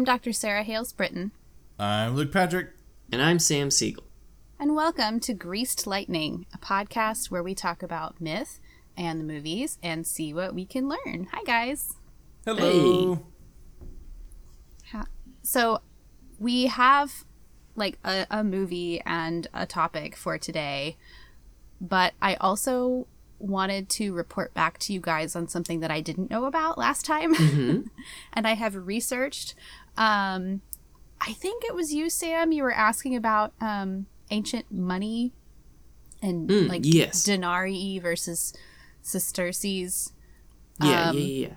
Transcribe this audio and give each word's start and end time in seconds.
I'm 0.00 0.04
Dr. 0.06 0.32
Sara 0.32 0.62
Hales 0.62 0.94
Britton, 0.94 1.30
I'm 1.78 2.14
Luke 2.16 2.32
Patrick. 2.32 2.70
And 3.12 3.20
I'm 3.20 3.38
Sam 3.38 3.70
Siegel. 3.70 4.04
and 4.58 4.74
welcome 4.74 5.20
to 5.20 5.34
Greased 5.34 5.86
Lightning, 5.86 6.46
a 6.54 6.56
podcast 6.58 7.30
where 7.30 7.42
we 7.42 7.54
talk 7.54 7.82
about 7.82 8.18
myth 8.18 8.60
and 8.96 9.20
the 9.20 9.24
movies 9.24 9.76
and 9.82 10.06
see 10.06 10.32
what 10.32 10.54
we 10.54 10.64
can 10.64 10.88
learn. 10.88 11.28
Hi, 11.32 11.42
guys. 11.44 11.96
Hello. 12.46 13.26
Ha- 14.90 15.04
So, 15.42 15.82
we 16.38 16.68
have 16.68 17.26
like 17.76 17.98
a, 18.02 18.26
a 18.30 18.42
movie 18.42 19.02
and 19.04 19.48
a 19.52 19.66
topic 19.66 20.16
for 20.16 20.38
today, 20.38 20.96
but 21.78 22.14
I 22.22 22.36
also 22.36 23.06
wanted 23.40 23.88
to 23.88 24.12
report 24.12 24.52
back 24.52 24.78
to 24.78 24.92
you 24.92 25.00
guys 25.00 25.34
on 25.34 25.48
something 25.48 25.80
that 25.80 25.90
I 25.90 26.00
didn't 26.00 26.30
know 26.30 26.44
about 26.44 26.76
last 26.78 27.04
time. 27.06 27.34
Mm-hmm. 27.34 27.80
and 28.34 28.46
I 28.46 28.52
have 28.54 28.74
researched. 28.86 29.54
Um, 29.96 30.62
I 31.20 31.32
think 31.32 31.64
it 31.64 31.74
was 31.74 31.92
you, 31.92 32.08
Sam. 32.10 32.52
You 32.52 32.62
were 32.62 32.72
asking 32.72 33.14
about 33.16 33.52
um, 33.60 34.06
ancient 34.30 34.70
money 34.72 35.32
and 36.22 36.48
Mm, 36.48 36.68
like 36.68 36.82
yes. 36.84 37.24
denarii 37.24 37.98
versus 37.98 38.52
sesterces. 39.02 40.12
Yeah, 40.82 41.10
Um, 41.10 41.16
yeah, 41.18 41.22
yeah, 41.24 41.46
yeah. 41.48 41.54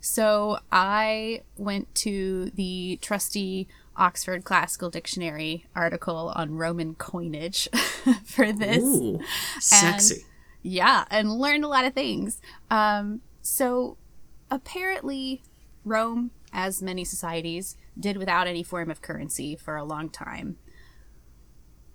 So 0.00 0.58
I 0.72 1.42
went 1.56 1.94
to 1.96 2.50
the 2.54 2.98
trusty 3.02 3.68
Oxford 3.96 4.44
Classical 4.44 4.88
Dictionary 4.88 5.66
article 5.76 6.32
on 6.34 6.54
Roman 6.54 6.94
coinage 6.94 7.68
for 8.24 8.50
this. 8.52 8.82
Ooh, 8.82 9.20
sexy. 9.60 10.24
Yeah, 10.62 11.04
and 11.10 11.30
learned 11.38 11.64
a 11.64 11.68
lot 11.68 11.84
of 11.84 11.92
things. 11.94 12.40
Um, 12.70 13.20
so 13.42 13.96
apparently, 14.50 15.42
Rome, 15.84 16.30
as 16.52 16.82
many 16.82 17.04
societies, 17.04 17.76
did 17.98 18.16
without 18.16 18.46
any 18.46 18.62
form 18.62 18.90
of 18.90 19.02
currency 19.02 19.56
for 19.56 19.76
a 19.76 19.84
long 19.84 20.08
time. 20.08 20.56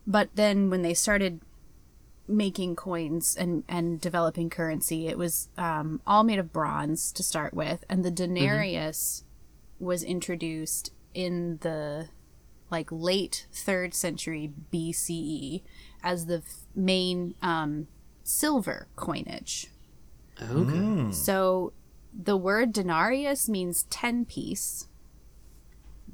But 0.08 0.30
then 0.36 0.70
when 0.70 0.82
they 0.82 0.94
started 0.94 1.42
making 2.28 2.76
coins 2.76 3.36
and, 3.36 3.64
and 3.68 4.00
developing 4.00 4.50
currency, 4.50 5.08
it 5.08 5.18
was 5.18 5.50
um, 5.58 6.02
all 6.08 6.24
made 6.24 6.40
of 6.40 6.52
bronze 6.54 7.12
to 7.14 7.24
start 7.24 7.54
with. 7.54 7.84
And 7.90 8.04
the 8.04 8.12
denarius 8.12 9.24
was 9.80 10.04
introduced 10.04 10.92
in 11.14 11.58
the 11.62 12.10
like 12.72 12.92
late 12.92 13.48
third 13.52 13.94
century 13.94 14.52
BCE 14.74 15.62
as 16.04 16.26
the 16.26 16.38
f- 16.38 16.66
main 16.76 17.36
um, 17.42 17.88
silver 18.24 18.88
coinage. 18.96 19.68
okay. 20.42 21.12
So 21.12 21.74
the 22.18 22.38
word 22.38 22.72
denarius 22.72 23.50
means 23.50 23.84
10 23.90 24.26
piece. 24.26 24.88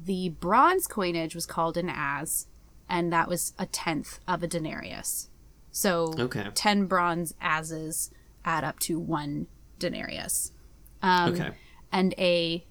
The 0.04 0.30
bronze 0.30 0.86
coinage 0.86 1.34
was 1.34 1.46
called 1.46 1.76
an 1.76 1.90
as, 1.94 2.48
and 2.88 3.12
that 3.12 3.28
was 3.28 3.52
a 3.58 3.66
tenth 3.66 4.18
of 4.26 4.42
a 4.42 4.48
denarius. 4.48 5.28
So 5.70 6.12
Okay. 6.18 6.48
10 6.52 6.86
bronze 6.86 7.34
ases 7.40 8.10
add 8.44 8.64
up 8.64 8.78
to 8.80 8.98
one 8.98 9.46
denarius. 9.78 10.52
Um, 11.02 11.34
okay. 11.34 11.50
And 11.92 12.14
a 12.18 12.66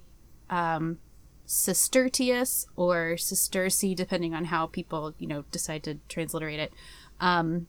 um, 0.49 0.99
sestertius 1.47 2.65
or 2.75 3.15
sesterci, 3.17 3.95
depending 3.95 4.33
on 4.33 4.45
how 4.45 4.67
people, 4.67 5.13
you 5.17 5.27
know, 5.27 5.45
decide 5.51 5.83
to 5.83 5.99
transliterate 6.09 6.59
it. 6.59 6.73
Um, 7.19 7.67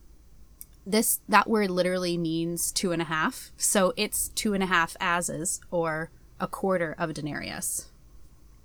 this 0.87 1.21
that 1.29 1.49
word 1.49 1.71
literally 1.71 2.17
means 2.17 2.73
two 2.73 2.93
and 2.93 3.01
a 3.01 3.07
half, 3.07 3.53
so 3.57 3.93
it's 3.97 4.29
two 4.29 4.55
and 4.55 4.63
a 4.63 4.67
half 4.67 4.97
ases 5.01 5.61
or 5.71 6.11
a 6.41 6.47
quarter 6.47 6.95
of 6.99 7.11
a 7.11 7.13
denarius. 7.13 7.89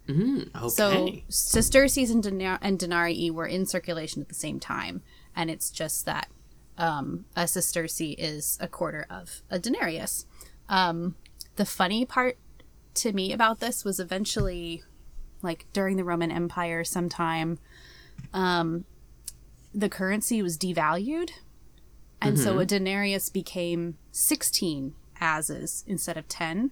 Mm, 0.08 0.56
okay. 0.56 0.70
So 0.70 1.12
sesterces 1.28 2.10
and, 2.10 2.24
denar- 2.24 2.60
and 2.62 2.80
denarii 2.80 3.30
were 3.30 3.46
in 3.46 3.66
circulation 3.66 4.22
at 4.22 4.30
the 4.30 4.36
same 4.36 4.60
time, 4.60 5.04
and 5.36 5.52
it's 5.52 5.70
just 5.70 6.06
that 6.06 6.30
um, 6.78 7.26
a 7.36 7.44
sesterce 7.44 8.16
is 8.18 8.58
a 8.62 8.68
quarter 8.68 9.06
of 9.10 9.42
a 9.50 9.60
denarius. 9.60 10.26
Um, 10.70 11.16
the 11.56 11.66
funny 11.66 12.06
part 12.06 12.38
to 12.96 13.14
me 13.14 13.34
about 13.34 13.60
this 13.60 13.84
was 13.84 14.00
eventually, 14.00 14.84
like 15.42 15.66
during 15.74 15.98
the 15.98 16.04
Roman 16.04 16.32
Empire, 16.32 16.84
sometime, 16.84 17.60
um, 18.34 18.86
the 19.74 19.90
currency 19.90 20.42
was 20.42 20.58
devalued, 20.58 21.32
and 22.22 22.40
so 22.40 22.60
a 22.60 22.66
denarius 22.66 23.30
became 23.30 23.98
sixteen 24.12 24.96
ases 25.22 25.84
instead 25.88 26.18
of 26.18 26.28
ten 26.28 26.72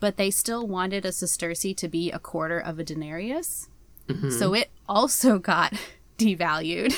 but 0.00 0.16
they 0.16 0.30
still 0.30 0.66
wanted 0.66 1.04
a 1.04 1.08
sesterce 1.08 1.76
to 1.76 1.88
be 1.88 2.10
a 2.10 2.18
quarter 2.18 2.58
of 2.58 2.78
a 2.78 2.84
denarius. 2.84 3.68
So 4.30 4.54
it 4.54 4.70
also 4.88 5.38
got 5.38 5.74
devalued. 6.18 6.94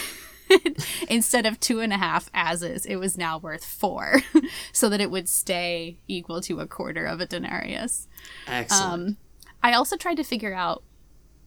Instead 1.09 1.47
of 1.47 1.61
two 1.61 1.81
and 1.81 1.93
a 1.93 1.97
half 1.97 2.28
ases, 2.34 2.84
it 2.84 2.97
was 2.97 3.17
now 3.17 3.39
worth 3.39 3.65
four, 3.65 4.21
so 4.72 4.89
that 4.89 5.01
it 5.01 5.11
would 5.11 5.28
stay 5.28 5.99
equal 6.09 6.41
to 6.43 6.59
a 6.59 6.67
quarter 6.67 7.07
of 7.07 7.21
a 7.21 7.27
denarius. 7.27 8.09
Excellent. 8.49 8.93
Um, 8.93 9.17
I 9.62 9.75
also 9.75 9.97
tried 9.97 10.17
to 10.17 10.25
figure 10.25 10.55
out 10.55 10.83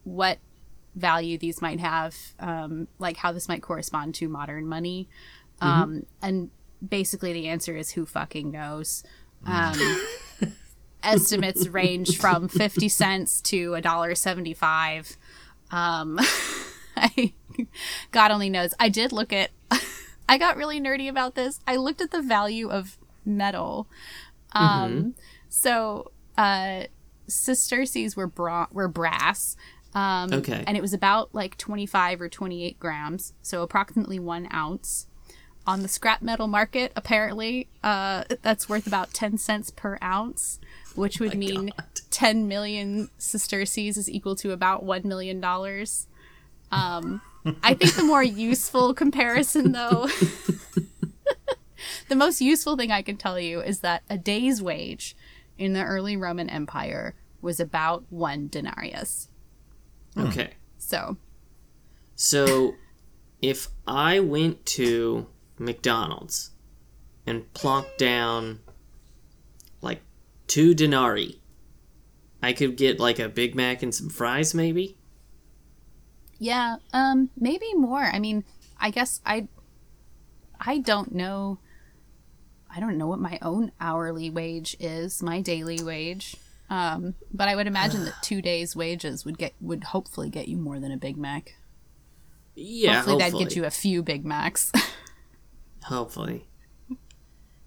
what 0.05 0.39
value 0.95 1.37
these 1.37 1.61
might 1.61 1.81
have, 1.81 2.15
um, 2.39 2.87
like 2.97 3.17
how 3.17 3.33
this 3.33 3.49
might 3.49 3.61
correspond 3.61 4.15
to 4.15 4.29
modern 4.29 4.67
money. 4.67 5.09
Um, 5.63 6.05
and 6.21 6.49
basically, 6.87 7.33
the 7.33 7.47
answer 7.47 7.75
is 7.75 7.91
who 7.91 8.05
fucking 8.05 8.51
knows. 8.51 9.03
Um, 9.45 9.77
estimates 11.03 11.67
range 11.67 12.17
from 12.17 12.47
50 12.47 12.87
cents 12.89 13.41
to 13.41 13.73
a 13.73 13.81
dollar 13.81 14.15
75 14.15 15.17
um 15.71 16.17
I, 16.95 17.33
god 18.11 18.31
only 18.31 18.49
knows. 18.49 18.73
I 18.79 18.87
did 18.89 19.11
look 19.11 19.33
at 19.33 19.49
i 20.29 20.37
got 20.37 20.55
really 20.55 20.79
nerdy 20.79 21.09
about 21.09 21.35
this. 21.35 21.59
I 21.67 21.75
looked 21.75 21.99
at 22.01 22.11
the 22.11 22.21
value 22.21 22.69
of 22.69 22.97
metal. 23.25 23.87
Um 24.53 25.15
so 25.49 26.11
uh 26.37 26.83
sesterces 27.27 28.15
were 28.15 28.27
bra- 28.27 28.67
were 28.71 28.87
brass. 28.87 29.57
Um 29.93 30.31
Okay. 30.31 30.63
and 30.65 30.77
it 30.77 30.81
was 30.81 30.93
about 30.93 31.33
like 31.35 31.57
25 31.57 32.21
or 32.21 32.29
28 32.29 32.79
grams. 32.79 33.33
So 33.41 33.61
approximately 33.61 34.19
one 34.19 34.47
ounce 34.53 35.07
on 35.65 35.81
the 35.81 35.87
scrap 35.87 36.21
metal 36.21 36.47
market 36.47 36.91
apparently 36.95 37.67
uh, 37.83 38.23
that's 38.41 38.67
worth 38.67 38.87
about 38.87 39.13
10 39.13 39.37
cents 39.37 39.69
per 39.69 39.97
ounce 40.03 40.59
which 40.95 41.19
would 41.19 41.35
mean 41.35 41.71
10 42.11 42.47
million 42.47 43.09
sesterces 43.17 43.97
is 43.97 44.09
equal 44.09 44.35
to 44.35 44.51
about 44.51 44.83
1 44.83 45.07
million 45.07 45.41
dollars. 45.41 46.07
Um, 46.71 47.21
i 47.61 47.73
think 47.73 47.95
the 47.95 48.03
more 48.03 48.23
useful 48.23 48.93
comparison 48.93 49.73
though 49.73 50.07
the 52.09 52.15
most 52.15 52.41
useful 52.41 52.77
thing 52.77 52.91
i 52.91 53.01
can 53.01 53.17
tell 53.17 53.39
you 53.39 53.61
is 53.61 53.81
that 53.81 54.03
a 54.09 54.17
day's 54.17 54.61
wage 54.61 55.15
in 55.57 55.73
the 55.73 55.83
early 55.83 56.17
roman 56.17 56.49
empire 56.49 57.15
was 57.43 57.59
about 57.59 58.05
one 58.09 58.47
denarius. 58.47 59.27
Okay. 60.17 60.53
so 60.77 61.17
So, 62.15 62.75
if 63.41 63.67
I 63.85 64.21
went 64.21 64.65
to 64.67 65.27
McDonald's 65.63 66.51
and 67.25 67.51
plonked 67.53 67.97
down 67.97 68.59
like 69.81 70.01
two 70.47 70.73
denarii, 70.73 71.41
I 72.41 72.53
could 72.53 72.75
get 72.75 72.99
like 72.99 73.19
a 73.19 73.29
Big 73.29 73.55
Mac 73.55 73.81
and 73.83 73.93
some 73.93 74.09
fries, 74.09 74.53
maybe. 74.53 74.97
Yeah, 76.39 76.77
um, 76.91 77.29
maybe 77.37 77.73
more. 77.73 78.03
I 78.03 78.19
mean, 78.19 78.43
I 78.79 78.89
guess 78.89 79.21
I, 79.25 79.47
I 80.59 80.79
don't 80.79 81.13
know. 81.13 81.59
I 82.75 82.79
don't 82.79 82.97
know 82.97 83.07
what 83.07 83.19
my 83.19 83.39
own 83.41 83.71
hourly 83.79 84.29
wage 84.29 84.75
is, 84.79 85.21
my 85.21 85.41
daily 85.41 85.81
wage. 85.81 86.35
Um, 86.69 87.13
but 87.31 87.47
I 87.47 87.55
would 87.55 87.67
imagine 87.67 88.03
that 88.05 88.15
two 88.21 88.41
days' 88.41 88.75
wages 88.75 89.25
would 89.25 89.37
get 89.37 89.53
would 89.61 89.85
hopefully 89.85 90.29
get 90.29 90.47
you 90.47 90.57
more 90.57 90.79
than 90.79 90.91
a 90.91 90.97
Big 90.97 91.17
Mac. 91.17 91.55
Yeah, 92.55 92.95
hopefully, 92.95 93.13
hopefully. 93.13 93.31
that'd 93.31 93.49
get 93.49 93.55
you 93.55 93.65
a 93.65 93.71
few 93.71 94.03
Big 94.03 94.25
Macs. 94.25 94.71
Hopefully. 95.85 96.47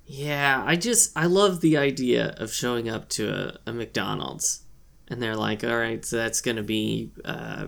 Yeah, 0.06 0.62
I 0.64 0.76
just 0.76 1.16
I 1.16 1.26
love 1.26 1.60
the 1.60 1.76
idea 1.76 2.34
of 2.38 2.52
showing 2.52 2.88
up 2.88 3.08
to 3.10 3.28
a, 3.28 3.70
a 3.70 3.72
McDonald's 3.72 4.62
and 5.08 5.20
they're 5.20 5.36
like, 5.36 5.64
"All 5.64 5.76
right, 5.76 6.04
so 6.04 6.16
that's 6.16 6.40
going 6.40 6.56
to 6.56 6.62
be 6.62 7.10
uh 7.24 7.66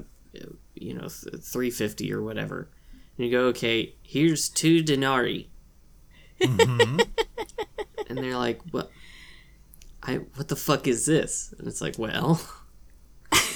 you 0.74 0.94
know, 0.94 1.08
th- 1.08 1.42
350 1.42 2.12
or 2.12 2.22
whatever." 2.22 2.70
And 3.16 3.26
you 3.26 3.32
go, 3.32 3.46
"Okay, 3.46 3.96
here's 4.02 4.48
2 4.48 4.82
denarii." 4.82 5.50
and 6.40 7.00
they're 8.08 8.36
like, 8.36 8.60
"What 8.70 8.90
I 10.02 10.16
what 10.36 10.46
the 10.46 10.56
fuck 10.56 10.86
is 10.86 11.06
this?" 11.06 11.52
And 11.58 11.66
it's 11.66 11.80
like, 11.80 11.98
"Well, 11.98 12.40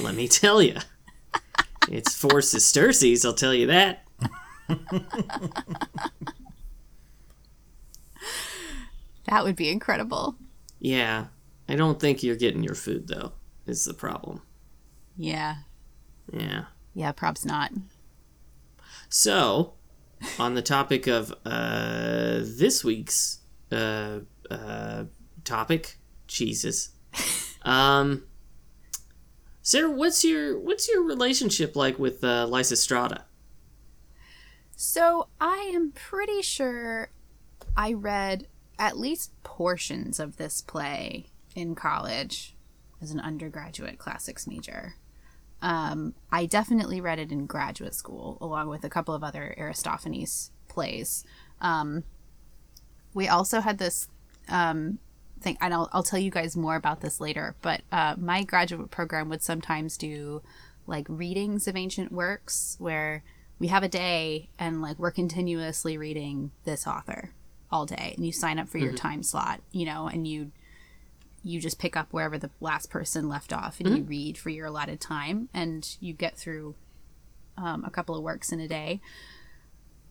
let 0.00 0.16
me 0.16 0.26
tell 0.26 0.60
you. 0.60 0.78
It's 1.88 2.14
four 2.16 2.40
sesterces, 2.42 3.24
I'll 3.24 3.32
tell 3.32 3.54
you 3.54 3.68
that." 3.68 4.04
that 9.32 9.44
would 9.44 9.56
be 9.56 9.70
incredible. 9.70 10.36
Yeah, 10.78 11.28
I 11.66 11.74
don't 11.74 11.98
think 11.98 12.22
you're 12.22 12.36
getting 12.36 12.62
your 12.62 12.74
food 12.74 13.08
though. 13.08 13.32
Is 13.66 13.86
the 13.86 13.94
problem? 13.94 14.42
Yeah. 15.16 15.54
Yeah. 16.30 16.64
Yeah, 16.92 17.12
props 17.12 17.42
not. 17.46 17.72
So, 19.08 19.72
on 20.38 20.54
the 20.54 20.60
topic 20.60 21.06
of 21.06 21.34
uh, 21.46 22.40
this 22.42 22.84
week's 22.84 23.38
uh, 23.70 24.20
uh, 24.50 25.04
topic, 25.44 25.96
Jesus. 26.26 26.90
Um, 27.64 28.24
Sara, 29.62 29.88
what's 29.88 30.24
your 30.24 30.58
what's 30.58 30.88
your 30.88 31.04
relationship 31.04 31.76
like 31.76 31.96
with 31.96 32.24
uh, 32.24 32.48
Lysistrata? 32.50 33.22
So 34.74 35.28
I 35.40 35.70
am 35.72 35.92
pretty 35.92 36.42
sure 36.42 37.12
I 37.76 37.92
read 37.92 38.48
at 38.82 38.98
least 38.98 39.30
portions 39.44 40.18
of 40.18 40.38
this 40.38 40.60
play 40.60 41.26
in 41.54 41.72
college 41.72 42.56
as 43.00 43.12
an 43.12 43.20
undergraduate 43.20 43.96
classics 43.96 44.44
major. 44.44 44.96
Um, 45.62 46.14
I 46.32 46.46
definitely 46.46 47.00
read 47.00 47.20
it 47.20 47.30
in 47.30 47.46
graduate 47.46 47.94
school, 47.94 48.38
along 48.40 48.68
with 48.70 48.82
a 48.82 48.88
couple 48.88 49.14
of 49.14 49.22
other 49.22 49.54
Aristophanes 49.56 50.50
plays. 50.66 51.24
Um, 51.60 52.02
we 53.14 53.28
also 53.28 53.60
had 53.60 53.78
this 53.78 54.08
um, 54.48 54.98
thing, 55.40 55.56
and 55.60 55.72
I'll, 55.72 55.88
I'll 55.92 56.02
tell 56.02 56.18
you 56.18 56.32
guys 56.32 56.56
more 56.56 56.74
about 56.74 57.02
this 57.02 57.20
later, 57.20 57.54
but 57.62 57.82
uh, 57.92 58.16
my 58.18 58.42
graduate 58.42 58.90
program 58.90 59.28
would 59.28 59.42
sometimes 59.44 59.96
do 59.96 60.42
like 60.88 61.06
readings 61.08 61.68
of 61.68 61.76
ancient 61.76 62.10
works 62.10 62.74
where 62.80 63.22
we 63.60 63.68
have 63.68 63.84
a 63.84 63.88
day 63.88 64.48
and 64.58 64.82
like 64.82 64.98
we're 64.98 65.12
continuously 65.12 65.96
reading 65.96 66.50
this 66.64 66.84
author 66.84 67.30
all 67.72 67.86
day 67.86 68.12
and 68.16 68.24
you 68.24 68.30
sign 68.30 68.58
up 68.58 68.68
for 68.68 68.78
your 68.78 68.92
time 68.92 69.22
slot 69.22 69.60
you 69.72 69.84
know 69.86 70.06
and 70.06 70.28
you 70.28 70.52
you 71.44 71.60
just 71.60 71.78
pick 71.78 71.96
up 71.96 72.12
wherever 72.12 72.38
the 72.38 72.50
last 72.60 72.90
person 72.90 73.28
left 73.28 73.52
off 73.52 73.80
and 73.80 73.96
you 73.96 74.04
read 74.04 74.38
for 74.38 74.50
your 74.50 74.66
allotted 74.66 75.00
time 75.00 75.48
and 75.52 75.96
you 76.00 76.12
get 76.12 76.36
through 76.36 76.74
um, 77.56 77.84
a 77.84 77.90
couple 77.90 78.14
of 78.14 78.22
works 78.22 78.52
in 78.52 78.60
a 78.60 78.68
day. 78.68 79.00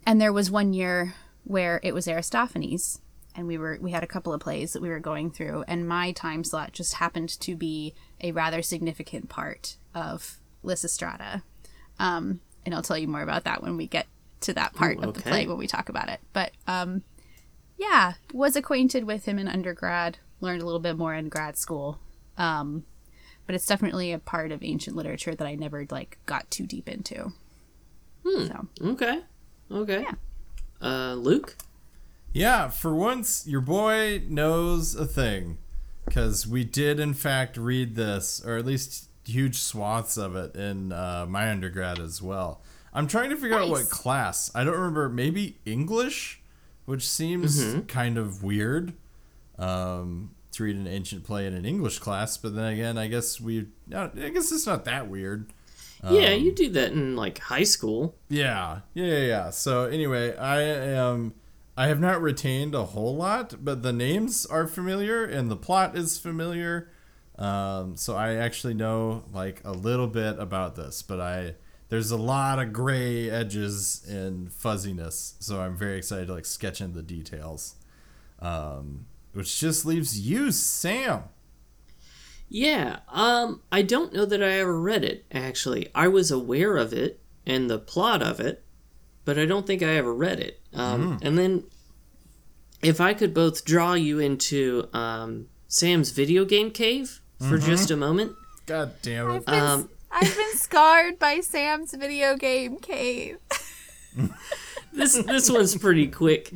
And 0.06 0.20
there 0.20 0.34
was 0.34 0.52
one 0.52 0.74
year 0.74 1.14
where 1.44 1.80
it 1.84 1.94
was 1.94 2.08
aristophanes 2.08 3.00
and 3.34 3.48
we 3.48 3.58
were 3.58 3.78
we 3.82 3.92
had 3.92 4.04
a 4.04 4.08
couple 4.08 4.34
of 4.34 4.42
plays 4.42 4.74
that 4.74 4.82
we 4.82 4.90
were 4.90 5.00
going 5.00 5.32
through 5.32 5.64
and 5.68 5.88
my 5.88 6.12
time 6.12 6.44
slot 6.44 6.74
just 6.74 6.96
happened 6.96 7.30
to 7.40 7.56
be 7.56 7.94
a 8.20 8.32
rather 8.32 8.62
significant 8.62 9.30
part 9.30 9.78
of 9.96 10.40
lysistrata. 10.64 11.44
Um, 11.98 12.42
and 12.66 12.76
i'll 12.76 12.82
tell 12.82 12.98
you 12.98 13.08
more 13.08 13.22
about 13.22 13.46
that 13.46 13.64
when 13.64 13.78
we 13.78 13.88
get 13.88 14.06
to 14.42 14.54
that 14.54 14.74
part 14.74 14.98
Ooh, 14.98 15.04
of 15.04 15.14
the 15.14 15.22
play 15.22 15.48
when 15.48 15.58
we 15.58 15.68
talk 15.68 15.88
about 15.88 16.10
it. 16.10 16.20
But 16.34 16.52
um, 16.68 17.04
yeah 17.82 18.14
was 18.34 18.56
acquainted 18.56 19.04
with 19.04 19.26
him 19.26 19.38
in 19.38 19.48
undergrad 19.48 20.20
learned 20.40 20.62
a 20.62 20.66
little 20.66 20.80
bit 20.80 20.98
more 20.98 21.14
in 21.14 21.28
grad 21.28 21.58
school 21.58 22.00
um, 22.38 22.86
but 23.46 23.56
it's 23.56 23.66
definitely 23.66 24.12
a 24.12 24.20
part 24.20 24.52
of 24.52 24.64
ancient 24.64 24.96
literature 24.96 25.36
that 25.36 25.48
i 25.48 25.56
never 25.56 25.86
like 25.90 26.18
got 26.26 26.50
too 26.50 26.66
deep 26.66 26.88
into 26.88 27.34
so 28.24 28.68
Okay, 28.84 29.22
okay. 29.72 30.04
Yeah. 30.04 30.14
Uh, 30.82 31.16
Luke. 31.16 31.58
Yeah, 32.34 32.70
for 32.70 32.96
once, 32.96 33.46
your 33.48 33.62
boy 33.62 34.24
knows 34.28 34.96
a 34.96 35.06
thing. 35.06 35.58
Because 36.06 36.48
we 36.48 36.64
did, 36.64 37.00
in 37.00 37.14
fact, 37.14 37.58
read 37.58 37.96
this, 37.96 38.42
or 38.46 38.58
at 38.58 38.66
least 38.66 39.10
huge 39.26 39.58
swaths 39.58 40.18
of 40.18 40.36
it 40.36 40.56
in 40.56 40.92
uh, 40.92 41.26
my 41.28 41.50
undergrad 41.50 42.00
as 42.00 42.22
well. 42.22 42.62
I'm 42.94 43.08
trying 43.08 43.30
to 43.30 43.38
figure 43.38 43.58
out 43.58 43.70
what 43.70 43.90
class. 43.90 44.52
I 44.54 44.64
don't 44.64 44.76
remember. 44.76 45.08
Maybe 45.08 45.60
English, 45.66 46.41
which 46.86 47.08
seems 47.08 47.76
kind 47.88 48.18
of 48.18 48.44
weird 48.44 48.94
um, 49.58 50.32
to 50.52 50.64
read 50.64 50.76
an 50.76 50.88
ancient 50.88 51.24
play 51.24 51.46
in 51.48 51.54
an 51.54 51.66
English 51.66 52.00
class. 52.00 52.38
But 52.38 52.56
then 52.56 52.66
again, 52.74 52.98
I 52.98 53.08
guess 53.08 53.40
we. 53.40 53.68
I 53.94 54.08
guess 54.34 54.52
it's 54.52 54.66
not 54.66 54.86
that 54.86 55.08
weird. 55.10 55.52
yeah, 56.10 56.32
you 56.32 56.52
do 56.52 56.70
that 56.70 56.92
in 56.92 57.16
like 57.16 57.38
high 57.40 57.64
school. 57.64 58.16
Yeah, 58.30 58.80
yeah, 58.94 59.06
yeah, 59.06 59.26
yeah. 59.26 59.50
So 59.52 59.86
anyway, 59.86 60.36
I 60.36 60.62
am. 60.62 61.34
I 61.78 61.88
have 61.88 62.00
not 62.00 62.22
retained 62.22 62.76
a 62.76 62.84
whole 62.86 63.16
lot, 63.16 63.64
but 63.64 63.82
the 63.82 63.94
names 63.94 64.46
are 64.46 64.68
familiar 64.68 65.24
and 65.24 65.50
the 65.50 65.56
plot 65.56 65.96
is 65.96 66.18
familiar. 66.20 66.90
Um, 67.38 67.96
so 67.96 68.16
I 68.16 68.36
actually 68.36 68.74
know 68.74 69.24
like 69.34 69.62
a 69.64 69.72
little 69.72 70.08
bit 70.08 70.38
about 70.38 70.76
this, 70.76 71.02
but 71.02 71.20
I 71.22 71.56
there's 71.92 72.10
a 72.10 72.18
lot 72.18 72.58
of 72.58 72.72
gray 72.72 73.30
edges 73.30 74.02
and 74.10 74.50
fuzziness. 74.52 75.36
So 75.40 75.60
I'm 75.60 75.76
very 75.76 75.98
excited 75.98 76.28
to 76.28 76.34
like 76.34 76.46
sketch 76.46 76.80
in 76.80 76.94
the 76.94 77.04
details. 77.04 77.76
Um, 78.40 79.08
which 79.34 79.60
just 79.60 79.86
leaves 79.86 80.18
you, 80.18 80.54
Sam. 80.54 81.24
Yeah, 82.48 83.00
um, 83.10 83.62
I 83.74 83.82
don't 83.82 84.14
know 84.14 84.26
that 84.26 84.42
I 84.42 84.52
ever 84.54 84.80
read 84.80 85.04
it, 85.04 85.26
actually. 85.34 85.90
I 85.94 86.08
was 86.08 86.32
aware 86.32 86.78
of 86.78 86.94
it 86.94 87.20
and 87.46 87.70
the 87.70 87.78
plot 87.78 88.22
of 88.22 88.40
it, 88.40 88.64
but 89.26 89.38
I 89.38 89.46
don't 89.46 89.68
think 89.68 89.84
I 89.84 89.96
ever 89.96 90.14
read 90.14 90.40
it. 90.40 90.62
Um, 90.74 91.20
And 91.22 91.38
then, 91.38 91.66
if 92.82 93.02
I 93.02 93.14
could 93.14 93.34
both 93.34 93.66
draw 93.66 93.94
you 93.94 94.20
into 94.20 94.88
um, 94.94 95.48
Sam's 95.68 96.12
video 96.12 96.46
game 96.46 96.72
cave 96.72 97.20
for 97.38 97.58
just 97.58 97.92
a 97.92 97.98
moment. 97.98 98.34
God 98.66 98.94
damn 99.02 99.32
it. 99.32 99.50
Um, 99.50 99.90
I've 100.12 100.36
been 100.36 100.54
scarred 100.58 101.18
by 101.20 101.40
Sam's 101.40 101.94
video 101.94 102.36
game 102.36 102.78
cave. 102.80 103.38
this 104.94 105.14
this 105.24 105.50
one's 105.50 105.78
pretty 105.78 106.08
quick. 106.08 106.52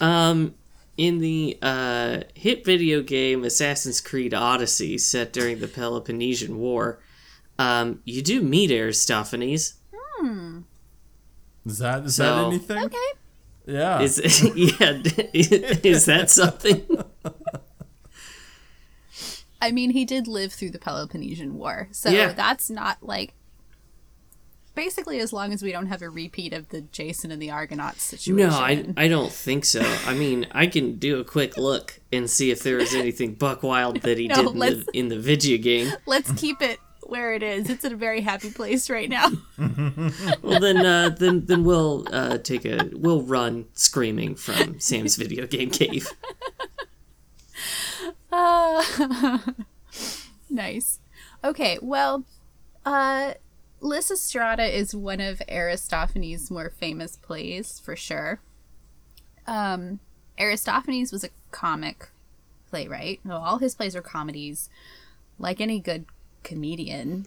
Um, 0.00 0.54
in 0.96 1.18
the 1.18 1.58
uh, 1.62 2.20
hit 2.34 2.64
video 2.64 3.02
game 3.02 3.44
Assassin's 3.44 4.00
Creed 4.00 4.34
Odyssey, 4.34 4.98
set 4.98 5.32
during 5.32 5.58
the 5.60 5.68
Peloponnesian 5.68 6.58
War, 6.58 7.00
um, 7.58 8.00
you 8.04 8.22
do 8.22 8.40
meet 8.42 8.70
Aristophanes. 8.70 9.74
Is 11.66 11.78
that 11.78 12.04
is 12.04 12.16
So- 12.16 12.24
that 12.24 12.44
anything? 12.46 12.84
Okay. 12.84 12.96
Yeah. 13.66 14.00
Is 14.00 14.18
yeah? 14.54 15.00
Is 15.32 16.06
that 16.06 16.30
something? 16.30 16.84
I 19.62 19.70
mean, 19.70 19.90
he 19.90 20.04
did 20.04 20.26
live 20.26 20.52
through 20.52 20.70
the 20.72 20.78
Peloponnesian 20.80 21.54
War, 21.54 21.88
so 21.92 22.10
Yeah. 22.10 22.32
that's 22.32 22.68
not 22.68 22.98
like. 23.02 23.32
Basically, 24.74 25.20
as 25.20 25.32
long 25.34 25.52
as 25.52 25.62
we 25.62 25.70
don't 25.70 25.86
have 25.86 26.00
a 26.00 26.08
repeat 26.08 26.52
of 26.54 26.70
the 26.70 26.80
Jason 26.80 27.30
and 27.30 27.40
the 27.40 27.50
Argonauts 27.50 28.02
situation. 28.02 28.48
No, 28.48 28.56
I, 28.56 28.86
I 28.96 29.06
don't 29.06 29.30
think 29.30 29.66
so. 29.66 29.82
I 30.06 30.14
mean, 30.14 30.46
I 30.52 30.66
can 30.66 30.96
do 30.96 31.20
a 31.20 31.24
quick 31.24 31.58
look 31.58 32.00
and 32.10 32.28
see 32.28 32.50
if 32.50 32.62
there 32.62 32.76
was 32.78 32.94
anything 32.94 33.34
buck 33.34 33.62
wild 33.62 34.00
that 34.00 34.16
he 34.18 34.28
No, 34.28 34.34
did 34.36 34.46
in 34.46 34.58
the, 34.58 34.86
in 34.94 35.08
the 35.08 35.18
video 35.18 35.58
game. 35.58 35.92
Let's 36.06 36.32
keep 36.32 36.62
it 36.62 36.78
where 37.02 37.34
it 37.34 37.42
is. 37.42 37.68
It's 37.68 37.84
in 37.84 37.92
a 37.92 37.96
very 37.96 38.22
happy 38.22 38.50
place 38.50 38.88
right 38.88 39.08
now. 39.10 39.28
Well, 40.42 40.58
then, 40.58 40.78
uh, 40.84 41.10
then, 41.10 41.44
then 41.46 41.64
we'll 41.64 42.06
uh, 42.10 42.38
take 42.38 42.64
a 42.64 42.90
we'll 42.94 43.22
run 43.22 43.66
screaming 43.74 44.34
from 44.34 44.80
Sam's 44.80 45.16
video 45.16 45.46
game 45.46 45.70
cave. 45.70 46.08
nice. 50.50 51.00
Okay, 51.44 51.78
well, 51.82 52.24
uh, 52.86 53.34
Lysistrata 53.80 54.72
is 54.72 54.94
one 54.94 55.20
of 55.20 55.42
Aristophanes' 55.48 56.50
more 56.50 56.70
famous 56.70 57.16
plays, 57.16 57.80
for 57.80 57.96
sure. 57.96 58.40
Um, 59.46 60.00
Aristophanes 60.38 61.12
was 61.12 61.24
a 61.24 61.30
comic 61.50 62.08
playwright. 62.70 63.20
All 63.28 63.58
his 63.58 63.74
plays 63.74 63.94
are 63.94 64.02
comedies. 64.02 64.70
Like 65.38 65.60
any 65.60 65.80
good 65.80 66.06
comedian, 66.42 67.26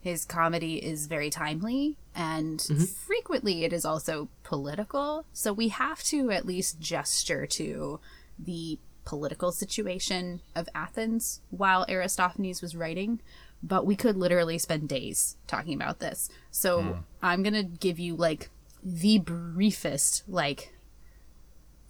his 0.00 0.24
comedy 0.24 0.76
is 0.76 1.06
very 1.06 1.30
timely 1.30 1.96
and 2.14 2.60
frequently 3.06 3.64
it 3.64 3.72
is 3.72 3.84
also 3.84 4.28
political. 4.44 5.24
So 5.32 5.52
we 5.52 5.68
have 5.68 6.02
to 6.04 6.30
at 6.30 6.46
least 6.46 6.80
gesture 6.80 7.46
to 7.46 8.00
the 8.38 8.78
political 9.08 9.50
situation 9.50 10.42
of 10.54 10.68
Athens 10.74 11.40
while 11.48 11.86
Aristophanes 11.88 12.60
was 12.60 12.76
writing. 12.76 13.20
But 13.62 13.86
we 13.86 13.96
could 13.96 14.16
literally 14.16 14.58
spend 14.58 14.88
days 14.88 15.36
talking 15.48 15.74
about 15.74 15.98
this. 15.98 16.28
So 16.52 17.00
I'm 17.22 17.42
going 17.42 17.54
to 17.54 17.64
give 17.64 17.98
you 17.98 18.14
like 18.14 18.50
the 18.84 19.18
briefest, 19.18 20.22
like, 20.28 20.74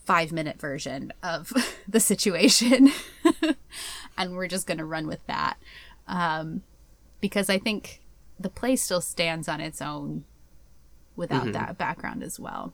five 0.07 0.33
minute 0.33 0.59
version 0.59 1.13
of 1.23 1.53
the 1.89 2.01
situation. 2.01 2.91
and 4.17 4.35
we're 4.35 4.49
just 4.49 4.67
going 4.67 4.79
to 4.79 4.85
run 4.85 5.07
with 5.07 5.27
that. 5.27 5.59
Um, 6.07 6.63
because 7.21 7.51
I 7.51 7.59
think 7.59 8.01
the 8.41 8.49
play 8.49 8.77
still 8.77 9.03
stands 9.03 9.49
on 9.49 9.61
its 9.61 9.83
own 9.83 10.25
without 11.17 11.53
that 11.53 11.77
background 11.77 12.23
as 12.23 12.39
well. 12.41 12.73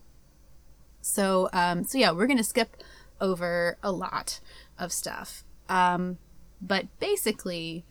So, 1.01 1.49
um, 1.53 1.83
so 1.85 1.99
yeah, 1.99 2.13
we're 2.13 2.27
going 2.27 2.39
to 2.39 2.45
skip 2.45 2.77
over 3.21 3.79
a 3.83 3.93
lot 3.93 4.41
of 4.79 4.93
stuff. 4.93 5.45
Um, 5.69 6.19
but 6.61 6.87
basically, 6.99 7.85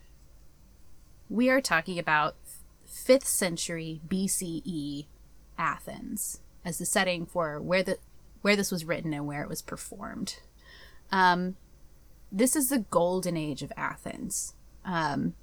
we 1.30 1.50
are 1.50 1.62
talking 1.62 1.98
about 2.00 2.36
5th 2.88 3.26
century 3.26 4.02
BCE 4.08 5.08
Athens 5.58 6.42
as 6.66 6.78
the 6.78 6.86
setting 6.86 7.26
for 7.26 7.60
where 7.62 7.84
the 7.84 7.98
where 8.42 8.56
this 8.58 8.72
was 8.72 8.84
written 8.84 9.14
and 9.14 9.26
where 9.26 9.42
it 9.42 9.48
was 9.50 9.62
performed. 9.62 10.40
Um, 11.12 11.56
this 12.32 12.56
is 12.58 12.68
the 12.68 12.80
golden 12.80 13.38
age 13.38 13.62
of 13.64 13.72
Athens, 13.78 14.54
um, 14.84 15.34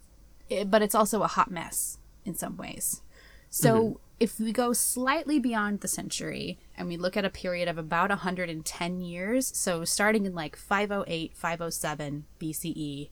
it- 0.50 0.70
but 0.70 0.82
it's 0.82 0.94
also 0.94 1.22
a 1.22 1.26
hot 1.26 1.50
mess 1.50 1.96
in 2.26 2.34
some 2.36 2.56
ways. 2.58 3.00
So 3.48 4.00
if 4.20 4.38
we 4.38 4.52
go 4.52 4.74
slightly 4.74 5.38
beyond 5.38 5.80
the 5.80 5.88
century 5.88 6.58
and 6.76 6.86
we 6.86 6.98
look 6.98 7.16
at 7.16 7.24
a 7.24 7.30
period 7.30 7.68
of 7.68 7.78
about 7.78 8.10
110 8.10 9.00
years, 9.00 9.56
so 9.56 9.82
starting 9.84 10.26
in 10.26 10.34
like 10.34 10.56
508, 10.56 11.34
507 11.34 12.26
BCE 12.38 13.08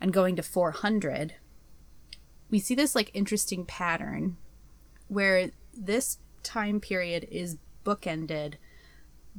and 0.00 0.12
going 0.12 0.36
to 0.36 0.42
400, 0.44 1.34
we 2.50 2.60
see 2.60 2.76
this 2.76 2.94
like 2.94 3.10
interesting 3.12 3.66
pattern 3.66 4.36
where 5.08 5.50
this 5.76 6.18
time 6.44 6.78
period 6.80 7.26
is 7.32 7.58
bookended 7.84 8.54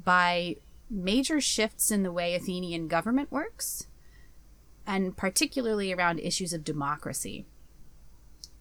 by 0.03 0.57
major 0.89 1.39
shifts 1.39 1.91
in 1.91 2.03
the 2.03 2.11
way 2.11 2.35
Athenian 2.35 2.89
government 2.89 3.31
works, 3.31 3.87
and 4.85 5.15
particularly 5.15 5.93
around 5.93 6.19
issues 6.19 6.51
of 6.51 6.65
democracy. 6.65 7.45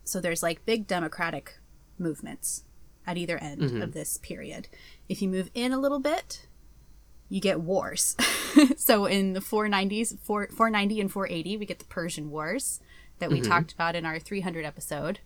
So 0.04 0.20
there's 0.20 0.42
like 0.42 0.64
big 0.64 0.86
democratic 0.86 1.58
movements 2.00 2.64
at 3.06 3.16
either 3.16 3.38
end 3.38 3.62
of 3.82 3.92
this 3.92 4.18
period. 4.18 4.68
If 5.08 5.22
you 5.22 5.28
move 5.28 5.50
in 5.54 5.72
a 5.72 5.78
little 5.78 5.98
bit, 6.00 6.46
you 7.28 7.40
get 7.40 7.60
wars. 7.60 8.16
so 8.76 9.06
in 9.06 9.32
the 9.32 9.40
490s, 9.40 10.18
4, 10.20 10.48
490 10.48 11.00
and 11.00 11.12
480, 11.12 11.56
we 11.56 11.66
get 11.66 11.78
the 11.78 11.84
Persian 11.86 12.30
Wars 12.30 12.80
that 13.18 13.30
we 13.30 13.40
talked 13.48 13.72
about 13.72 13.96
in 13.96 14.04
our 14.06 14.18
300 14.18 14.64
episode. 14.64 15.20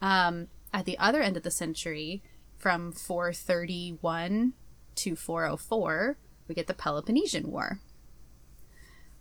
Um, 0.00 0.48
at 0.72 0.84
the 0.84 0.98
other 0.98 1.20
end 1.20 1.36
of 1.36 1.42
the 1.42 1.50
century, 1.50 2.22
from 2.56 2.92
431 2.92 4.52
to 4.96 5.16
404, 5.16 6.18
we 6.48 6.54
get 6.54 6.66
the 6.66 6.74
Peloponnesian 6.74 7.50
War. 7.50 7.80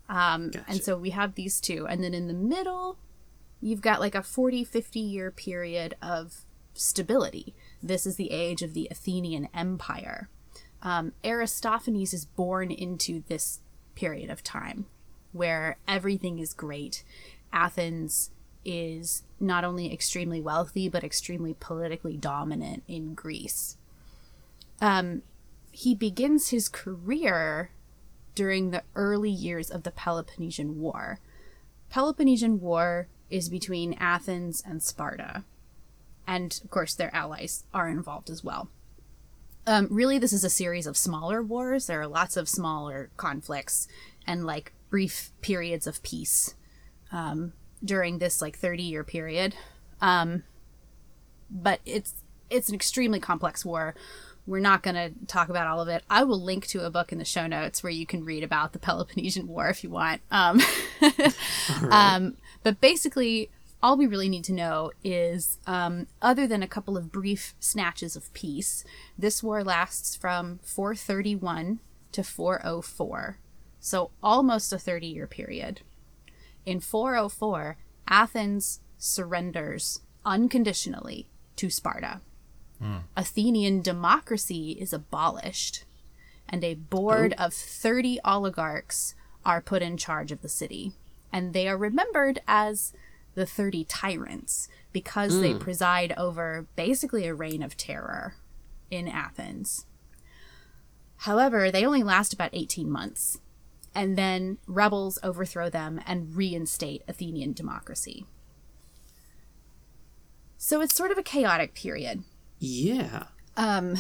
Um, 0.08 0.51
And 0.67 0.81
so 0.84 0.98
we 0.98 1.12
have 1.12 1.36
these 1.36 1.62
two. 1.62 1.88
And 1.88 2.03
then 2.03 2.13
in 2.13 2.27
the 2.27 2.34
middle, 2.34 2.98
you've 3.62 3.81
got 3.81 4.00
like 4.00 4.15
a 4.15 4.24
40, 4.24 4.63
50 4.63 5.00
year 5.00 5.31
period 5.31 5.96
of 6.01 6.46
stability. 6.73 7.53
This 7.81 8.05
is 8.05 8.15
the 8.15 8.31
age 8.31 8.61
of 8.61 8.73
the 8.73 8.88
Athenian 8.91 9.49
Empire. 9.53 10.29
Um, 10.81 11.13
Aristophanes 11.23 12.13
is 12.13 12.25
born 12.25 12.71
into 12.71 13.23
this 13.27 13.59
period 13.95 14.29
of 14.29 14.43
time 14.43 14.85
where 15.31 15.77
everything 15.88 16.39
is 16.39 16.53
great. 16.53 17.03
Athens 17.51 18.31
is 18.65 19.23
not 19.39 19.63
only 19.63 19.91
extremely 19.91 20.41
wealthy, 20.41 20.89
but 20.89 21.03
extremely 21.03 21.55
politically 21.59 22.17
dominant 22.17 22.83
in 22.88 23.13
Greece. 23.13 23.77
Um, 24.81 25.21
he 25.71 25.95
begins 25.95 26.49
his 26.49 26.69
career 26.69 27.71
during 28.35 28.71
the 28.71 28.83
early 28.95 29.29
years 29.29 29.69
of 29.69 29.83
the 29.83 29.91
Peloponnesian 29.91 30.79
War. 30.79 31.19
Peloponnesian 31.89 32.59
War 32.59 33.07
is 33.29 33.49
between 33.49 33.93
Athens 33.93 34.63
and 34.65 34.81
Sparta. 34.81 35.43
And 36.29 36.62
of 36.63 36.69
course, 36.69 36.93
their 36.93 37.13
allies 37.13 37.63
are 37.74 37.89
involved 37.89 38.29
as 38.29 38.43
well. 38.43 38.69
Um, 39.65 39.88
really, 39.89 40.19
this 40.19 40.31
is 40.31 40.43
a 40.43 40.50
series 40.50 40.86
of 40.86 40.95
smaller 40.95 41.41
wars. 41.41 41.88
There 41.88 42.00
are 42.00 42.07
lots 42.07 42.38
of 42.38 42.48
smaller 42.48 43.09
conflicts 43.17 43.88
and 44.27 44.45
like 44.45 44.71
brief 44.91 45.31
periods 45.41 45.88
of 45.88 46.03
peace 46.03 46.53
um, 47.12 47.53
during 47.83 48.19
this 48.19 48.43
like 48.43 48.55
30 48.55 48.83
year 48.83 49.03
period. 49.03 49.55
Um, 50.01 50.43
but 51.50 51.79
it's 51.83 52.13
it's 52.51 52.69
an 52.69 52.75
extremely 52.75 53.19
complex 53.19 53.65
war. 53.65 53.95
We're 54.45 54.59
not 54.59 54.83
going 54.83 54.95
to 54.95 55.25
talk 55.25 55.50
about 55.50 55.65
all 55.65 55.81
of 55.81 55.88
it. 55.88 56.03
I 56.12 56.24
will 56.25 56.41
link 56.41 56.67
to 56.67 56.86
a 56.86 56.91
book 56.91 57.12
in 57.12 57.17
the 57.17 57.25
show 57.25 57.48
notes 57.48 57.81
where 57.81 57.91
you 57.91 58.05
can 58.05 58.24
read 58.24 58.43
about 58.43 58.74
the 58.74 58.79
Peloponnesian 58.79 59.48
War 59.48 59.67
if 59.69 59.83
you 59.83 59.89
want. 59.89 60.21
Um, 60.29 60.62
um, 61.89 62.38
but 62.62 62.79
basically, 62.79 63.50
all 63.81 63.95
we 63.98 64.07
really 64.07 64.29
need 64.29 64.43
to 64.45 64.53
know 64.53 64.91
is 65.03 65.57
um, 65.65 66.07
other 66.21 66.48
than 66.48 66.62
a 66.62 66.67
couple 66.67 66.98
of 66.98 67.12
brief 67.12 67.55
snatches 67.59 68.15
of 68.15 68.33
peace, 68.33 68.83
this 69.17 69.41
war 69.41 69.63
lasts 69.63 70.15
from 70.15 70.59
431 70.63 71.79
to 72.12 72.24
404. 72.24 73.38
So 73.79 74.12
almost 74.21 74.74
a 74.74 74.79
30 74.79 75.07
year 75.07 75.27
period. 75.27 75.81
In 76.65 76.79
404, 76.79 77.77
Athens 78.07 78.81
surrenders 78.98 80.01
unconditionally 80.25 81.29
to 81.55 81.69
Sparta. 81.69 82.21
Athenian 83.15 83.81
democracy 83.81 84.71
is 84.79 84.93
abolished, 84.93 85.83
and 86.48 86.63
a 86.63 86.75
board 86.75 87.33
of 87.38 87.53
30 87.53 88.19
oligarchs 88.24 89.15
are 89.45 89.62
put 89.62 89.81
in 89.81 89.98
charge 89.98 90.31
of 90.31 90.41
the 90.41 90.50
city. 90.50 90.93
And 91.31 91.53
they 91.53 91.67
are 91.67 91.77
remembered 91.77 92.39
as 92.48 92.93
the 93.39 93.46
30 93.46 93.86
tyrants 93.86 94.67
because 94.91 95.39
they 95.39 95.53
preside 95.53 96.13
over 96.17 96.67
basically 96.75 97.25
a 97.25 97.34
reign 97.34 97.63
of 97.63 97.77
terror 97.77 98.36
in 98.91 99.08
Athens. 99.08 99.86
However, 101.19 101.72
they 101.72 101.86
only 101.86 102.03
last 102.03 102.34
about 102.34 102.50
18 102.51 102.91
months, 102.91 103.39
and 103.96 104.17
then 104.17 104.58
rebels 104.67 105.17
overthrow 105.24 105.69
them 105.69 106.01
and 106.05 106.36
reinstate 106.36 107.01
Athenian 107.08 107.53
democracy. 107.53 108.25
So 110.58 110.81
it's 110.81 110.93
sort 110.93 111.12
of 111.12 111.17
a 111.17 111.24
chaotic 111.24 111.74
period. 111.74 112.24
Yeah. 112.60 113.27
Um, 113.55 113.96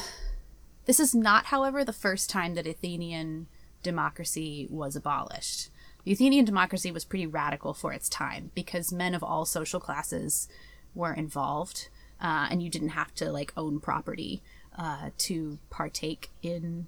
this 0.85 0.99
is 0.99 1.15
not, 1.15 1.45
however, 1.45 1.85
the 1.85 1.93
first 1.93 2.29
time 2.29 2.55
that 2.55 2.67
Athenian 2.67 3.47
democracy 3.83 4.67
was 4.69 4.97
abolished. 4.97 5.69
The 6.09 6.13
Athenian 6.13 6.43
democracy 6.45 6.91
was 6.91 7.05
pretty 7.05 7.27
radical 7.27 7.71
for 7.75 7.93
its 7.93 8.09
time 8.09 8.49
because 8.55 8.91
men 8.91 9.13
of 9.13 9.23
all 9.23 9.45
social 9.45 9.79
classes 9.79 10.47
were 10.95 11.13
involved, 11.13 11.89
uh, 12.19 12.47
and 12.49 12.63
you 12.63 12.69
didn't 12.71 12.89
have 12.89 13.13
to 13.13 13.31
like 13.31 13.53
own 13.55 13.79
property 13.79 14.41
uh, 14.75 15.11
to 15.19 15.59
partake 15.69 16.31
in 16.41 16.87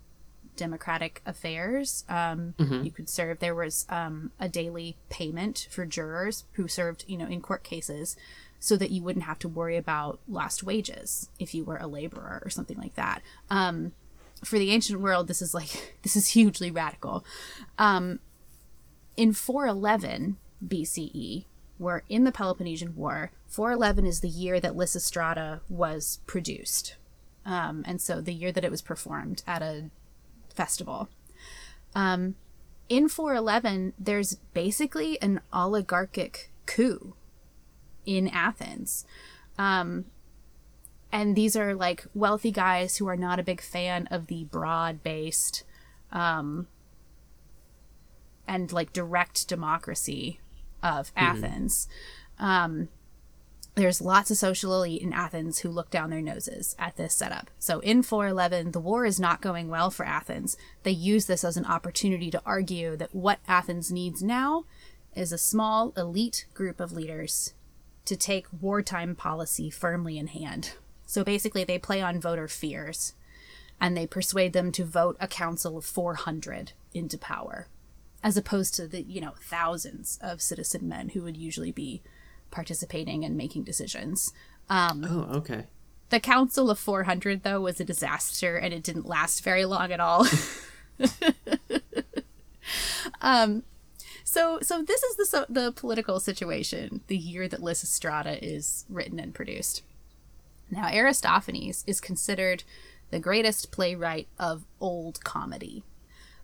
democratic 0.55 1.21
affairs. 1.23 2.03
Um, 2.09 2.55
You 2.83 2.89
could 2.89 3.07
serve. 3.07 3.37
There 3.37 3.53
was 3.53 3.85
um, 3.89 4.31
a 4.39 4.49
daily 4.49 4.97
payment 5.09 5.67
for 5.69 5.85
jurors 5.85 6.45
who 6.53 6.67
served, 6.67 7.05
you 7.07 7.15
know, 7.15 7.27
in 7.27 7.41
court 7.41 7.61
cases, 7.61 8.17
so 8.59 8.75
that 8.75 8.89
you 8.89 9.03
wouldn't 9.03 9.25
have 9.25 9.37
to 9.37 9.47
worry 9.47 9.77
about 9.77 10.19
lost 10.27 10.63
wages 10.63 11.29
if 11.37 11.53
you 11.53 11.63
were 11.63 11.77
a 11.77 11.85
laborer 11.85 12.41
or 12.43 12.49
something 12.49 12.79
like 12.79 12.95
that. 12.95 13.21
Um, 13.51 13.91
for 14.43 14.57
the 14.57 14.71
ancient 14.71 14.99
world, 14.99 15.27
this 15.27 15.43
is 15.43 15.53
like 15.53 15.95
this 16.01 16.15
is 16.15 16.29
hugely 16.29 16.71
radical. 16.71 17.23
Um, 17.77 18.19
in 19.17 19.33
411 19.33 20.37
BCE, 20.65 21.45
we're 21.79 22.03
in 22.09 22.23
the 22.23 22.31
Peloponnesian 22.31 22.95
War. 22.95 23.31
411 23.47 24.05
is 24.05 24.19
the 24.19 24.29
year 24.29 24.59
that 24.59 24.73
Lysistrata 24.73 25.61
was 25.69 26.19
produced, 26.27 26.95
um, 27.45 27.83
and 27.87 27.99
so 27.99 28.21
the 28.21 28.33
year 28.33 28.51
that 28.51 28.63
it 28.63 28.71
was 28.71 28.81
performed 28.81 29.43
at 29.47 29.61
a 29.61 29.89
festival. 30.53 31.09
Um, 31.95 32.35
in 32.87 33.09
411, 33.09 33.93
there's 33.97 34.35
basically 34.53 35.21
an 35.21 35.41
oligarchic 35.53 36.51
coup 36.65 37.15
in 38.05 38.27
Athens. 38.27 39.05
Um, 39.57 40.05
and 41.11 41.35
these 41.35 41.55
are 41.55 41.73
like 41.73 42.05
wealthy 42.13 42.51
guys 42.51 42.97
who 42.97 43.07
are 43.07 43.17
not 43.17 43.39
a 43.39 43.43
big 43.43 43.61
fan 43.61 44.07
of 44.11 44.27
the 44.27 44.45
broad 44.45 45.03
based 45.03 45.63
um, 46.11 46.67
and 48.47 48.71
like 48.71 48.93
direct 48.93 49.47
democracy 49.47 50.39
of 50.83 51.11
Athens. 51.15 51.87
Um, 52.39 52.89
there's 53.75 54.01
lots 54.01 54.29
of 54.29 54.37
social 54.37 54.75
elite 54.75 55.01
in 55.01 55.13
Athens 55.13 55.59
who 55.59 55.69
look 55.69 55.89
down 55.89 56.09
their 56.09 56.21
noses 56.21 56.75
at 56.77 56.97
this 56.97 57.13
setup. 57.13 57.49
So 57.57 57.79
in 57.79 58.03
411, 58.03 58.71
the 58.71 58.81
war 58.81 59.05
is 59.05 59.19
not 59.19 59.41
going 59.41 59.69
well 59.69 59.89
for 59.89 60.05
Athens. 60.05 60.57
They 60.83 60.91
use 60.91 61.25
this 61.25 61.43
as 61.45 61.55
an 61.55 61.65
opportunity 61.65 62.29
to 62.31 62.41
argue 62.45 62.97
that 62.97 63.15
what 63.15 63.39
Athens 63.47 63.91
needs 63.91 64.21
now 64.21 64.65
is 65.15 65.31
a 65.31 65.37
small 65.37 65.93
elite 65.95 66.45
group 66.53 66.79
of 66.79 66.91
leaders 66.91 67.53
to 68.05 68.17
take 68.17 68.47
wartime 68.59 69.15
policy 69.15 69.69
firmly 69.69 70.17
in 70.17 70.27
hand. 70.27 70.73
So 71.05 71.23
basically, 71.23 71.63
they 71.63 71.77
play 71.77 72.01
on 72.01 72.19
voter 72.19 72.47
fears 72.47 73.13
and 73.79 73.95
they 73.95 74.07
persuade 74.07 74.53
them 74.53 74.71
to 74.73 74.85
vote 74.85 75.17
a 75.19 75.27
council 75.27 75.77
of 75.77 75.85
400 75.85 76.73
into 76.93 77.17
power, 77.17 77.67
as 78.23 78.37
opposed 78.37 78.75
to 78.75 78.87
the, 78.87 79.01
you 79.01 79.21
know, 79.21 79.33
thousands 79.41 80.19
of 80.21 80.41
citizen 80.41 80.87
men 80.87 81.09
who 81.09 81.23
would 81.23 81.37
usually 81.37 81.71
be 81.71 82.01
participating 82.51 83.25
and 83.25 83.35
making 83.35 83.63
decisions. 83.63 84.33
Oh, 85.05 85.37
okay. 85.37 85.65
The 86.09 86.19
Council 86.19 86.69
of 86.69 86.77
400, 86.77 87.43
though, 87.43 87.61
was 87.61 87.79
a 87.79 87.85
disaster 87.85 88.57
and 88.57 88.73
it 88.73 88.83
didn't 88.83 89.05
last 89.05 89.43
very 89.43 89.65
long 89.65 89.91
at 89.91 89.99
all. 89.99 90.27
um, 93.21 93.63
so, 94.23 94.59
so 94.61 94.83
this 94.83 95.03
is 95.03 95.15
the 95.15 95.25
so, 95.25 95.45
the 95.49 95.71
political 95.71 96.19
situation 96.19 97.01
the 97.07 97.17
year 97.17 97.47
that 97.47 97.61
Lysistrata 97.61 98.37
is 98.41 98.85
written 98.89 99.19
and 99.19 99.33
produced. 99.33 99.83
Now, 100.69 100.87
Aristophanes 100.87 101.83
is 101.87 101.99
considered 101.99 102.63
the 103.09 103.19
greatest 103.19 103.71
playwright 103.71 104.27
of 104.39 104.65
old 104.79 105.23
comedy. 105.23 105.83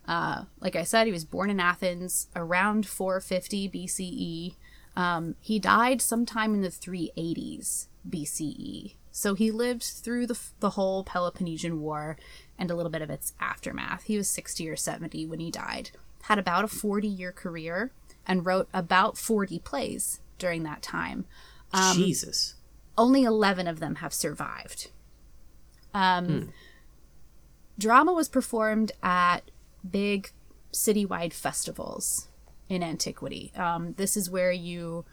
Uh, 0.08 0.44
like 0.60 0.74
I 0.74 0.84
said, 0.84 1.06
he 1.06 1.12
was 1.12 1.26
born 1.26 1.50
in 1.50 1.60
Athens 1.60 2.28
around 2.34 2.86
450 2.86 3.68
BCE. 3.68 4.54
Um, 4.96 5.36
he 5.38 5.58
died 5.58 6.00
sometime 6.00 6.54
in 6.54 6.62
the 6.62 6.70
380s 6.70 7.88
BCE. 8.08 8.94
So 9.12 9.34
he 9.34 9.50
lived 9.50 9.82
through 9.82 10.26
the, 10.26 10.38
the 10.60 10.70
whole 10.70 11.04
Peloponnesian 11.04 11.80
War 11.80 12.16
and 12.58 12.70
a 12.70 12.74
little 12.74 12.90
bit 12.90 13.02
of 13.02 13.10
its 13.10 13.34
aftermath. 13.38 14.04
He 14.04 14.16
was 14.16 14.30
60 14.30 14.68
or 14.70 14.76
70 14.76 15.26
when 15.26 15.40
he 15.40 15.50
died. 15.50 15.90
Had 16.22 16.38
about 16.38 16.64
a 16.64 16.68
40 16.68 17.06
year 17.06 17.30
career 17.30 17.92
and 18.26 18.46
wrote 18.46 18.68
about 18.72 19.18
40 19.18 19.58
plays 19.58 20.20
during 20.38 20.62
that 20.62 20.82
time. 20.82 21.26
Um, 21.72 21.96
Jesus. 21.96 22.54
Only 22.96 23.24
11 23.24 23.68
of 23.68 23.78
them 23.78 23.96
have 23.96 24.14
survived. 24.14 24.90
Um, 25.92 26.52
Drama 27.78 28.12
was 28.12 28.28
performed 28.28 28.92
at 29.02 29.50
big 29.90 30.30
citywide 30.72 31.32
festivals 31.32 32.28
in 32.68 32.82
antiquity. 32.82 33.52
Um, 33.56 33.94
this 33.94 34.16
is 34.16 34.30
where 34.30 34.52
you 34.52 35.04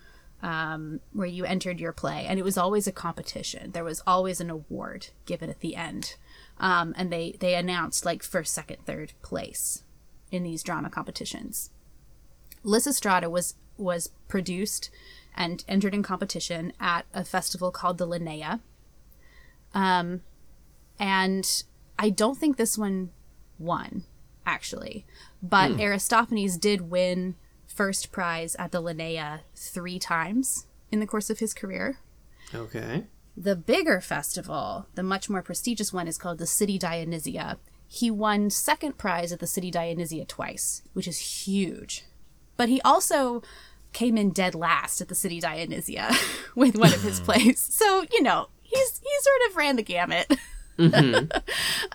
um, 0.42 1.00
where 1.14 1.28
you 1.28 1.46
entered 1.46 1.80
your 1.80 1.94
play, 1.94 2.26
and 2.28 2.38
it 2.38 2.44
was 2.44 2.58
always 2.58 2.88
a 2.88 2.92
competition. 2.92 3.72
There 3.72 3.84
was 3.84 4.02
always 4.06 4.40
an 4.42 4.50
award 4.50 5.08
given 5.26 5.50
at 5.50 5.62
the 5.62 5.76
end, 5.76 6.16
um, 6.60 6.94
and 6.98 7.12
they 7.12 7.36
they 7.40 7.56
announced 7.56 8.06
like 8.06 8.24
first, 8.24 8.54
second, 8.54 8.86
third 8.86 9.14
place 9.22 9.84
in 10.32 10.44
these 10.44 10.64
drama 10.64 10.90
competitions. 10.90 11.72
Lysistrata 12.64 13.30
was 13.30 13.56
was 13.78 14.10
produced 14.28 14.90
and 15.36 15.64
entered 15.68 15.94
in 15.94 16.04
competition 16.04 16.74
at 16.80 17.06
a 17.14 17.24
festival 17.24 17.72
called 17.72 17.98
the 17.98 18.08
Lenaia. 18.08 18.62
Um, 19.74 20.22
and 20.98 21.64
I 22.00 22.10
don't 22.10 22.38
think 22.38 22.56
this 22.56 22.78
one 22.78 23.12
won, 23.60 24.04
actually. 24.46 25.06
But 25.42 25.80
Aristophanes 25.80 26.58
did 26.58 26.90
win 26.90 27.36
first 27.68 28.12
prize 28.12 28.56
at 28.56 28.72
the 28.72 28.82
Lenaia 28.82 29.42
three 29.56 30.00
times 30.00 30.68
in 30.92 31.00
the 31.00 31.08
course 31.08 31.30
of 31.30 31.40
his 31.40 31.54
career. 31.54 31.98
Okay. 32.54 33.06
The 33.36 33.56
bigger 33.56 34.00
festival, 34.00 34.88
the 34.96 35.04
much 35.04 35.30
more 35.30 35.42
prestigious 35.42 35.92
one, 35.92 36.08
is 36.08 36.18
called 36.18 36.38
the 36.38 36.48
City 36.48 36.78
Dionysia. 36.78 37.58
He 37.88 38.10
won 38.10 38.50
second 38.50 38.98
prize 38.98 39.32
at 39.32 39.40
the 39.40 39.48
City 39.48 39.70
Dionysia 39.70 40.26
twice, 40.26 40.84
which 40.94 41.08
is 41.08 41.46
huge. 41.46 42.06
But 42.56 42.70
he 42.70 42.80
also 42.82 43.44
came 43.92 44.18
in 44.18 44.32
dead 44.32 44.56
last 44.56 45.02
at 45.02 45.10
the 45.10 45.16
City 45.16 45.40
Dionysia 45.40 46.12
with 46.56 46.78
one 46.78 46.94
of 46.94 47.02
his 47.02 47.20
plays. 47.20 47.60
So, 47.60 48.06
you 48.12 48.22
know, 48.22 48.48
he's 48.62 49.00
he 49.00 49.10
sort 49.22 49.50
of 49.50 49.58
ran 49.58 49.76
the 49.76 49.84
gamut 49.84 50.28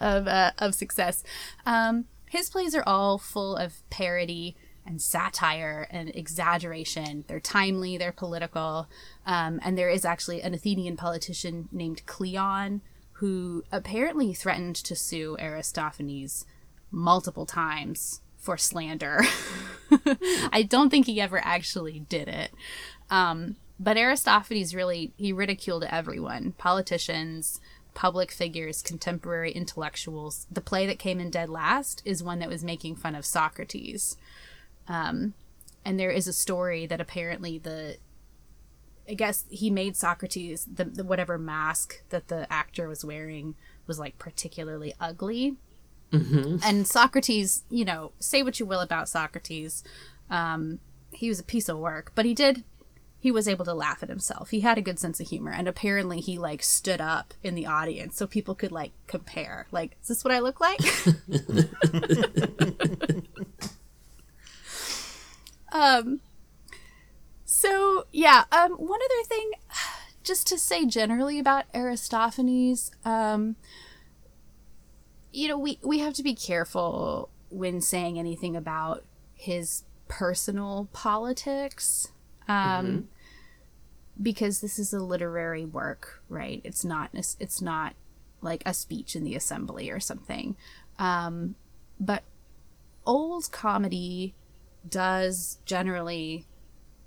of 0.00 0.26
uh, 0.26 0.52
of 0.59 0.75
success. 0.75 1.25
Um, 1.64 2.07
his 2.30 2.49
plays 2.49 2.76
are 2.76 2.84
all 2.87 3.18
full 3.18 3.56
of 3.56 3.82
parody 3.90 4.56
and 4.87 5.02
satire 5.02 5.88
and 5.90 6.14
exaggeration. 6.14 7.25
They're 7.26 7.40
timely, 7.40 7.99
they're 7.99 8.12
political, 8.12 8.87
um, 9.26 9.58
and 9.64 9.76
there 9.76 9.88
is 9.88 10.04
actually 10.04 10.40
an 10.40 10.54
Athenian 10.54 10.96
politician 10.96 11.68
named 11.72 12.06
Cleon 12.06 12.82
who 13.14 13.64
apparently 13.72 14.32
threatened 14.32 14.76
to 14.76 14.94
sue 14.94 15.37
Aristophanes 15.40 16.46
multiple 16.92 17.46
times 17.46 18.20
for 18.38 18.56
slander. 18.56 19.22
I 20.52 20.62
don't 20.62 20.88
think 20.88 21.06
he 21.06 21.20
ever 21.20 21.40
actually 21.44 21.99
did 21.99 22.28
it. 22.28 22.52
Um, 23.10 23.56
but 23.80 23.96
Aristophanes 23.96 24.72
really 24.72 25.12
he 25.16 25.33
ridiculed 25.33 25.83
everyone, 25.83 26.52
politicians, 26.52 27.61
public 27.94 28.31
figures, 28.31 28.83
contemporary 28.83 29.53
intellectuals. 29.53 30.46
The 30.50 30.61
play 30.61 30.87
that 30.87 30.98
came 30.98 31.20
in 31.20 31.31
dead 31.31 31.48
last 31.48 32.03
is 32.05 32.22
one 32.22 32.38
that 32.38 32.48
was 32.48 32.64
making 32.64 32.96
fun 32.96 33.14
of 33.14 33.26
Socrates. 33.26 34.16
Um, 34.88 35.35
and 35.85 35.98
there 35.98 36.11
is 36.11 36.26
a 36.26 36.33
story 36.33 36.87
that 36.87 37.00
apparently 37.00 37.59
the 37.59 37.96
I 39.09 39.14
guess 39.14 39.44
he 39.50 39.70
made 39.70 39.96
Socrates 39.96 40.66
the, 40.72 40.85
the 40.85 41.03
whatever 41.03 41.37
mask 41.37 42.03
that 42.11 42.29
the 42.29 42.50
actor 42.53 42.88
was 42.88 43.05
wearing 43.05 43.57
was 43.87 43.98
like 43.98 44.18
particularly 44.18 44.94
ugly. 45.00 45.57
And 46.64 46.87
Socrates, 46.87 47.64
you 47.70 47.85
know, 47.85 48.12
say 48.20 48.42
what 48.42 48.61
you 48.61 48.66
will 48.66 48.81
about 48.81 49.09
Socrates, 49.09 49.83
um, 50.29 50.79
he 51.12 51.29
was 51.29 51.40
a 51.40 51.44
piece 51.44 51.68
of 51.68 51.79
work, 51.79 52.12
but 52.14 52.24
he 52.24 52.35
did 52.35 52.62
he 53.20 53.30
was 53.30 53.46
able 53.46 53.66
to 53.66 53.74
laugh 53.74 54.02
at 54.02 54.09
himself. 54.09 54.48
He 54.48 54.61
had 54.61 54.78
a 54.78 54.83
good 54.83 54.98
sense 54.98 55.20
of 55.20 55.28
humor, 55.28 55.52
and 55.52 55.68
apparently 55.68 56.20
he 56.20 56.38
like 56.38 56.62
stood 56.62 57.02
up 57.02 57.35
in 57.42 57.54
the 57.54 57.66
audience 57.66 58.16
so 58.16 58.26
people 58.26 58.54
could 58.54 58.72
like 58.72 58.92
compare. 59.06 59.66
Like, 59.70 59.98
is 60.00 60.09
this 60.09 60.24
what 60.24 60.33
I 60.33 60.38
look 60.38 60.59
like? 60.59 60.80
um. 65.72 66.20
So 67.44 68.06
yeah, 68.11 68.44
um, 68.50 68.72
one 68.72 69.00
other 69.04 69.24
thing, 69.28 69.50
just 70.24 70.46
to 70.46 70.59
say 70.59 70.87
generally 70.87 71.38
about 71.38 71.66
Aristophanes, 71.74 72.90
um, 73.04 73.56
you 75.30 75.46
know, 75.46 75.59
we 75.59 75.78
we 75.83 75.98
have 75.98 76.14
to 76.14 76.22
be 76.22 76.35
careful 76.35 77.28
when 77.50 77.83
saying 77.83 78.18
anything 78.18 78.56
about 78.56 79.04
his 79.35 79.85
personal 80.09 80.88
politics 80.94 82.09
um, 82.50 83.08
because 84.20 84.60
this 84.60 84.78
is 84.78 84.92
a 84.92 84.98
literary 84.98 85.64
work, 85.64 86.22
right? 86.28 86.60
It's 86.64 86.84
not 86.84 87.10
it's 87.12 87.62
not 87.62 87.94
like 88.42 88.62
a 88.66 88.74
speech 88.74 89.14
in 89.14 89.24
the 89.24 89.34
assembly 89.34 89.90
or 89.90 90.00
something. 90.00 90.56
Um, 90.98 91.54
but 91.98 92.22
old 93.06 93.50
comedy 93.52 94.34
does 94.88 95.58
generally 95.64 96.46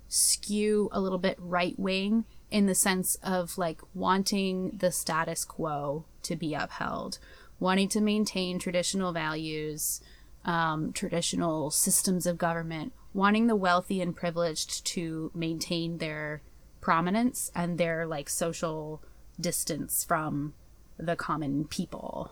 skew 0.08 0.89
a 0.91 1.01
little 1.01 1.17
bit 1.17 1.36
right 1.39 1.77
wing 1.77 2.25
in 2.51 2.67
the 2.67 2.75
sense 2.75 3.15
of 3.23 3.58
like 3.58 3.82
wanting 3.95 4.77
the 4.77 4.91
status 4.91 5.43
quo 5.43 6.06
to 6.21 6.36
be 6.36 6.53
upheld, 6.53 7.17
wanting 7.60 7.89
to 7.89 8.01
maintain 8.01 8.60
traditional 8.60 9.12
values, 9.12 10.01
um, 10.45 10.91
traditional 10.93 11.71
systems 11.71 12.25
of 12.25 12.38
government, 12.38 12.93
wanting 13.13 13.47
the 13.47 13.56
wealthy 13.56 14.01
and 14.01 14.15
privileged 14.15 14.86
to 14.86 15.32
maintain 15.34 15.97
their 15.97 16.41
prominence 16.82 17.51
and 17.56 17.77
their 17.77 18.06
like 18.06 18.29
social 18.29 19.01
distance 19.39 20.03
from 20.03 20.53
the 20.97 21.15
common 21.15 21.65
people. 21.65 22.32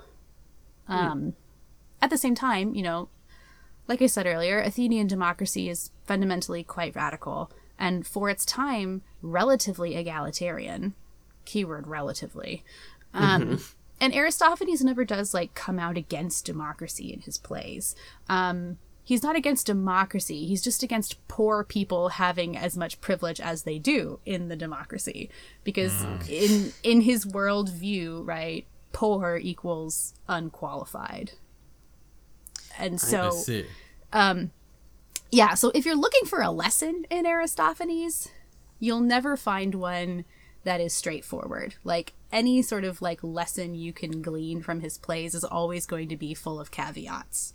Um, 0.88 1.34
At 2.02 2.10
the 2.10 2.18
same 2.18 2.36
time, 2.36 2.76
you 2.76 2.84
know, 2.84 3.10
like 3.88 4.02
I 4.02 4.08
said 4.08 4.28
earlier, 4.28 4.60
Athenian 4.60 5.08
democracy 5.08 5.70
is 5.70 5.92
fundamentally 6.06 6.64
quite 6.64 6.96
radical 6.96 7.52
and 7.78 8.06
for 8.06 8.30
its 8.30 8.46
time, 8.46 9.02
relatively 9.22 9.96
egalitarian. 9.96 10.94
Keyword 11.46 11.88
relatively. 11.88 12.64
Um, 13.14 13.60
And 14.02 14.16
Aristophanes 14.16 14.84
never 14.84 15.06
does 15.06 15.32
like 15.32 15.54
come 15.54 15.78
out 15.78 15.96
against 15.96 16.44
democracy 16.44 17.14
in 17.14 17.20
his 17.22 17.38
plays. 17.38 17.96
Um, 18.28 18.80
he's 19.04 19.22
not 19.22 19.36
against 19.36 19.68
democracy. 19.68 20.48
He's 20.48 20.64
just 20.64 20.82
against 20.82 21.26
poor 21.28 21.64
people 21.64 22.10
having 22.10 22.58
as 22.58 22.76
much 22.76 23.00
privilege 23.00 23.40
as 23.40 23.62
they 23.62 23.78
do 23.78 24.20
in 24.26 24.48
the 24.48 24.56
democracy, 24.56 25.30
because 25.64 26.04
in 26.28 26.74
in 26.82 27.02
his 27.02 27.28
worldview, 27.28 28.28
right, 28.28 28.66
poor 28.92 29.38
equals 29.38 30.16
unqualified. 30.28 31.34
And 32.80 33.00
so 33.00 33.30
see. 33.30 33.68
yeah, 35.32 35.54
so 35.54 35.72
if 35.76 35.86
you're 35.86 35.96
looking 35.96 36.26
for 36.26 36.42
a 36.42 36.50
lesson 36.50 37.06
in 37.12 37.28
Aristophanes, 37.28 38.30
you'll 38.80 39.00
never 39.00 39.38
find 39.38 39.76
one 39.76 40.26
that 40.64 40.82
is 40.82 40.92
straightforward. 40.92 41.76
Like 41.84 42.14
any 42.32 42.62
sort 42.62 42.84
of 42.84 43.02
like 43.02 43.24
lesson 43.24 43.76
you 43.76 43.94
can 43.94 44.22
glean 44.22 44.62
from 44.62 44.82
his 44.82 44.98
plays 44.98 45.36
is 45.36 45.44
always 45.44 45.86
going 45.86 46.10
to 46.10 46.18
be 46.18 46.34
full 46.34 46.60
of 46.60 46.72
caveats. 46.72 47.54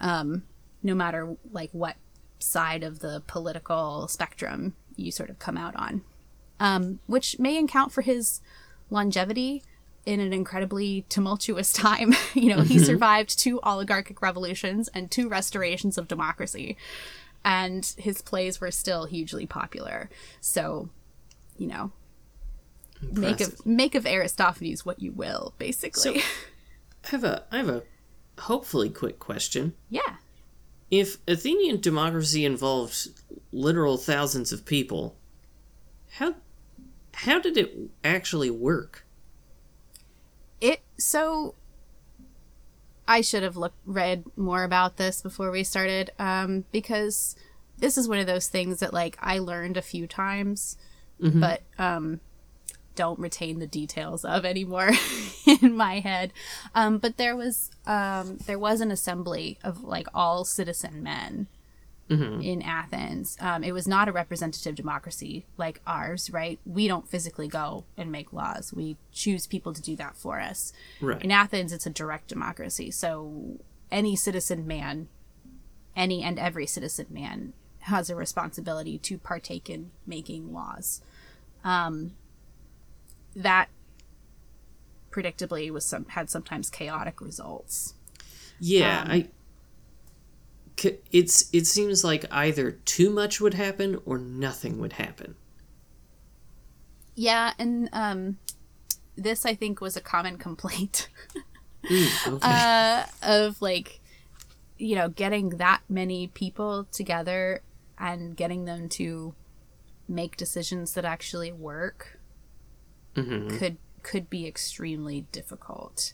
Um, 0.00 0.44
no 0.82 0.94
matter 0.94 1.36
like 1.52 1.70
what 1.72 1.96
side 2.38 2.82
of 2.82 2.98
the 2.98 3.22
political 3.26 4.08
spectrum 4.08 4.74
you 4.96 5.12
sort 5.12 5.30
of 5.30 5.38
come 5.38 5.56
out 5.56 5.76
on. 5.76 6.02
Um, 6.60 7.00
which 7.06 7.38
may 7.38 7.58
account 7.58 7.92
for 7.92 8.02
his 8.02 8.40
longevity 8.90 9.62
in 10.04 10.20
an 10.20 10.32
incredibly 10.32 11.04
tumultuous 11.08 11.72
time. 11.72 12.14
you 12.34 12.54
know, 12.54 12.62
he 12.62 12.78
survived 12.78 13.38
two 13.38 13.60
oligarchic 13.62 14.20
revolutions 14.22 14.88
and 14.94 15.10
two 15.10 15.28
restorations 15.28 15.96
of 15.98 16.08
democracy. 16.08 16.76
And 17.44 17.92
his 17.98 18.22
plays 18.22 18.60
were 18.60 18.70
still 18.70 19.06
hugely 19.06 19.46
popular. 19.46 20.08
So, 20.40 20.90
you 21.58 21.66
know, 21.66 21.90
make 23.10 23.40
of 23.40 23.64
make 23.66 23.94
of 23.94 24.06
Aristophanes 24.06 24.84
what 24.86 25.00
you 25.00 25.12
will, 25.12 25.54
basically. 25.58 26.20
So- 26.20 26.26
I 27.04 27.08
have 27.08 27.24
a 27.24 27.44
I 27.50 27.56
have 27.56 27.68
a 27.68 27.82
hopefully 28.38 28.88
quick 28.90 29.18
question. 29.18 29.74
yeah. 29.90 30.16
If 30.90 31.16
Athenian 31.26 31.80
democracy 31.80 32.44
involved 32.44 33.08
literal 33.50 33.96
thousands 33.96 34.52
of 34.52 34.66
people, 34.66 35.16
how 36.18 36.34
how 37.14 37.40
did 37.40 37.56
it 37.56 37.74
actually 38.04 38.50
work? 38.50 39.06
It 40.60 40.80
so 40.98 41.54
I 43.08 43.20
should 43.22 43.42
have 43.42 43.56
looked 43.56 43.78
read 43.84 44.24
more 44.36 44.64
about 44.64 44.96
this 44.96 45.22
before 45.22 45.50
we 45.50 45.64
started 45.64 46.10
um, 46.18 46.64
because 46.72 47.36
this 47.78 47.98
is 47.98 48.06
one 48.08 48.18
of 48.18 48.26
those 48.26 48.48
things 48.48 48.78
that 48.80 48.92
like 48.92 49.16
I 49.20 49.38
learned 49.38 49.76
a 49.76 49.82
few 49.82 50.06
times, 50.06 50.76
but 51.18 51.62
um, 51.78 52.20
don't 52.94 53.18
retain 53.18 53.58
the 53.58 53.66
details 53.66 54.24
of 54.24 54.44
anymore 54.44 54.90
in 55.62 55.76
my 55.76 56.00
head. 56.00 56.32
Um, 56.74 56.98
but 56.98 57.16
there 57.16 57.36
was 57.36 57.70
um, 57.86 58.38
there 58.46 58.58
was 58.58 58.80
an 58.80 58.90
assembly 58.90 59.58
of 59.62 59.82
like 59.82 60.06
all 60.14 60.44
citizen 60.44 61.02
men 61.02 61.48
in 62.42 62.62
Athens. 62.62 63.36
Um, 63.40 63.64
it 63.64 63.72
was 63.72 63.88
not 63.88 64.08
a 64.08 64.12
representative 64.12 64.74
democracy 64.74 65.46
like 65.56 65.80
ours, 65.86 66.30
right? 66.30 66.58
We 66.66 66.86
don't 66.86 67.08
physically 67.08 67.48
go 67.48 67.84
and 67.96 68.12
make 68.12 68.32
laws. 68.32 68.72
We 68.72 68.96
choose 69.12 69.46
people 69.46 69.72
to 69.72 69.80
do 69.80 69.96
that 69.96 70.16
for 70.16 70.38
us. 70.38 70.72
Right. 71.00 71.22
In 71.22 71.30
Athens, 71.30 71.72
it's 71.72 71.86
a 71.86 71.90
direct 71.90 72.28
democracy. 72.28 72.90
So 72.90 73.60
any 73.90 74.14
citizen 74.14 74.66
man, 74.66 75.08
any 75.96 76.22
and 76.22 76.38
every 76.38 76.66
citizen 76.66 77.06
man, 77.08 77.54
has 77.80 78.10
a 78.10 78.16
responsibility 78.16 78.98
to 78.98 79.18
partake 79.18 79.70
in 79.70 79.90
making 80.06 80.52
laws. 80.52 81.00
Um, 81.64 82.12
that 83.34 83.68
predictably 85.10 85.70
was 85.70 85.84
some 85.84 86.06
had 86.06 86.30
sometimes 86.30 86.70
chaotic 86.70 87.20
results. 87.20 87.94
Yeah, 88.58 89.02
Um, 89.02 89.10
I. 89.10 89.28
It's 91.12 91.48
it 91.52 91.66
seems 91.66 92.02
like 92.02 92.24
either 92.32 92.72
too 92.72 93.10
much 93.10 93.40
would 93.40 93.54
happen 93.54 94.00
or 94.04 94.18
nothing 94.18 94.78
would 94.78 94.94
happen. 94.94 95.36
Yeah, 97.14 97.52
and 97.58 97.88
um, 97.92 98.38
this 99.16 99.44
I 99.44 99.54
think 99.54 99.80
was 99.80 99.96
a 99.96 100.00
common 100.00 100.38
complaint 100.38 101.08
Mm, 101.90 102.16
okay. 102.26 102.48
uh, 102.48 103.04
of 103.22 103.60
like, 103.60 104.00
you 104.78 104.94
know, 104.96 105.08
getting 105.08 105.50
that 105.50 105.82
many 105.88 106.28
people 106.28 106.84
together 106.92 107.62
and 107.98 108.36
getting 108.36 108.64
them 108.64 108.88
to 108.90 109.34
make 110.08 110.36
decisions 110.36 110.94
that 110.94 111.04
actually 111.04 111.52
work 111.52 112.20
Mhm. 113.16 113.58
could 113.58 113.76
could 114.02 114.28
be 114.28 114.46
extremely 114.46 115.22
difficult. 115.32 116.12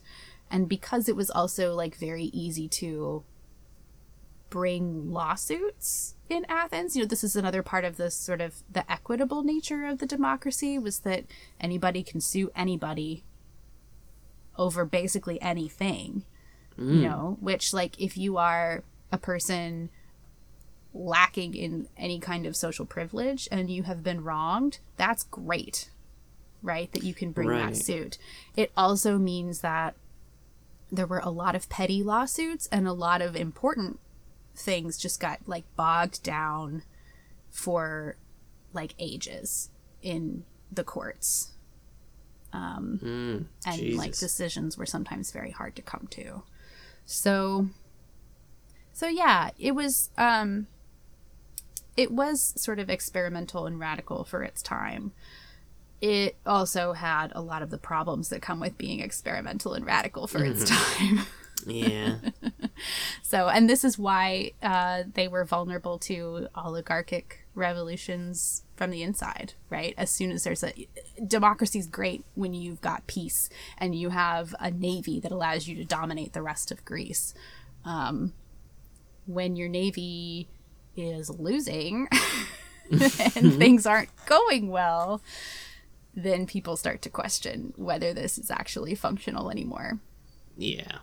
And 0.51 0.69
because 0.69 1.09
it 1.09 1.17
was 1.17 1.31
also 1.31 1.75
like 1.75 1.97
very 1.97 2.25
easy 2.25 2.69
to 2.69 3.25
bring 4.51 5.11
lawsuits 5.11 6.15
in 6.29 6.45
Athens, 6.49 6.97
you 6.97 7.03
know, 7.03 7.09
this 7.09 7.25
is 7.25 7.37
another 7.37 7.63
part 7.63 7.85
of 7.85 7.97
this 7.97 8.15
sort 8.15 8.41
of 8.41 8.63
the 8.71 8.91
equitable 8.91 9.43
nature 9.43 9.87
of 9.87 9.99
the 9.99 10.07
democracy 10.07 10.79
was 10.79 11.01
that 11.01 11.25
anybody 11.61 12.03
can 12.03 12.21
sue 12.21 12.51
anybody 12.55 13.25
over 14.57 14.85
basically 14.85 15.41
anything. 15.41 16.25
You 16.77 17.09
know, 17.09 17.37
which 17.41 17.75
like 17.75 18.01
if 18.01 18.17
you 18.17 18.37
are 18.37 18.85
a 19.11 19.19
person 19.19 19.91
lacking 20.95 21.55
in 21.55 21.89
any 21.97 22.21
kind 22.21 22.47
of 22.47 22.55
social 22.55 22.87
privilege 22.87 23.49
and 23.51 23.69
you 23.69 23.83
have 23.83 24.03
been 24.05 24.23
wronged, 24.23 24.79
that's 24.97 25.25
great. 25.25 25.91
Right? 26.63 26.91
That 26.93 27.05
you 27.05 27.15
can 27.15 27.33
bring 27.33 27.49
Right. 27.49 27.73
that 27.73 27.77
suit. 27.77 28.19
It 28.57 28.73
also 28.77 29.19
means 29.19 29.61
that 29.61 29.95
there 30.91 31.07
were 31.07 31.21
a 31.21 31.31
lot 31.31 31.55
of 31.55 31.69
petty 31.69 32.03
lawsuits 32.03 32.67
and 32.73 32.89
a 32.89 32.93
lot 32.93 33.21
of 33.23 33.37
important 33.37 34.01
things 34.57 34.99
just 34.99 35.21
got 35.21 35.39
like 35.47 35.65
bogged 35.77 36.23
down 36.23 36.83
for 37.51 38.17
like 38.73 38.95
ages 38.99 39.71
in 40.03 40.45
the 40.73 40.85
courts. 40.85 41.53
Um, 42.53 42.99
Mm, 43.03 43.45
and 43.67 43.97
like 43.97 44.17
decisions 44.19 44.77
were 44.79 44.87
sometimes 44.87 45.31
very 45.31 45.51
hard 45.51 45.77
to 45.77 45.83
come 45.83 46.09
to. 46.11 46.43
So 47.05 47.69
so 48.93 49.07
yeah, 49.07 49.51
it 49.59 49.75
was 49.75 50.11
um 50.19 50.67
it 51.97 52.11
was 52.11 52.55
sort 52.57 52.79
of 52.79 52.89
experimental 52.89 53.67
and 53.67 53.79
radical 53.79 54.25
for 54.25 54.43
its 54.43 54.63
time. 54.63 55.13
It 56.01 56.37
also 56.47 56.93
had 56.93 57.33
a 57.35 57.41
lot 57.41 57.63
of 57.63 57.71
the 57.71 57.79
problems 57.79 58.29
that 58.29 58.43
come 58.43 58.61
with 58.61 58.79
being 58.79 59.01
experimental 59.01 59.75
and 59.75 59.85
radical 59.85 60.27
for 60.27 60.45
its 60.45 60.65
time. 60.65 61.21
yeah. 61.67 62.17
So, 63.23 63.49
and 63.49 63.69
this 63.69 63.85
is 63.85 63.99
why 63.99 64.53
uh, 64.63 65.05
they 65.13 65.27
were 65.27 65.45
vulnerable 65.45 65.99
to 66.01 66.49
oligarchic 66.55 67.45
revolutions 67.55 68.63
from 68.77 68.91
the 68.91 69.03
inside, 69.03 69.55
right? 69.69 69.93
As 69.99 70.11
soon 70.11 70.31
as 70.31 70.45
there's 70.45 70.63
a 70.63 70.73
democracy's 71.27 71.87
great 71.87 72.25
when 72.37 72.55
you've 72.55 72.81
got 72.81 73.07
peace 73.07 73.51
and 73.77 73.95
you 73.95 74.11
have 74.11 74.55
a 74.61 74.71
navy 74.71 75.19
that 75.21 75.33
allows 75.33 75.67
you 75.67 75.75
to 75.77 75.85
dominate 75.85 76.33
the 76.33 76.43
rest 76.43 76.71
of 76.71 76.85
Greece. 76.85 77.35
Um, 77.85 78.33
when 79.27 79.57
your 79.57 79.69
navy 79.69 80.49
is 80.97 81.29
losing 81.29 82.09
and 82.91 83.55
things 83.59 83.87
aren't 83.87 84.11
going 84.27 84.69
well, 84.69 85.21
then 86.23 86.47
people 86.47 86.77
start 86.77 87.01
to 87.03 87.11
question 87.11 87.73
whether 87.77 88.13
this 88.13 88.39
is 88.39 88.51
actually 88.51 88.95
functional 88.95 89.51
anymore. 89.51 90.01
Yeah. 90.57 90.99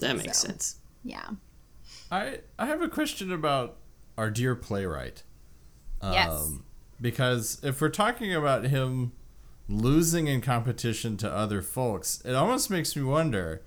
That 0.00 0.16
makes 0.16 0.38
So. 0.38 0.48
sense. 0.48 0.76
Yeah. 1.04 1.30
I 2.10 2.40
I 2.58 2.66
have 2.66 2.80
a 2.82 2.88
question 2.88 3.30
about 3.30 3.76
our 4.16 4.30
dear 4.30 4.54
playwright. 4.54 5.22
Yes. 6.02 6.30
Um, 6.30 6.64
because 7.00 7.58
if 7.62 7.80
we're 7.80 7.88
talking 7.90 8.34
about 8.34 8.64
him 8.64 9.12
losing 9.68 10.26
in 10.26 10.40
competition 10.40 11.16
to 11.18 11.30
other 11.30 11.62
folks, 11.62 12.22
it 12.24 12.34
almost 12.34 12.70
makes 12.70 12.94
me 12.94 13.02
wonder, 13.02 13.62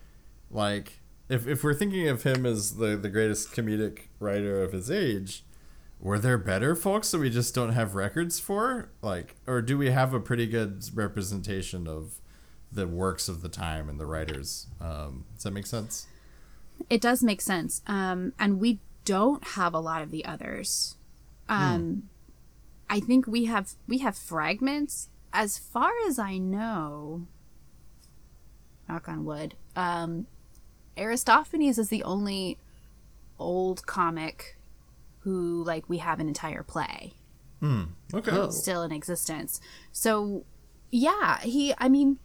like, 0.52 1.00
if, 1.30 1.48
if 1.48 1.64
we're 1.64 1.74
thinking 1.74 2.08
of 2.08 2.24
him 2.24 2.46
as 2.46 2.78
the, 2.78 2.96
the 2.96 3.10
greatest 3.10 3.52
comedic 3.52 4.02
writer 4.20 4.64
of 4.64 4.72
his 4.72 4.90
age, 4.92 5.44
were 6.00 6.20
there 6.20 6.38
better 6.38 6.76
folks 6.76 7.12
that 7.12 7.20
we 7.20 7.30
just 7.30 7.56
don't 7.56 7.74
have 7.74 7.96
records 7.96 8.40
for? 8.40 8.90
Like, 9.02 9.36
or 9.48 9.62
do 9.62 9.78
we 9.78 9.90
have 9.92 10.14
a 10.14 10.20
pretty 10.20 10.46
good 10.48 10.84
representation 10.94 11.88
of 11.88 12.20
the 12.72 12.88
works 12.88 13.28
of 13.28 13.42
the 13.42 13.50
time 13.50 13.90
and 13.90 14.00
the 14.00 14.06
writers? 14.06 14.68
Um, 14.80 15.26
does 15.36 15.44
that 15.44 15.52
make 15.52 15.66
sense? 15.66 16.08
it 16.92 17.02
does 17.02 17.24
make 17.24 17.42
sense 17.42 17.82
um 17.88 18.34
and 18.38 18.60
we 18.60 18.80
don't 19.04 19.44
have 19.44 19.74
a 19.74 19.80
lot 19.80 20.04
of 20.04 20.12
the 20.12 20.24
others 20.26 20.96
um 21.50 22.04
i 22.88 23.00
think 23.00 23.26
we 23.26 23.46
have 23.46 23.72
we 23.88 23.98
have 23.98 24.16
fragments 24.16 25.10
as 25.34 25.58
far 25.58 25.90
as 26.08 26.20
i 26.20 26.38
know 26.38 27.26
knock 28.88 29.10
on 29.10 29.26
wood 29.26 29.56
um 29.76 30.28
aristophanes 30.98 31.80
is 31.80 31.90
the 31.90 32.04
only 32.04 32.60
old 33.40 33.84
comic 33.88 34.57
who 35.28 35.62
like 35.66 35.84
we 35.90 35.98
have 35.98 36.22
an 36.22 36.28
entire 36.30 36.64
play 36.64 37.14
Okay. 38.14 38.32
Oh. 38.32 38.50
still 38.50 38.82
in 38.84 38.92
existence. 38.94 39.60
So, 39.92 40.46
yeah, 40.92 41.40
he, 41.42 41.74
I 41.80 41.90
mean, 41.90 42.20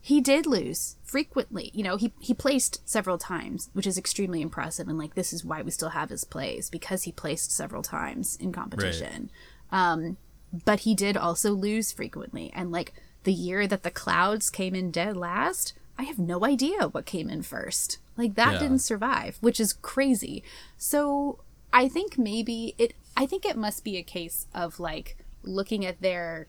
he 0.00 0.20
did 0.20 0.46
lose 0.46 0.96
frequently. 1.04 1.70
You 1.74 1.84
know, 1.84 1.96
he, 1.96 2.12
he 2.18 2.32
placed 2.34 2.80
several 2.88 3.18
times, 3.18 3.68
which 3.74 3.86
is 3.86 3.96
extremely 3.98 4.40
impressive. 4.40 4.88
And, 4.88 4.98
like, 4.98 5.14
this 5.14 5.32
is 5.32 5.44
why 5.44 5.60
we 5.62 5.70
still 5.70 5.90
have 5.90 6.08
his 6.08 6.24
plays 6.24 6.70
because 6.70 7.02
he 7.02 7.12
placed 7.12 7.52
several 7.52 7.82
times 7.82 8.34
in 8.36 8.50
competition. 8.50 9.30
Um, 9.70 10.16
but 10.64 10.80
he 10.80 10.94
did 10.94 11.16
also 11.18 11.52
lose 11.52 11.92
frequently. 11.92 12.50
And, 12.54 12.72
like, 12.72 12.92
the 13.24 13.32
year 13.32 13.66
that 13.68 13.82
the 13.82 13.90
clouds 13.90 14.48
came 14.50 14.74
in 14.74 14.90
dead 14.90 15.16
last, 15.18 15.74
I 15.98 16.04
have 16.04 16.18
no 16.18 16.44
idea 16.46 16.88
what 16.88 17.04
came 17.04 17.28
in 17.28 17.42
first. 17.42 17.98
Like, 18.16 18.34
that 18.36 18.54
Yeah. 18.54 18.58
didn't 18.58 18.78
survive, 18.80 19.36
which 19.42 19.60
is 19.60 19.74
crazy. 19.74 20.42
So, 20.78 21.38
I 21.72 21.88
think 21.88 22.18
maybe 22.18 22.74
it, 22.78 22.94
I 23.16 23.26
think 23.26 23.44
it 23.46 23.56
must 23.56 23.82
be 23.84 23.96
a 23.96 24.02
case 24.02 24.46
of, 24.54 24.78
like, 24.80 25.16
looking 25.42 25.84
at 25.84 26.00
their 26.00 26.46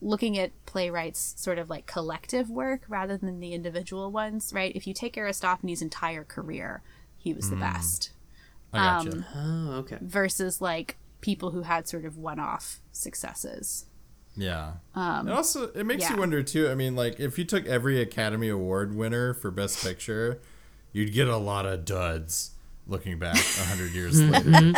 looking 0.00 0.38
at 0.38 0.52
playwrights 0.64 1.34
sort 1.36 1.58
of 1.58 1.68
like 1.68 1.84
collective 1.86 2.48
work 2.48 2.82
rather 2.88 3.16
than 3.16 3.40
the 3.40 3.52
individual 3.52 4.12
ones, 4.12 4.52
right? 4.54 4.70
If 4.76 4.86
you 4.86 4.94
take 4.94 5.16
Aristophanes' 5.18 5.82
entire 5.82 6.22
career, 6.22 6.82
he 7.16 7.32
was 7.34 7.50
the 7.50 7.56
best. 7.56 8.12
I 8.72 8.78
gotcha. 8.78 9.10
um, 9.16 9.24
Oh, 9.34 9.72
okay. 9.78 9.98
Versus 10.00 10.60
like 10.60 10.96
people 11.20 11.50
who 11.50 11.62
had 11.62 11.88
sort 11.88 12.04
of 12.04 12.16
one-off 12.16 12.80
successes. 12.92 13.86
Yeah. 14.36 14.74
and 14.94 15.30
also, 15.30 15.72
it 15.72 15.84
makes 15.84 16.04
Um, 16.04 16.10
yeah. 16.10 16.14
you 16.14 16.20
wonder 16.20 16.42
too. 16.44 16.68
I 16.68 16.76
mean, 16.76 16.94
like 16.94 17.18
if 17.18 17.36
you 17.36 17.44
took 17.44 17.66
every 17.66 18.00
Academy 18.00 18.48
Award 18.48 18.94
winner 18.94 19.34
for 19.34 19.50
Best 19.50 19.82
Picture, 19.82 20.40
you'd 20.92 21.12
get 21.12 21.26
a 21.26 21.38
lot 21.38 21.66
of 21.66 21.84
duds. 21.84 22.52
Looking 22.88 23.18
back 23.18 23.36
a 23.36 23.64
hundred 23.64 23.92
years 23.92 24.20
later, 24.20 24.72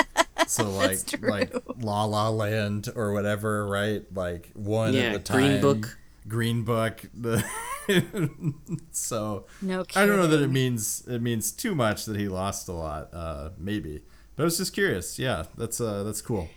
so 0.47 0.69
like 0.71 1.07
true. 1.07 1.31
like 1.31 1.55
La 1.79 2.05
La 2.05 2.29
Land 2.29 2.89
or 2.97 3.13
whatever, 3.13 3.67
right? 3.67 4.03
Like 4.13 4.51
one 4.55 4.95
Yeah, 4.95 5.03
at 5.03 5.13
the 5.13 5.19
time. 5.21 5.39
Green 5.39 5.61
Book. 5.61 5.99
Green 6.29 6.63
Book. 6.65 7.03
The 7.15 7.45
so 8.91 9.47
No 9.63 9.85
I 9.95 10.07
don't 10.07 10.17
know 10.17 10.27
that 10.27 10.43
it 10.43 10.51
means 10.51 11.05
it 11.07 11.23
means 11.23 11.53
too 11.53 11.75
much 11.75 12.05
that 12.07 12.17
he 12.17 12.29
lost 12.29 12.69
a 12.69 12.73
lot. 12.73 13.11
Uh, 13.13 13.51
maybe, 13.59 14.03
but 14.37 14.43
I 14.43 14.45
was 14.45 14.59
just 14.59 14.73
curious. 14.73 15.19
Yeah, 15.19 15.45
that's 15.57 15.81
uh, 15.81 16.03
that's 16.03 16.21
cool. 16.21 16.49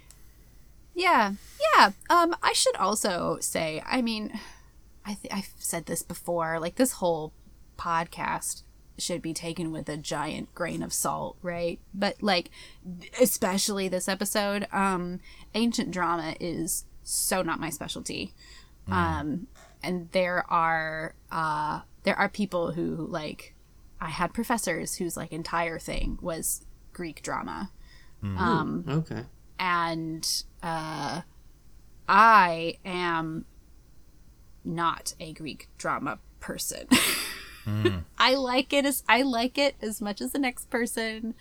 Yeah, 0.96 1.34
yeah. 1.76 1.92
Um, 2.10 2.36
I 2.44 2.54
should 2.54 2.76
also 2.76 3.38
say, 3.42 3.82
I 3.86 4.02
mean, 4.02 4.40
I 5.06 5.16
th- 5.16 5.34
I've 5.34 5.50
said 5.58 5.86
this 5.88 6.04
before. 6.04 6.60
Like 6.60 6.76
this 6.76 6.94
whole 6.94 7.34
podcast 7.78 8.64
should 8.98 9.22
be 9.22 9.34
taken 9.34 9.72
with 9.72 9.90
a 9.90 9.98
giant 9.98 10.54
grain 10.54 10.84
of 10.84 10.94
salt, 10.94 11.38
right? 11.42 11.80
But 11.94 12.22
like 12.22 12.50
especially 13.22 13.88
this 13.88 14.08
episode, 14.08 14.68
um 14.72 15.20
ancient 15.56 15.92
drama 15.92 16.36
is 16.40 16.86
so 17.04 17.42
not 17.42 17.60
my 17.60 17.70
specialty. 17.70 18.34
Um 18.90 19.48
and 19.82 20.10
there 20.12 20.46
are 20.52 21.16
uh 21.32 21.82
there 22.04 22.16
are 22.18 22.30
people 22.30 22.72
who 22.74 22.96
like 23.08 23.54
I 24.00 24.10
had 24.10 24.34
professors 24.34 24.96
whose 24.96 25.16
like 25.18 25.32
entire 25.32 25.80
thing 25.80 26.20
was 26.22 26.66
Greek 26.92 27.22
drama. 27.24 27.72
Um 28.22 28.86
Okay. 28.88 29.24
and 29.60 30.44
uh, 30.62 31.22
I 32.08 32.78
am 32.86 33.46
not 34.64 35.14
a 35.20 35.34
Greek 35.34 35.68
drama 35.78 36.20
person. 36.40 36.88
I 38.18 38.36
like 38.36 38.74
it 38.74 38.86
as 38.86 39.04
I 39.08 39.22
like 39.22 39.58
it 39.58 39.76
as 39.82 40.02
much 40.02 40.22
as 40.22 40.32
the 40.32 40.40
next 40.40 40.70
person, 40.70 41.34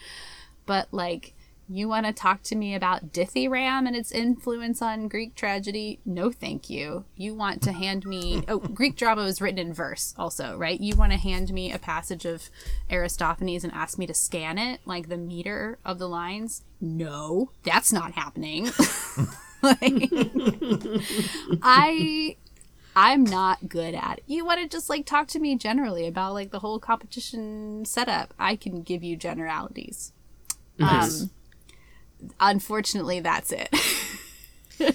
but 0.67 0.89
like 0.93 1.35
you 1.69 1.89
want 1.89 2.05
to 2.07 2.13
talk 2.13 2.43
to 2.43 2.57
me 2.57 2.75
about 2.75 3.13
dithyramb 3.13 3.87
and 3.87 3.97
its 3.97 4.13
influence 4.13 4.83
on 4.83 5.09
Greek 5.09 5.35
tragedy? 5.35 6.01
No, 6.05 6.31
thank 6.31 6.69
you. 6.69 7.05
You 7.17 7.35
want 7.35 7.63
to 7.63 7.73
hand 7.73 8.05
me 8.05 8.45
oh 8.49 8.59
Greek 8.75 8.97
drama 8.97 9.23
was 9.23 9.41
written 9.41 9.59
in 9.59 9.73
verse 9.73 10.15
also, 10.19 10.57
right? 10.57 10.79
You 10.81 10.97
want 10.97 11.13
to 11.13 11.19
hand 11.19 11.53
me 11.53 11.73
a 11.73 11.79
passage 11.79 12.25
of 12.25 12.51
Aristophanes 12.91 13.65
and 13.65 13.73
ask 13.73 13.99
me 13.99 14.07
to 14.07 14.15
scan 14.15 14.59
it 14.59 14.81
like 14.85 15.09
the 15.09 15.17
meter 15.17 15.79
of 15.85 15.99
the 15.99 16.09
lines? 16.09 16.63
No, 16.81 17.51
that's 17.63 17.93
not 17.93 18.13
happening. 18.13 18.71
like, 19.63 20.11
I 21.63 22.37
I'm 22.95 23.25
not 23.25 23.69
good 23.69 23.95
at 23.95 24.19
it. 24.19 24.25
You 24.27 24.45
want 24.45 24.61
to 24.61 24.69
just 24.69 24.91
like 24.91 25.07
talk 25.07 25.29
to 25.29 25.39
me 25.39 25.57
generally 25.57 26.07
about 26.07 26.35
like 26.35 26.51
the 26.51 26.59
whole 26.59 26.79
competition 26.79 27.85
setup. 27.85 28.35
I 28.39 28.57
can 28.57 28.83
give 28.83 29.03
you 29.03 29.17
generalities. 29.17 30.13
Nice. 30.79 31.23
Um, 31.23 31.31
unfortunately, 32.41 33.21
that's 33.21 33.53
it. 33.53 33.71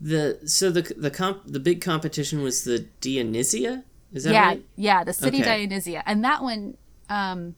the 0.00 0.38
so 0.44 0.70
the 0.70 0.82
the 0.96 1.10
comp 1.10 1.42
the 1.46 1.60
big 1.60 1.80
competition 1.80 2.42
was 2.42 2.64
the 2.64 2.86
Dionysia. 3.00 3.84
Is 4.12 4.24
that 4.24 4.32
yeah, 4.32 4.46
right? 4.46 4.64
yeah, 4.76 4.98
Yeah, 4.98 5.04
the 5.04 5.12
city 5.12 5.38
Okay. 5.38 5.66
Dionysia, 5.66 6.02
and 6.06 6.22
that 6.24 6.42
one, 6.42 6.76
um, 7.08 7.56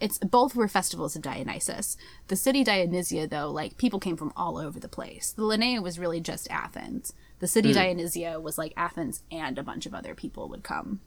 it's 0.00 0.18
both 0.18 0.54
were 0.54 0.68
festivals 0.68 1.16
of 1.16 1.22
Dionysus. 1.22 1.96
The 2.28 2.36
city 2.36 2.62
Dionysia, 2.64 3.26
though, 3.26 3.50
like 3.50 3.78
people 3.78 3.98
came 3.98 4.16
from 4.16 4.32
all 4.36 4.58
over 4.58 4.78
the 4.78 4.88
place. 4.88 5.32
The 5.32 5.42
Lenaia 5.42 5.82
was 5.82 5.98
really 5.98 6.20
just 6.20 6.50
Athens. 6.50 7.12
The 7.38 7.46
city 7.46 7.70
hmm. 7.70 7.76
Dionysia 7.76 8.40
was 8.40 8.58
like 8.58 8.72
Athens, 8.76 9.22
and 9.30 9.58
a 9.58 9.62
bunch 9.62 9.86
of 9.86 9.94
other 9.94 10.14
people 10.14 10.48
would 10.48 10.62
come. 10.62 11.00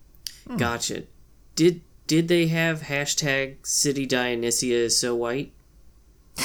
Hmm. 0.47 0.57
Gotcha. 0.57 1.03
Did 1.55 1.81
did 2.07 2.27
they 2.27 2.47
have 2.47 2.81
hashtag 2.81 3.65
City 3.65 4.05
Dionysia 4.07 4.75
is 4.75 4.97
so 4.97 5.15
white? 5.15 5.53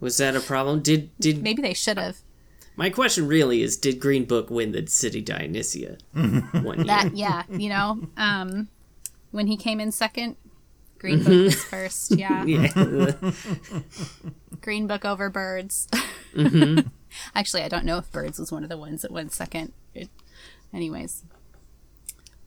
Was 0.00 0.18
that 0.18 0.36
a 0.36 0.40
problem? 0.40 0.80
Did 0.80 1.10
did 1.18 1.42
Maybe 1.42 1.62
they 1.62 1.74
should 1.74 1.98
have. 1.98 2.18
My 2.76 2.90
question 2.90 3.26
really 3.28 3.62
is 3.62 3.76
did 3.76 4.00
Green 4.00 4.24
Book 4.24 4.50
win 4.50 4.72
the 4.72 4.86
City 4.86 5.20
Dionysia 5.20 5.98
one 6.12 6.78
year? 6.78 6.84
That 6.86 7.10
yeah, 7.16 7.42
you 7.50 7.68
know, 7.68 8.00
um, 8.16 8.68
when 9.30 9.46
he 9.46 9.56
came 9.56 9.80
in 9.80 9.92
second, 9.92 10.36
Green 10.98 11.18
Book 11.22 11.28
was 11.44 11.64
first. 11.64 12.10
Yeah, 12.16 12.44
yeah. 12.46 13.12
Green 14.60 14.86
Book 14.86 15.04
over 15.04 15.30
Birds. 15.30 15.88
Actually, 17.34 17.62
I 17.62 17.68
don't 17.68 17.84
know 17.84 17.98
if 17.98 18.10
Birds 18.10 18.38
was 18.38 18.50
one 18.50 18.62
of 18.64 18.68
the 18.68 18.78
ones 18.78 19.02
that 19.02 19.10
went 19.10 19.32
second. 19.32 19.72
It, 19.94 20.08
anyways, 20.72 21.22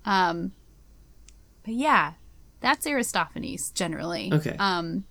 um, 0.05 0.51
but 1.63 1.73
yeah, 1.73 2.13
that's 2.59 2.85
Aristophanes 2.85 3.71
generally. 3.71 4.29
Okay. 4.33 4.55
Um, 4.59 5.05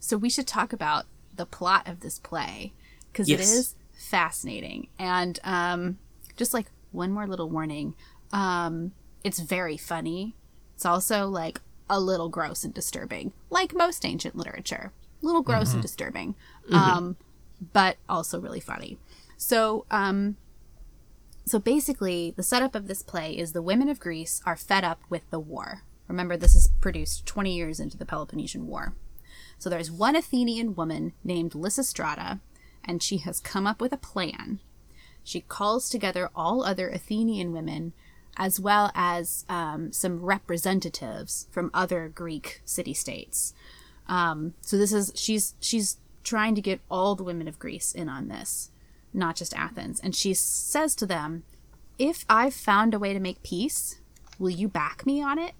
so 0.00 0.16
we 0.16 0.30
should 0.30 0.46
talk 0.46 0.72
about 0.72 1.06
the 1.34 1.44
plot 1.44 1.86
of 1.86 2.00
this 2.00 2.18
play 2.18 2.72
because 3.12 3.28
it 3.28 3.38
Yes. 3.38 3.52
is 3.52 3.74
fascinating. 4.08 4.88
And 4.98 5.38
um, 5.44 5.98
just 6.36 6.54
like 6.54 6.66
one 6.92 7.12
more 7.12 7.26
little 7.26 7.48
warning. 7.48 7.94
Um, 8.32 8.92
it's 9.24 9.38
very 9.38 9.76
funny. 9.76 10.34
It's 10.74 10.86
also 10.86 11.26
like 11.26 11.60
a 11.90 12.00
little 12.00 12.28
gross 12.28 12.64
and 12.64 12.74
disturbing 12.74 13.32
like 13.50 13.74
most 13.74 14.04
ancient 14.04 14.36
literature. 14.36 14.92
A 15.22 15.26
little 15.26 15.42
gross 15.42 15.72
and 15.72 15.82
disturbing. 15.82 16.36
Um, 16.70 17.16
but 17.72 17.96
also 18.08 18.40
really 18.40 18.60
funny. 18.60 18.98
So 19.36 19.84
um, 19.90 20.36
so 21.44 21.58
basically 21.58 22.32
the 22.36 22.42
setup 22.42 22.74
of 22.74 22.86
this 22.86 23.02
play 23.02 23.36
is 23.36 23.52
the 23.52 23.62
women 23.62 23.88
of 23.88 23.98
greece 23.98 24.40
are 24.46 24.56
fed 24.56 24.84
up 24.84 25.00
with 25.08 25.28
the 25.30 25.40
war. 25.40 25.82
Remember 26.06 26.36
this 26.36 26.54
is 26.54 26.68
produced 26.80 27.26
20 27.26 27.54
years 27.54 27.80
into 27.80 27.96
the 27.96 28.06
peloponnesian 28.06 28.66
war. 28.66 28.94
So 29.58 29.68
there's 29.68 29.90
one 29.90 30.14
Athenian 30.14 30.74
woman 30.74 31.14
named 31.24 31.52
Lysistrata, 31.52 32.40
and 32.84 33.02
she 33.02 33.18
has 33.18 33.40
come 33.40 33.66
up 33.66 33.80
with 33.80 33.92
a 33.92 33.98
plan. 33.98 34.60
She 35.24 35.40
calls 35.42 35.88
together 35.88 36.30
all 36.34 36.64
other 36.64 36.88
Athenian 36.88 37.52
women, 37.52 37.92
as 38.36 38.58
well 38.58 38.90
as 38.94 39.44
um, 39.48 39.92
some 39.92 40.24
representatives 40.24 41.48
from 41.50 41.70
other 41.74 42.08
Greek 42.08 42.62
city 42.64 42.94
states. 42.94 43.52
Um, 44.06 44.54
so 44.60 44.78
this 44.78 44.92
is 44.92 45.12
she's 45.14 45.54
she's 45.60 45.98
trying 46.24 46.54
to 46.54 46.62
get 46.62 46.80
all 46.90 47.14
the 47.14 47.24
women 47.24 47.48
of 47.48 47.58
Greece 47.58 47.92
in 47.92 48.08
on 48.08 48.28
this, 48.28 48.70
not 49.12 49.36
just 49.36 49.54
Athens. 49.54 50.00
And 50.00 50.14
she 50.14 50.32
says 50.34 50.94
to 50.96 51.06
them, 51.06 51.44
"If 51.98 52.24
I've 52.28 52.54
found 52.54 52.94
a 52.94 52.98
way 52.98 53.12
to 53.12 53.20
make 53.20 53.42
peace, 53.42 53.98
will 54.38 54.50
you 54.50 54.68
back 54.68 55.04
me 55.04 55.22
on 55.22 55.38
it?" 55.38 55.54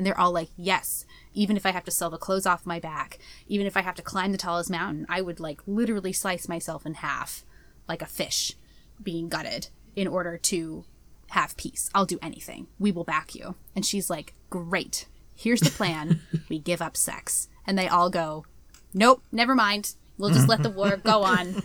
And 0.00 0.06
they're 0.06 0.18
all 0.18 0.32
like, 0.32 0.48
yes, 0.56 1.04
even 1.32 1.56
if 1.56 1.64
I 1.64 1.70
have 1.70 1.84
to 1.84 1.90
sell 1.90 2.10
the 2.10 2.18
clothes 2.18 2.46
off 2.46 2.66
my 2.66 2.80
back, 2.80 3.18
even 3.46 3.66
if 3.66 3.76
I 3.76 3.82
have 3.82 3.94
to 3.96 4.02
climb 4.02 4.32
the 4.32 4.38
tallest 4.38 4.70
mountain, 4.70 5.06
I 5.08 5.20
would 5.20 5.40
like 5.40 5.60
literally 5.66 6.12
slice 6.12 6.48
myself 6.48 6.84
in 6.84 6.94
half 6.94 7.44
like 7.88 8.02
a 8.02 8.06
fish 8.06 8.54
being 9.02 9.28
gutted 9.28 9.68
in 9.96 10.06
order 10.06 10.36
to 10.36 10.84
have 11.30 11.56
peace. 11.56 11.90
I'll 11.94 12.06
do 12.06 12.18
anything. 12.22 12.66
We 12.78 12.92
will 12.92 13.04
back 13.04 13.34
you. 13.34 13.54
And 13.74 13.86
she's 13.86 14.10
like, 14.10 14.34
great. 14.48 15.06
Here's 15.34 15.60
the 15.60 15.70
plan. 15.70 16.20
we 16.48 16.58
give 16.58 16.82
up 16.82 16.96
sex. 16.96 17.48
And 17.66 17.78
they 17.78 17.88
all 17.88 18.10
go, 18.10 18.44
nope, 18.92 19.22
never 19.30 19.54
mind. 19.54 19.94
We'll 20.18 20.30
just 20.30 20.48
let 20.48 20.62
the 20.62 20.70
war 20.70 20.96
go 20.98 21.22
on. 21.24 21.62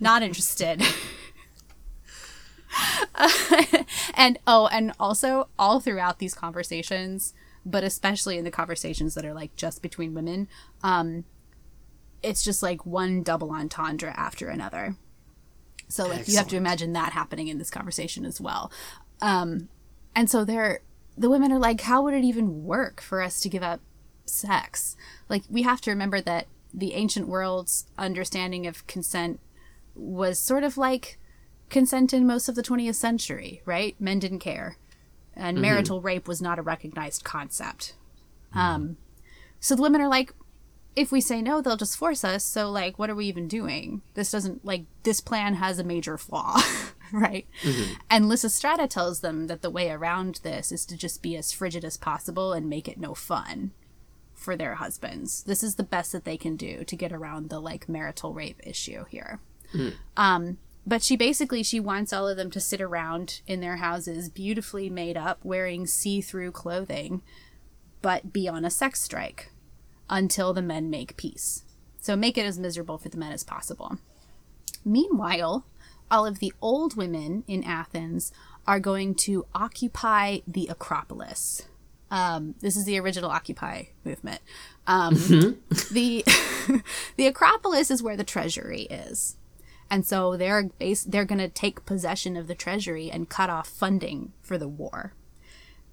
Not 0.00 0.22
interested. 0.22 0.82
and 4.14 4.38
oh, 4.46 4.68
and 4.68 4.92
also 4.98 5.48
all 5.58 5.80
throughout 5.80 6.18
these 6.18 6.34
conversations, 6.34 7.34
but 7.66 7.84
especially 7.84 8.38
in 8.38 8.44
the 8.44 8.50
conversations 8.50 9.14
that 9.14 9.24
are 9.24 9.34
like 9.34 9.56
just 9.56 9.82
between 9.82 10.14
women, 10.14 10.48
um, 10.82 11.24
it's 12.22 12.42
just 12.42 12.62
like 12.62 12.86
one 12.86 13.22
double 13.22 13.50
entendre 13.52 14.12
after 14.16 14.48
another. 14.48 14.96
So 15.88 16.06
like 16.08 16.28
you 16.28 16.36
have 16.38 16.48
to 16.48 16.56
imagine 16.56 16.92
that 16.94 17.12
happening 17.12 17.48
in 17.48 17.58
this 17.58 17.70
conversation 17.70 18.24
as 18.24 18.40
well. 18.40 18.72
Um, 19.20 19.68
and 20.14 20.30
so 20.30 20.44
they're 20.44 20.80
the 21.16 21.30
women 21.30 21.52
are 21.52 21.58
like, 21.58 21.82
how 21.82 22.02
would 22.02 22.14
it 22.14 22.24
even 22.24 22.64
work 22.64 23.00
for 23.00 23.22
us 23.22 23.40
to 23.40 23.48
give 23.48 23.62
up 23.62 23.80
sex? 24.26 24.96
Like 25.28 25.42
we 25.48 25.62
have 25.62 25.80
to 25.82 25.90
remember 25.90 26.20
that 26.20 26.48
the 26.72 26.94
ancient 26.94 27.28
world's 27.28 27.86
understanding 27.96 28.66
of 28.66 28.86
consent 28.86 29.38
was 29.94 30.38
sort 30.38 30.64
of 30.64 30.76
like 30.76 31.18
consent 31.70 32.12
in 32.12 32.26
most 32.26 32.48
of 32.48 32.56
the 32.56 32.62
20th 32.62 32.96
century, 32.96 33.62
right? 33.64 33.94
Men 34.00 34.18
didn't 34.18 34.40
care. 34.40 34.76
And 35.36 35.60
marital 35.60 36.00
rape 36.00 36.28
was 36.28 36.40
not 36.40 36.58
a 36.58 36.62
recognized 36.62 37.24
concept. 37.24 37.94
Um, 38.54 38.96
so 39.60 39.74
the 39.74 39.82
women 39.82 40.00
are 40.00 40.08
like, 40.08 40.32
if 40.96 41.10
we 41.10 41.20
say 41.20 41.42
no, 41.42 41.60
they'll 41.60 41.76
just 41.76 41.96
force 41.96 42.22
us. 42.24 42.44
So, 42.44 42.70
like, 42.70 42.98
what 42.98 43.10
are 43.10 43.14
we 43.14 43.26
even 43.26 43.48
doing? 43.48 44.02
This 44.14 44.30
doesn't, 44.30 44.64
like, 44.64 44.84
this 45.02 45.20
plan 45.20 45.54
has 45.54 45.78
a 45.78 45.84
major 45.84 46.16
flaw, 46.16 46.60
right? 47.12 47.46
And 48.08 48.26
Lysistrata 48.26 48.88
tells 48.88 49.20
them 49.20 49.48
that 49.48 49.62
the 49.62 49.70
way 49.70 49.90
around 49.90 50.40
this 50.42 50.70
is 50.70 50.86
to 50.86 50.96
just 50.96 51.20
be 51.22 51.36
as 51.36 51.52
frigid 51.52 51.84
as 51.84 51.96
possible 51.96 52.52
and 52.52 52.70
make 52.70 52.86
it 52.86 52.98
no 53.00 53.14
fun 53.14 53.72
for 54.34 54.56
their 54.56 54.76
husbands. 54.76 55.42
This 55.42 55.64
is 55.64 55.74
the 55.74 55.82
best 55.82 56.12
that 56.12 56.24
they 56.24 56.36
can 56.36 56.54
do 56.56 56.84
to 56.84 56.96
get 56.96 57.12
around 57.12 57.48
the, 57.50 57.58
like, 57.58 57.88
marital 57.88 58.32
rape 58.32 58.60
issue 58.64 59.04
here. 59.08 59.40
Um, 60.16 60.58
but 60.86 61.02
she 61.02 61.16
basically 61.16 61.62
she 61.62 61.80
wants 61.80 62.12
all 62.12 62.28
of 62.28 62.36
them 62.36 62.50
to 62.50 62.60
sit 62.60 62.80
around 62.80 63.40
in 63.46 63.60
their 63.60 63.76
houses 63.76 64.28
beautifully 64.28 64.90
made 64.90 65.16
up 65.16 65.38
wearing 65.42 65.86
see-through 65.86 66.52
clothing 66.52 67.22
but 68.02 68.32
be 68.32 68.48
on 68.48 68.64
a 68.64 68.70
sex 68.70 69.00
strike 69.00 69.50
until 70.10 70.52
the 70.52 70.60
men 70.60 70.90
make 70.90 71.16
peace. 71.16 71.64
So 72.00 72.16
make 72.16 72.36
it 72.36 72.44
as 72.44 72.58
miserable 72.58 72.98
for 72.98 73.08
the 73.08 73.16
men 73.16 73.32
as 73.32 73.42
possible. 73.42 73.96
Meanwhile 74.84 75.64
all 76.10 76.26
of 76.26 76.38
the 76.38 76.52
old 76.60 76.96
women 76.96 77.44
in 77.48 77.64
athens 77.64 78.30
are 78.66 78.80
going 78.80 79.14
to 79.14 79.46
occupy 79.54 80.38
the 80.46 80.68
acropolis. 80.70 81.62
Um, 82.10 82.54
this 82.60 82.76
is 82.76 82.84
the 82.84 83.00
original 83.00 83.30
occupy 83.30 83.84
movement. 84.04 84.40
Um, 84.86 85.14
the 85.90 86.24
the 87.16 87.26
acropolis 87.26 87.90
is 87.90 88.02
where 88.02 88.16
the 88.16 88.24
treasury 88.24 88.82
is 88.82 89.36
and 89.90 90.06
so 90.06 90.36
they're 90.36 90.64
base 90.78 91.04
they're 91.04 91.24
going 91.24 91.38
to 91.38 91.48
take 91.48 91.86
possession 91.86 92.36
of 92.36 92.46
the 92.46 92.54
treasury 92.54 93.10
and 93.10 93.28
cut 93.28 93.50
off 93.50 93.68
funding 93.68 94.32
for 94.42 94.58
the 94.58 94.68
war. 94.68 95.14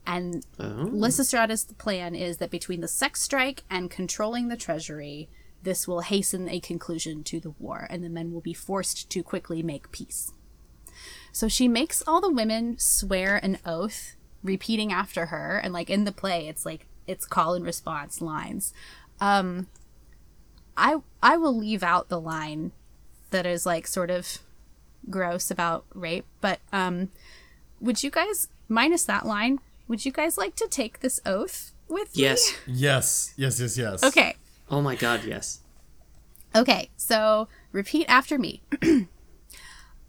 And 0.06 0.45
Oh. 0.60 0.89
Lysistrata's 0.91 1.65
plan 1.77 2.15
is 2.15 2.38
that 2.38 2.49
between 2.49 2.82
the 2.82 2.88
sex 2.88 3.21
strike 3.21 3.63
and 3.69 3.91
controlling 3.91 4.47
the 4.47 4.58
treasury, 4.58 5.30
this 5.62 5.88
will 5.88 6.01
hasten 6.01 6.49
a 6.49 6.60
conclusion 6.60 7.23
to 7.25 7.39
the 7.39 7.51
war, 7.51 7.86
and 7.89 8.04
the 8.04 8.10
men 8.10 8.32
will 8.32 8.41
be 8.41 8.54
forced 8.54 9.10
to 9.12 9.21
quickly 9.21 9.62
make 9.62 9.91
peace. 9.91 10.34
So 11.32 11.47
she 11.47 11.67
makes 11.67 12.04
all 12.08 12.19
the 12.19 12.32
women 12.32 12.77
swear 12.80 13.38
an 13.38 13.60
oath, 13.65 14.15
repeating 14.43 14.91
after 14.91 15.27
her, 15.27 15.60
and 15.63 15.71
like 15.71 15.89
in 15.89 16.04
the 16.04 16.12
play, 16.12 16.47
it's 16.47 16.65
like 16.65 16.88
it's 17.08 17.25
call 17.25 17.54
and 17.54 17.63
response 17.65 18.21
lines. 18.21 18.73
Um, 19.19 19.67
I 20.75 20.97
I 21.21 21.38
will 21.38 21.56
leave 21.56 21.84
out 21.84 22.10
the 22.10 22.19
line 22.19 22.71
that 23.32 23.46
is 23.46 23.65
like 23.65 23.88
sort 23.88 24.10
of 24.10 24.38
gross 25.10 25.50
about 25.50 25.86
rape, 25.94 26.26
but 26.39 26.60
um, 26.72 27.10
would 27.80 28.04
you 28.04 28.12
guys 28.12 28.48
minus 28.70 29.04
that 29.06 29.26
line? 29.26 29.60
Would 29.88 30.06
you 30.06 30.12
guys 30.12 30.38
like 30.38 30.56
to 30.56 30.67
take 30.67 31.00
this 31.00 31.20
oath 31.26 31.72
with 31.88 32.15
me? 32.15 32.24
Yes. 32.24 32.54
Yes, 32.67 33.34
yes, 33.36 33.60
yes, 33.60 33.78
yes. 33.78 34.04
Okay. 34.04 34.36
Oh 34.70 34.82
my 34.82 34.96
god, 34.96 35.24
yes. 35.26 35.60
Okay, 36.56 36.89
so 36.96 37.48
repeat 37.72 38.06
after 38.08 38.38
me. 38.38 38.62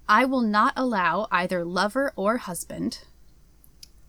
I 0.08 0.24
will 0.24 0.42
not 0.42 0.74
allow 0.76 1.26
either 1.30 1.64
lover 1.64 2.12
or 2.16 2.36
husband 2.38 2.98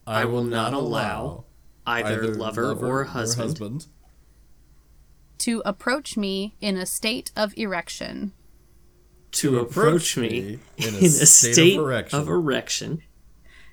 I, 0.05 0.25
will 0.25 0.43
not 0.43 0.73
allow 0.73 1.45
either, 1.85 2.27
lover, 2.35 2.73
or 2.73 3.05
husband, 3.05 3.87
to 5.39 5.61
approach 5.65 6.17
me 6.17 6.55
in 6.59 6.77
a 6.77 6.85
state 6.85 7.31
of 7.35 7.53
erection, 7.57 8.33
to 9.33 9.59
approach 9.59 10.17
me 10.17 10.59
in 10.77 10.93
a, 10.93 10.97
in 10.97 11.03
a 11.05 11.09
state, 11.09 11.53
state 11.53 11.77
of 11.77 11.85
erection. 11.85 12.19
of 12.19 12.29
erection. 12.29 13.01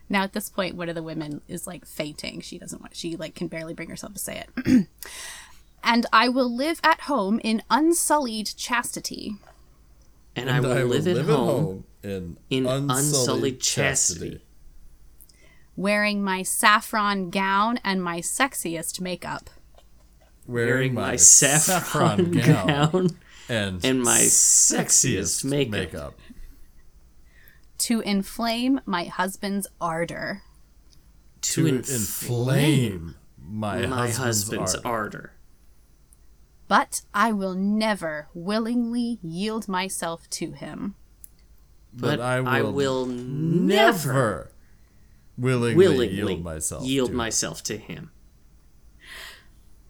Now 0.08 0.22
at 0.24 0.32
this 0.32 0.48
point 0.48 0.74
one 0.74 0.88
of 0.88 0.94
the 0.94 1.02
women 1.02 1.40
is 1.48 1.66
like 1.66 1.86
fainting. 1.86 2.40
She 2.40 2.58
doesn't 2.58 2.80
want 2.80 2.96
she 2.96 3.16
like 3.16 3.34
can 3.34 3.46
barely 3.48 3.74
bring 3.74 3.88
herself 3.90 4.12
to 4.14 4.18
say 4.18 4.44
it. 4.56 4.86
and 5.84 6.06
I 6.12 6.28
will 6.28 6.54
live 6.54 6.80
at 6.82 7.02
home 7.02 7.40
in 7.44 7.62
unsullied 7.70 8.52
chastity, 8.56 9.36
And, 10.34 10.50
I 10.50 10.60
will 10.60 10.86
live 10.86 11.06
at 11.06 11.24
home, 11.24 11.84
in, 12.02 12.36
in 12.50 12.66
unsullied, 12.66 12.90
unsullied 12.98 13.60
chastity. 13.60 14.20
chastity. 14.30 14.44
wearing 15.76 16.22
my 16.22 16.42
saffron 16.42 17.30
gown 17.30 17.78
and 17.84 18.02
my 18.02 18.20
sexiest 18.20 19.00
makeup. 19.00 19.48
Wearing, 20.46 20.94
my, 20.94 21.10
my 21.12 21.16
saffron, 21.16 22.32
saffron 22.32 22.32
gown, 22.32 22.66
gown 22.66 23.10
and, 23.50 23.84
and 23.84 24.02
my 24.02 24.20
sexiest 24.20 25.44
sexiest 25.44 25.44
makeup. 25.44 25.72
makeup. 25.72 26.18
To 27.78 28.00
inflame 28.00 28.80
my 28.86 29.04
husband's 29.04 29.66
ardor. 29.80 30.42
to, 31.40 31.62
to 31.62 31.66
inflame 31.66 31.90
inflame 31.94 33.14
my, 33.42 33.86
my 33.86 34.06
husband's, 34.06 34.16
husband's 34.18 34.74
art. 34.76 34.86
ardor. 34.86 35.32
But 36.68 37.02
I 37.12 37.32
will 37.32 37.54
never 37.54 38.28
willingly 38.32 39.18
yield 39.22 39.66
myself 39.66 40.30
to 40.30 40.52
him. 40.52 40.94
But, 41.92 42.20
I 42.20 42.40
will, 42.40 42.48
I 42.48 42.62
will 42.62 43.06
never 43.06 44.12
never 44.12 44.52
willingly, 45.36 45.74
willingly 45.74 46.14
yield 46.14 46.44
myself. 46.44 46.84
yield 46.84 47.10
to 47.10 47.16
myself 47.16 47.64
to 47.64 47.76
him. 47.76 48.12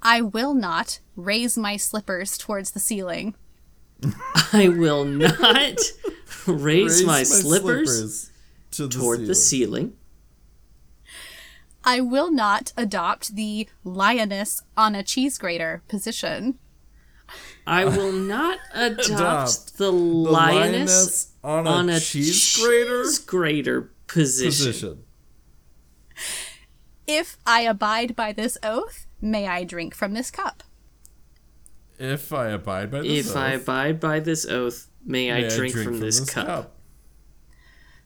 I 0.01 0.23
will 0.23 0.55
not 0.55 1.01
raise 1.15 1.59
my 1.59 1.77
slippers 1.77 2.39
towards 2.39 2.71
the 2.71 2.81
ceiling. 2.81 3.35
I 4.53 4.69
will 4.69 5.05
not 5.05 5.79
raise, 6.47 7.03
Raise 7.03 7.05
my, 7.05 7.23
slippers, 7.23 8.31
to 8.73 8.87
the 8.87 8.99
toward 8.99 9.27
the 9.27 9.35
ceiling. 9.35 9.73
ceiling. 9.89 9.97
I 11.83 12.01
will 12.01 12.31
not 12.31 12.73
adopt 12.77 13.37
the 13.37 13.67
lioness 13.85 14.63
on 14.77 14.95
a 14.95 15.03
cheese 15.03 15.39
grater 15.39 15.83
position. 15.89 16.59
I 17.67 17.85
will 17.85 18.13
not 18.13 18.59
adopt, 18.75 19.09
Adopt 19.09 19.77
the, 19.79 19.85
The 19.85 19.93
lioness, 19.93 21.33
on 21.43 21.67
a, 21.67 21.71
on 21.71 21.89
a 21.89 22.01
cheese 22.01 22.59
grater 22.61 23.05
cheese 23.05 23.19
grater 23.21 23.91
position. 24.07 24.67
position. 24.67 25.05
If 27.07 27.39
I 27.47 27.63
abide 27.63 28.15
by 28.15 28.33
this 28.33 28.59
oath, 28.63 29.07
may 29.21 29.49
I 29.49 29.65
drink 29.65 29.95
from 29.95 30.13
this 30.15 30.31
cup. 30.31 30.63
If 32.01 32.33
I 32.33 32.49
abide 32.49 32.91
by 32.91 33.03
this 33.03 33.29
If 33.29 33.37
I 33.37 33.53
oath, 33.55 33.63
abide 33.63 34.01
by 34.01 34.21
this 34.21 34.47
oath, 34.47 34.89
may, 35.05 35.31
I, 35.31 35.43
may 35.43 35.49
drink 35.51 35.75
from, 35.75 36.01
this, 36.01 36.25
cup. 36.25 36.75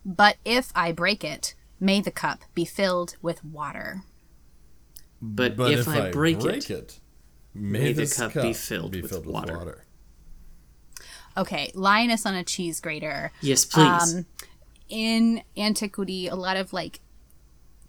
But 0.05 0.37
if 0.45 0.73
I 0.75 0.91
break 0.91 1.23
it, 1.23 1.55
may 1.79 2.01
the 2.01 2.11
cup 2.11 2.43
be 2.55 2.65
filled 2.65 3.15
with 3.23 3.45
water. 3.45 4.03
But, 5.23 5.57
But 5.57 5.71
if, 5.71 5.87
I, 5.87 6.11
break, 6.11 6.45
it, 6.45 6.69
it, 6.71 6.99
may, 7.55 7.79
may 7.79 7.93
the 7.93 8.03
this 8.03 8.19
cup 8.19 8.33
be 8.35 8.53
filled 8.53 9.01
with 9.01 9.25
water. 9.25 9.85
Okay, 11.37 11.71
lioness 11.75 12.27
on 12.27 12.35
a 12.35 12.43
cheese 12.43 12.81
grater. 12.81 13.31
yes, 13.43 13.65
please. 13.65 14.15
Um, 14.17 14.27
in 14.89 15.43
antiquity, 15.57 16.27
a 16.27 16.35
lot 16.35 16.57
of 16.57 16.73
like 16.73 16.99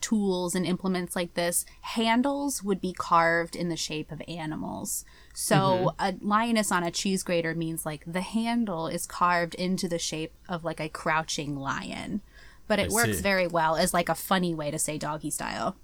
tools 0.05 0.53
and 0.53 0.67
implements 0.67 1.15
like 1.15 1.33
this, 1.33 1.65
handles 1.81 2.61
would 2.61 2.79
be 2.79 2.93
carved 2.93 3.55
in 3.55 3.69
the 3.69 3.75
shape 3.75 4.11
of 4.11 4.21
animals. 4.27 5.03
So 5.33 5.55
mm-hmm. 5.55 5.87
a 5.99 6.13
lioness 6.21 6.71
on 6.71 6.83
a 6.83 6.91
cheese 6.91 7.23
grater 7.23 7.55
means 7.55 7.87
like 7.87 8.03
the 8.05 8.21
handle 8.21 8.85
is 8.85 9.07
carved 9.07 9.55
into 9.55 9.87
the 9.87 9.97
shape 9.97 10.33
of 10.47 10.63
like 10.63 10.79
a 10.79 10.89
crouching 10.89 11.55
lion. 11.55 12.21
But 12.67 12.77
it 12.77 12.91
I 12.91 12.93
works 12.93 13.17
see. 13.17 13.23
very 13.23 13.47
well 13.47 13.75
as 13.75 13.95
like 13.95 14.07
a 14.07 14.13
funny 14.13 14.53
way 14.53 14.69
to 14.69 14.77
say 14.77 14.99
doggy 14.99 15.31
style. 15.31 15.75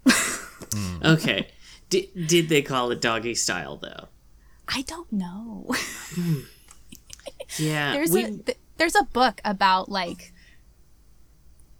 Hmm. 0.74 1.04
okay. 1.04 1.48
Did, 1.90 2.28
did 2.28 2.48
they 2.48 2.62
call 2.62 2.92
it 2.92 3.02
doggy 3.02 3.34
style 3.34 3.78
though? 3.78 4.10
I 4.68 4.84
don't 4.84 5.12
know. 5.12 5.66
Hmm. 6.14 6.42
Yeah. 7.60 7.92
there's 7.92 8.12
we, 8.12 8.24
a 8.24 8.32
th- 8.32 8.58
there's 8.78 8.96
a 8.96 9.04
book 9.04 9.42
about 9.44 9.90
like 9.90 10.32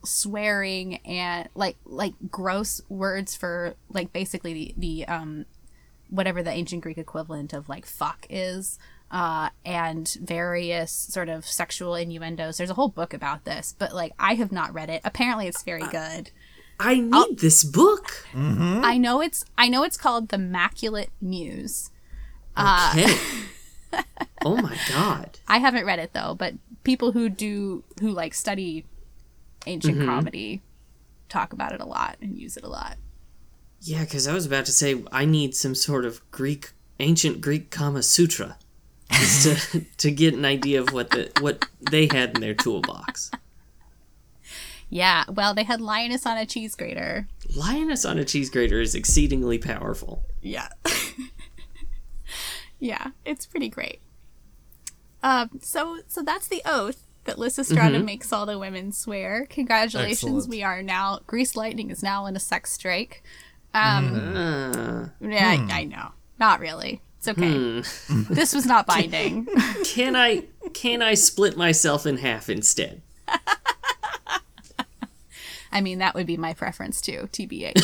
swearing 0.04 0.96
and 1.06 1.48
like 1.56 1.78
like 1.86 2.14
gross 2.30 2.82
words 2.90 3.36
for 3.36 3.76
like 3.90 4.12
basically 4.14 4.54
the, 4.54 4.74
the 4.78 5.08
um 5.08 5.46
whatever 6.10 6.42
the 6.44 6.50
ancient 6.52 6.82
greek 6.82 6.98
equivalent 6.98 7.54
of 7.54 7.70
like 7.70 7.86
fuck 7.86 8.26
is 8.30 8.80
uh 9.12 9.50
and 9.66 10.18
various 10.22 10.92
sort 10.92 11.30
of 11.30 11.46
sexual 11.46 11.96
innuendos 11.96 12.58
there's 12.58 12.70
a 12.70 12.74
whole 12.74 12.90
book 12.90 13.14
about 13.14 13.46
this 13.46 13.76
but 13.78 13.94
like 13.94 14.12
i 14.20 14.34
have 14.34 14.52
not 14.52 14.74
read 14.74 14.90
it 14.90 15.02
apparently 15.04 15.48
it's 15.48 15.64
very 15.64 15.88
good 15.92 16.32
I 16.84 17.00
need 17.00 17.38
this 17.38 17.64
book. 17.64 18.26
i 18.36 18.98
know 18.98 19.22
it's 19.22 19.46
i 19.58 19.70
know 19.70 19.84
it's 19.84 19.98
called 19.98 20.30
the 20.30 20.38
maculate 20.38 21.10
muse 21.22 21.92
Uh, 22.58 22.94
Okay. 22.98 23.16
oh 24.46 24.56
my 24.58 24.76
god. 24.90 25.40
I 25.48 25.58
haven't 25.60 25.86
read 25.86 26.00
it 26.00 26.14
though, 26.14 26.34
but 26.34 26.54
people 26.84 27.12
who 27.12 27.30
do 27.30 27.84
who 28.00 28.10
like 28.12 28.34
study 28.34 28.86
ancient 29.65 30.04
comedy 30.06 30.62
talk 31.30 31.54
about 31.54 31.71
it 31.71 31.82
a 31.82 31.86
lot 31.86 32.17
and 32.21 32.38
use 32.38 32.58
it 32.58 32.63
a 32.63 32.69
lot. 32.69 32.97
Yeah, 33.82 34.04
because 34.04 34.28
I 34.28 34.34
was 34.34 34.45
about 34.45 34.65
to 34.65 34.71
say 34.71 35.04
I 35.12 35.26
need 35.26 35.56
some 35.56 35.74
sort 35.74 36.06
of 36.06 36.30
Greek, 36.30 36.71
ancient 37.00 37.41
Greek 37.41 37.71
Kama 37.71 38.04
Sutra, 38.04 38.58
just 39.12 39.71
to 39.71 39.86
to 39.97 40.12
get 40.12 40.34
an 40.36 40.45
idea 40.45 40.80
of 40.80 40.93
what 40.93 41.10
the 41.10 41.32
what 41.39 41.65
they 41.89 42.08
had 42.12 42.36
in 42.36 42.41
their 42.41 42.54
toolbox. 42.54 43.32
Yeah, 44.89 45.24
well, 45.30 45.53
they 45.53 45.64
had 45.64 45.80
lioness 45.80 46.26
on 46.26 46.38
a 46.38 46.45
cheese 46.45 46.76
grater. 46.76 47.28
Lioness 47.55 48.03
on 48.03 48.20
a 48.20 48.26
cheese 48.26 48.49
grater 48.49 48.82
is 48.82 48.93
exceedingly 48.93 49.57
powerful. 49.57 50.26
Yeah. 50.41 50.68
yeah, 52.80 53.12
it's 53.24 53.45
pretty 53.45 53.70
great. 53.70 54.01
Um, 55.24 55.49
so 55.62 55.99
so 56.07 56.22
that's 56.22 56.47
the 56.47 56.62
oath 56.66 57.07
that 57.26 57.38
Lysistrata 57.38 58.03
makes 58.03 58.34
all 58.34 58.45
the 58.45 58.57
women 58.57 58.91
swear. 58.91 59.45
Congratulations, 59.49 60.24
Excellent. 60.24 60.49
we 60.49 60.63
are 60.63 60.82
now 60.82 61.19
Grease 61.28 61.55
Lightning 61.55 61.89
is 61.91 62.01
now 62.01 62.26
in 62.26 62.36
a 62.36 62.39
sex 62.39 62.72
strike. 62.72 63.24
Um, 63.74 64.36
Uh, 64.36 65.07
yeah, 65.22 65.49
I, 65.49 65.82
I 65.82 65.84
know, 65.86 66.09
not 66.39 66.59
really. 66.59 67.01
It's 67.19 67.28
okay. 67.28 67.84
this 68.34 68.53
was 68.55 68.65
not 68.65 68.88
binding. 68.88 69.47
can 69.86 70.15
I 70.15 70.43
can 70.74 71.01
I 71.03 71.13
split 71.13 71.55
myself 71.55 72.05
in 72.07 72.17
half 72.17 72.49
instead? 72.49 73.01
I 75.74 75.80
mean, 75.80 75.99
that 75.99 76.15
would 76.15 76.28
be 76.28 76.36
my 76.36 76.53
preference 76.53 76.99
too, 76.99 77.30
TBH. 77.32 77.82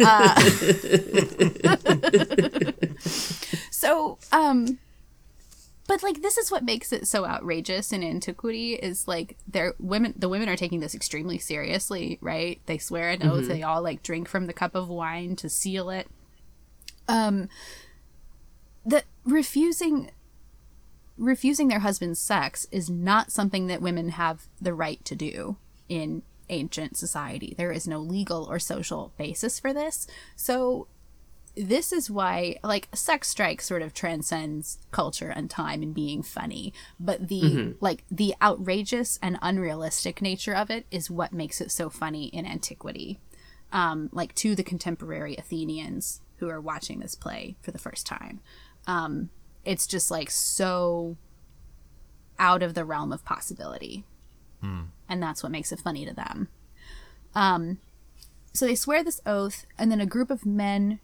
Uh, 0.00 0.34
so, 3.70 4.16
um, 4.32 4.78
but 5.88 6.02
like, 6.02 6.22
this 6.22 6.36
is 6.36 6.50
what 6.50 6.64
makes 6.64 6.92
it 6.92 7.06
so 7.06 7.24
outrageous 7.24 7.92
in 7.92 8.02
antiquity 8.02 8.74
is 8.74 9.06
like, 9.06 9.36
they're 9.46 9.74
women, 9.78 10.14
the 10.16 10.28
women 10.28 10.48
are 10.48 10.56
taking 10.56 10.80
this 10.80 10.94
extremely 10.94 11.38
seriously, 11.38 12.18
right? 12.20 12.60
They 12.66 12.78
swear 12.78 13.10
an 13.10 13.22
oath, 13.22 13.48
they 13.48 13.62
all 13.62 13.82
like 13.82 14.02
drink 14.02 14.28
from 14.28 14.46
the 14.46 14.52
cup 14.52 14.74
of 14.74 14.88
wine 14.88 15.36
to 15.36 15.48
seal 15.48 15.90
it. 15.90 16.08
Um, 17.08 17.48
the 18.84 19.04
refusing 19.24 20.10
refusing 21.18 21.68
their 21.68 21.78
husband's 21.78 22.18
sex 22.18 22.66
is 22.70 22.90
not 22.90 23.32
something 23.32 23.68
that 23.68 23.80
women 23.80 24.10
have 24.10 24.48
the 24.60 24.74
right 24.74 25.02
to 25.04 25.14
do 25.14 25.56
in 25.88 26.22
ancient 26.48 26.96
society. 26.96 27.54
There 27.56 27.72
is 27.72 27.88
no 27.88 28.00
legal 28.00 28.44
or 28.44 28.58
social 28.58 29.12
basis 29.16 29.58
for 29.58 29.72
this. 29.72 30.06
So 30.36 30.88
this 31.56 31.92
is 31.92 32.10
why 32.10 32.56
like 32.62 32.88
sex 32.92 33.28
strike 33.28 33.62
sort 33.62 33.80
of 33.80 33.94
transcends 33.94 34.78
culture 34.90 35.30
and 35.30 35.48
time 35.48 35.82
and 35.82 35.94
being 35.94 36.22
funny 36.22 36.72
but 37.00 37.28
the 37.28 37.74
like 37.80 38.04
the 38.10 38.34
outrageous 38.42 39.18
and 39.22 39.38
unrealistic 39.40 40.20
nature 40.20 40.54
of 40.54 40.70
it 40.70 40.84
is 40.90 41.10
what 41.10 41.32
makes 41.32 41.60
it 41.60 41.70
so 41.70 41.88
funny 41.88 42.26
in 42.26 42.44
antiquity 42.44 43.18
um 43.72 44.10
like 44.12 44.34
to 44.34 44.54
the 44.54 44.62
contemporary 44.62 45.34
athenians 45.36 46.20
who 46.38 46.48
are 46.48 46.60
watching 46.60 47.00
this 47.00 47.14
play 47.14 47.56
for 47.62 47.70
the 47.70 47.78
first 47.78 48.06
time. 48.06 48.40
Um 48.86 49.30
it's 49.64 49.86
just 49.86 50.10
like 50.10 50.30
so 50.30 51.16
out 52.38 52.62
of 52.62 52.74
the 52.74 52.84
realm 52.84 53.12
of 53.12 53.24
possibility. 53.24 54.04
And 55.08 55.22
that's 55.22 55.42
what 55.42 55.52
makes 55.52 55.72
it 55.72 55.80
funny 55.80 56.04
to 56.06 56.14
them. 56.14 56.48
Um 57.34 57.78
so 58.52 58.66
they 58.66 58.74
swear 58.74 59.02
this 59.04 59.20
oath 59.26 59.66
and 59.78 59.90
then 59.90 60.00
a 60.00 60.06
group 60.06 60.30
of 60.30 60.46
men 60.46 61.00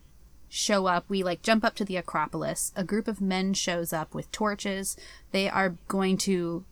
show 0.53 0.87
up. 0.87 1.07
We 1.09 1.23
like 1.23 1.43
jump 1.43 1.65
up 1.65 1.75
to 1.77 1.85
the 1.85 1.97
Acropolis. 1.97 2.73
A 2.77 2.85
group 2.85 3.09
of 3.09 3.23
men 3.23 3.55
shows 3.55 3.93
up 3.93 4.15
with 4.15 4.31
torches. 4.31 4.97
They 5.31 5.49
are 5.49 5.77
going 5.89 6.19
to 6.19 6.65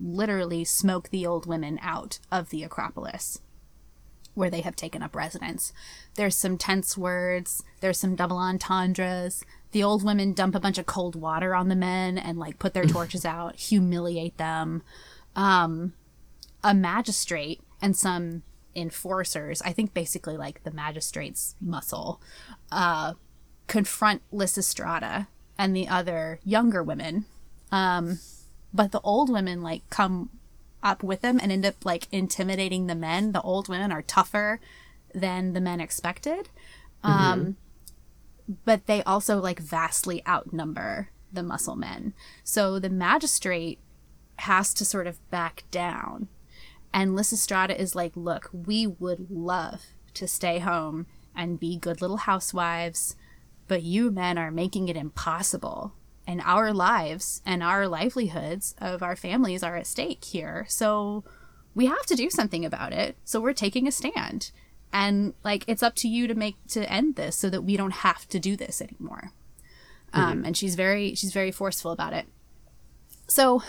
literally 0.00 0.64
smoke 0.64 1.10
the 1.10 1.24
old 1.24 1.46
women 1.46 1.78
out 1.80 2.18
of 2.32 2.50
the 2.50 2.64
Acropolis 2.64 3.40
where 4.34 4.50
they 4.50 4.60
have 4.60 4.76
taken 4.76 5.02
up 5.02 5.14
residence. 5.16 5.72
There's 6.14 6.36
some 6.36 6.58
tense 6.58 6.96
words, 6.98 7.64
there's 7.80 7.98
some 7.98 8.14
double 8.14 8.38
entendres. 8.38 9.44
The 9.72 9.82
old 9.82 10.04
women 10.04 10.32
dump 10.32 10.54
a 10.54 10.60
bunch 10.60 10.78
of 10.78 10.86
cold 10.86 11.14
water 11.14 11.54
on 11.54 11.68
the 11.68 11.76
men 11.76 12.18
and 12.18 12.38
like 12.38 12.58
put 12.58 12.74
their 12.74 12.86
torches 12.86 13.24
out, 13.24 13.56
humiliate 13.56 14.36
them. 14.36 14.82
Um 15.36 15.92
a 16.64 16.74
magistrate 16.74 17.60
and 17.80 17.96
some 17.96 18.42
enforcers, 18.74 19.62
I 19.62 19.72
think 19.72 19.94
basically 19.94 20.36
like 20.36 20.64
the 20.64 20.72
magistrate's 20.72 21.54
muscle, 21.60 22.20
uh, 22.72 23.14
confront 23.68 24.22
Lysistrata 24.32 25.28
and 25.56 25.76
the 25.76 25.86
other 25.88 26.40
younger 26.44 26.82
women. 26.82 27.26
Um, 27.70 28.18
but 28.74 28.92
the 28.92 29.00
old 29.00 29.30
women 29.30 29.62
like 29.62 29.88
come 29.90 30.30
up 30.82 31.02
with 31.02 31.20
them 31.20 31.38
and 31.40 31.52
end 31.52 31.66
up 31.66 31.84
like 31.84 32.08
intimidating 32.10 32.86
the 32.86 32.94
men. 32.94 33.32
The 33.32 33.42
old 33.42 33.68
women 33.68 33.92
are 33.92 34.02
tougher 34.02 34.60
than 35.14 35.52
the 35.52 35.60
men 35.60 35.80
expected. 35.80 36.48
Um, 37.04 37.56
but 38.64 38.86
they 38.86 39.02
also 39.02 39.38
like 39.38 39.60
vastly 39.60 40.26
outnumber 40.26 41.10
the 41.32 41.42
muscle 41.42 41.76
men. 41.76 42.14
So 42.42 42.78
the 42.78 42.90
magistrate 42.90 43.78
has 44.40 44.72
to 44.74 44.84
sort 44.84 45.06
of 45.06 45.30
back 45.30 45.64
down. 45.70 46.28
And 46.92 47.12
Lysistrata 47.12 47.78
is 47.78 47.94
like, 47.94 48.12
look, 48.14 48.48
we 48.52 48.86
would 48.86 49.30
love 49.30 49.86
to 50.14 50.26
stay 50.26 50.58
home 50.58 51.06
and 51.36 51.60
be 51.60 51.76
good 51.76 52.00
little 52.00 52.16
housewives, 52.18 53.14
but 53.68 53.82
you 53.82 54.10
men 54.10 54.38
are 54.38 54.50
making 54.50 54.88
it 54.88 54.96
impossible. 54.96 55.92
And 56.26 56.42
our 56.44 56.74
lives 56.74 57.40
and 57.46 57.62
our 57.62 57.88
livelihoods 57.88 58.74
of 58.78 59.02
our 59.02 59.16
families 59.16 59.62
are 59.62 59.76
at 59.76 59.86
stake 59.86 60.24
here. 60.24 60.66
So 60.68 61.24
we 61.74 61.86
have 61.86 62.04
to 62.06 62.16
do 62.16 62.28
something 62.28 62.64
about 62.64 62.92
it. 62.92 63.16
So 63.24 63.40
we're 63.40 63.54
taking 63.54 63.86
a 63.86 63.92
stand. 63.92 64.50
And 64.92 65.34
like 65.44 65.64
it's 65.66 65.82
up 65.82 65.94
to 65.96 66.08
you 66.08 66.26
to 66.26 66.34
make 66.34 66.56
to 66.68 66.90
end 66.90 67.16
this 67.16 67.36
so 67.36 67.48
that 67.50 67.62
we 67.62 67.76
don't 67.76 67.92
have 67.92 68.28
to 68.28 68.38
do 68.38 68.56
this 68.56 68.82
anymore. 68.82 69.32
Um, 70.12 70.44
and 70.44 70.56
she's 70.56 70.74
very 70.74 71.14
she's 71.14 71.32
very 71.32 71.50
forceful 71.50 71.90
about 71.90 72.14
it. 72.14 72.26
So 73.26 73.62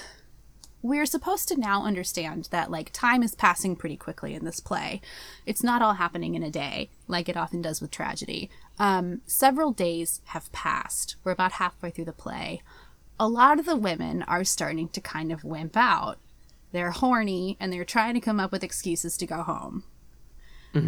we're 0.82 1.06
supposed 1.06 1.48
to 1.50 1.60
now 1.60 1.84
understand 1.84 2.48
that 2.52 2.72
like 2.72 2.92
time 2.94 3.22
is 3.22 3.36
passing 3.36 3.76
pretty 3.76 3.98
quickly 3.98 4.34
in 4.34 4.46
this 4.46 4.60
play. 4.60 5.02
It's 5.46 5.64
not 5.64 5.82
all 5.82 5.96
happening 5.96 6.36
in 6.36 6.44
a 6.44 6.52
day, 6.52 6.90
like 7.08 7.28
it 7.28 7.38
often 7.38 7.62
does 7.62 7.82
with 7.82 7.92
tragedy. 7.92 8.50
Um, 8.78 9.22
several 9.26 9.72
days 9.72 10.22
have 10.26 10.52
passed. 10.52 11.18
We're 11.24 11.34
about 11.34 11.54
halfway 11.54 11.90
through 11.90 12.06
the 12.06 12.14
play. 12.14 12.62
A 13.20 13.28
lot 13.28 13.60
of 13.60 13.66
the 13.66 13.76
women 13.76 14.24
are 14.24 14.46
starting 14.46 14.88
to 14.90 15.02
kind 15.02 15.32
of 15.32 15.44
wimp 15.44 15.76
out. 15.76 16.18
They're 16.72 16.92
horny 16.92 17.58
and 17.60 17.74
they're 17.74 17.84
trying 17.84 18.14
to 18.14 18.22
come 18.22 18.40
up 18.40 18.52
with 18.52 18.64
excuses 18.64 19.18
to 19.18 19.26
go 19.26 19.44
home. 19.44 19.84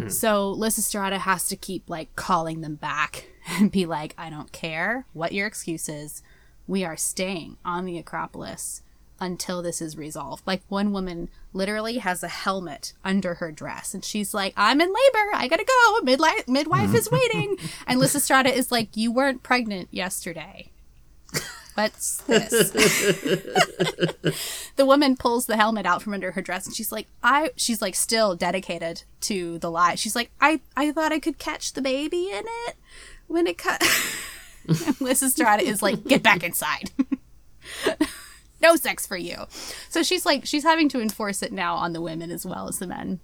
So 0.08 0.54
Lysistrata 0.54 1.18
has 1.18 1.48
to 1.48 1.56
keep 1.56 1.90
like 1.90 2.14
calling 2.16 2.60
them 2.60 2.76
back 2.76 3.28
and 3.48 3.70
be 3.70 3.84
like, 3.84 4.14
I 4.16 4.30
don't 4.30 4.52
care 4.52 5.06
what 5.12 5.32
your 5.32 5.46
excuse 5.46 5.88
is. 5.88 6.22
We 6.66 6.84
are 6.84 6.96
staying 6.96 7.58
on 7.64 7.84
the 7.84 7.98
Acropolis 7.98 8.82
until 9.22 9.62
this 9.62 9.80
is 9.80 9.96
resolved. 9.96 10.42
Like 10.46 10.62
one 10.68 10.92
woman 10.92 11.28
literally 11.52 11.98
has 11.98 12.22
a 12.22 12.28
helmet 12.28 12.92
under 13.04 13.34
her 13.34 13.52
dress 13.52 13.94
and 13.94 14.04
she's 14.04 14.34
like, 14.34 14.54
I'm 14.56 14.80
in 14.80 14.88
labor. 14.88 15.34
I 15.34 15.48
gotta 15.48 15.64
go. 15.64 16.00
Midli- 16.04 16.48
midwife 16.48 16.94
is 16.94 17.10
waiting. 17.10 17.56
and 17.86 18.00
Lysistrata 18.00 18.52
is 18.52 18.72
like, 18.72 18.96
You 18.96 19.12
weren't 19.12 19.42
pregnant 19.42 19.88
yesterday. 19.90 20.68
What's 21.74 22.18
this? 22.24 22.70
the 24.76 24.84
woman 24.84 25.16
pulls 25.16 25.46
the 25.46 25.56
helmet 25.56 25.86
out 25.86 26.02
from 26.02 26.12
under 26.12 26.32
her 26.32 26.42
dress 26.42 26.66
and 26.66 26.74
she's 26.74 26.92
like, 26.92 27.06
I 27.22 27.50
she's 27.56 27.80
like 27.80 27.94
still 27.94 28.36
dedicated 28.36 29.04
to 29.22 29.58
the 29.58 29.70
lie. 29.70 29.94
She's 29.94 30.14
like, 30.14 30.30
I 30.40 30.60
I 30.76 30.92
thought 30.92 31.12
I 31.12 31.18
could 31.18 31.38
catch 31.38 31.72
the 31.72 31.80
baby 31.80 32.30
in 32.30 32.44
it 32.66 32.76
when 33.26 33.46
it 33.46 33.56
cut 33.56 33.80
Lysistrata 34.66 35.62
is 35.62 35.82
like, 35.82 36.04
get 36.04 36.22
back 36.22 36.44
inside. 36.44 36.90
No 38.62 38.76
sex 38.76 39.06
for 39.06 39.16
you. 39.16 39.46
So 39.88 40.02
she's 40.02 40.24
like 40.24 40.46
she's 40.46 40.64
having 40.64 40.88
to 40.90 41.00
enforce 41.00 41.42
it 41.42 41.52
now 41.52 41.74
on 41.74 41.92
the 41.92 42.00
women 42.00 42.30
as 42.30 42.46
well 42.46 42.68
as 42.68 42.78
the 42.78 42.86
men. 42.86 43.20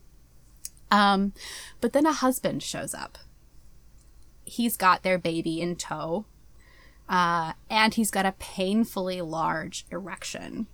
Um 0.90 1.32
but 1.80 1.92
then 1.92 2.06
a 2.06 2.12
husband 2.12 2.62
shows 2.62 2.94
up. 2.94 3.18
He's 4.44 4.76
got 4.76 5.02
their 5.02 5.18
baby 5.18 5.60
in 5.60 5.76
tow. 5.76 6.24
Uh, 7.08 7.54
and 7.70 7.94
he's 7.94 8.10
got 8.10 8.26
a 8.26 8.32
painfully 8.32 9.22
large 9.22 9.86
erection. 9.90 10.66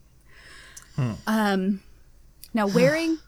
Um, 1.27 1.83
now 2.53 2.67
wearing 2.67 3.19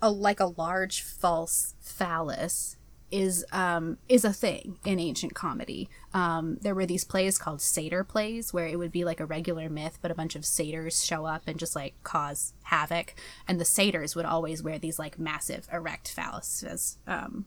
a 0.00 0.10
like 0.10 0.40
a 0.40 0.46
large 0.46 1.02
false 1.02 1.74
phallus 1.80 2.73
is 3.14 3.44
um 3.52 3.96
is 4.08 4.24
a 4.24 4.32
thing 4.32 4.76
in 4.84 4.98
ancient 4.98 5.34
comedy. 5.34 5.88
Um, 6.12 6.58
there 6.62 6.74
were 6.74 6.84
these 6.84 7.04
plays 7.04 7.38
called 7.38 7.62
satyr 7.62 8.02
plays 8.02 8.52
where 8.52 8.66
it 8.66 8.76
would 8.76 8.90
be 8.90 9.04
like 9.04 9.20
a 9.20 9.26
regular 9.26 9.70
myth, 9.70 9.98
but 10.02 10.10
a 10.10 10.14
bunch 10.14 10.34
of 10.34 10.44
satyrs 10.44 11.04
show 11.04 11.24
up 11.24 11.42
and 11.46 11.58
just 11.58 11.76
like 11.76 11.94
cause 12.02 12.54
havoc, 12.64 13.14
and 13.46 13.60
the 13.60 13.64
satyrs 13.64 14.16
would 14.16 14.24
always 14.24 14.62
wear 14.62 14.78
these 14.78 14.98
like 14.98 15.18
massive 15.18 15.68
erect 15.72 16.14
phalluses 16.14 16.96
um, 17.06 17.46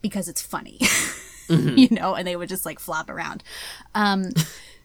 because 0.00 0.28
it's 0.28 0.42
funny. 0.42 0.80
you 1.48 1.88
know, 1.90 2.14
and 2.14 2.26
they 2.26 2.36
would 2.36 2.48
just 2.48 2.66
like 2.66 2.80
flop 2.80 3.08
around. 3.08 3.44
Um, 3.94 4.30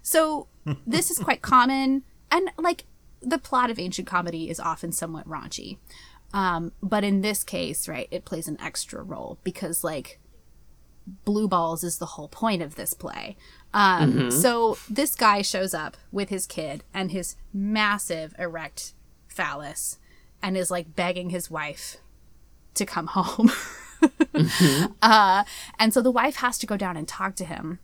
so 0.04 0.48
this 0.88 1.10
is 1.10 1.18
quite 1.18 1.42
common, 1.42 2.04
and 2.30 2.52
like 2.60 2.86
the 3.22 3.40
plot 3.40 3.72
of 3.72 3.80
ancient 3.80 4.08
comedy 4.08 4.48
is 4.48 4.60
often 4.60 4.92
somewhat 4.92 5.28
raunchy. 5.28 5.78
Um, 6.34 6.74
but 6.84 7.04
in 7.04 7.22
this 7.22 7.44
case, 7.44 7.88
right, 7.88 8.08
it 8.12 8.26
plays 8.26 8.48
an 8.48 8.60
extra 8.62 9.02
role 9.02 9.40
because 9.44 9.84
like 9.84 10.20
blue 11.24 11.48
balls 11.48 11.84
is 11.84 11.98
the 12.00 12.06
whole 12.06 12.28
point 12.28 12.62
of 12.62 12.76
this 12.76 12.94
play. 12.94 13.38
Um, 13.74 14.30
So 14.32 14.78
this 14.90 15.16
guy 15.16 15.42
shows 15.42 15.74
up 15.74 15.96
with 16.12 16.30
his 16.30 16.46
kid 16.46 16.84
and 16.94 17.12
his 17.12 17.36
massive 17.54 18.34
erect 18.38 18.94
phallus 19.28 20.00
and 20.42 20.58
is 20.58 20.70
like 20.70 20.96
begging 20.96 21.30
his 21.30 21.50
wife 21.50 21.98
to 22.74 22.86
come 22.86 23.08
home. 23.12 23.52
uh, 25.02 25.44
and 25.80 25.94
so 25.94 26.02
the 26.02 26.12
wife 26.12 26.38
has 26.38 26.58
to 26.60 26.68
go 26.68 26.78
down 26.78 26.98
and 26.98 27.08
talk 27.08 27.36
to 27.38 27.46
him. 27.46 27.80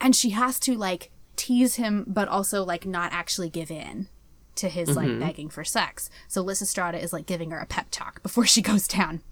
And 0.00 0.16
she 0.16 0.30
has 0.30 0.58
to 0.60 0.76
like 0.76 1.10
tease 1.36 1.76
him, 1.76 2.04
but 2.06 2.28
also 2.28 2.64
like 2.64 2.86
not 2.86 3.12
actually 3.12 3.50
give 3.50 3.70
in 3.70 4.08
to 4.56 4.68
his 4.68 4.96
like 4.96 5.18
begging 5.18 5.48
for 5.48 5.64
sex. 5.64 6.10
So 6.28 6.44
Lysistrata 6.44 7.02
is 7.02 7.12
like 7.12 7.26
giving 7.26 7.50
her 7.50 7.58
a 7.58 7.66
pep 7.66 7.86
talk 7.90 8.22
before 8.22 8.46
she 8.46 8.62
goes 8.70 8.86
down. 8.86 9.22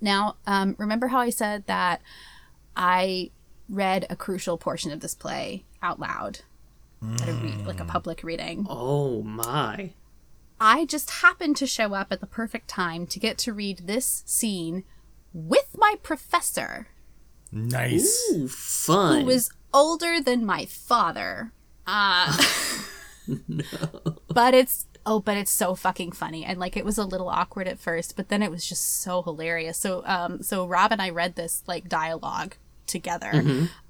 Now, 0.00 0.36
um, 0.46 0.74
remember 0.78 1.08
how 1.08 1.18
I 1.20 1.30
said 1.30 1.66
that 1.66 2.02
I 2.76 3.30
read 3.68 4.06
a 4.10 4.16
crucial 4.16 4.58
portion 4.58 4.90
of 4.90 5.00
this 5.00 5.14
play 5.14 5.64
out 5.82 6.00
loud 6.00 6.40
at 7.20 7.28
a 7.28 7.32
read, 7.32 7.66
like 7.66 7.80
a 7.80 7.84
public 7.84 8.22
reading. 8.22 8.66
Oh 8.68 9.22
my. 9.22 9.92
I 10.60 10.84
just 10.84 11.10
happened 11.10 11.56
to 11.56 11.66
show 11.66 11.94
up 11.94 12.12
at 12.12 12.20
the 12.20 12.26
perfect 12.26 12.68
time 12.68 13.06
to 13.08 13.18
get 13.18 13.38
to 13.38 13.52
read 13.52 13.86
this 13.86 14.22
scene 14.26 14.84
with 15.32 15.74
my 15.76 15.96
professor, 16.02 16.88
Nice. 17.50 18.18
Ooh, 18.32 18.48
fun. 18.48 19.20
who 19.20 19.26
was 19.26 19.50
older 19.74 20.20
than 20.20 20.44
my 20.46 20.64
father. 20.64 21.52
Uh, 21.86 22.36
But 24.32 24.54
it's 24.54 24.86
oh, 25.04 25.20
but 25.20 25.36
it's 25.36 25.50
so 25.50 25.74
fucking 25.74 26.12
funny, 26.12 26.44
and 26.44 26.58
like 26.60 26.76
it 26.76 26.84
was 26.84 26.98
a 26.98 27.04
little 27.04 27.28
awkward 27.28 27.68
at 27.68 27.78
first, 27.78 28.16
but 28.16 28.28
then 28.28 28.42
it 28.42 28.50
was 28.50 28.64
just 28.66 29.00
so 29.02 29.22
hilarious. 29.22 29.78
So 29.78 30.02
um, 30.06 30.42
so 30.42 30.66
Rob 30.66 30.92
and 30.92 31.02
I 31.02 31.10
read 31.10 31.34
this 31.36 31.62
like 31.66 31.88
dialogue 31.88 32.56
together. 32.86 33.32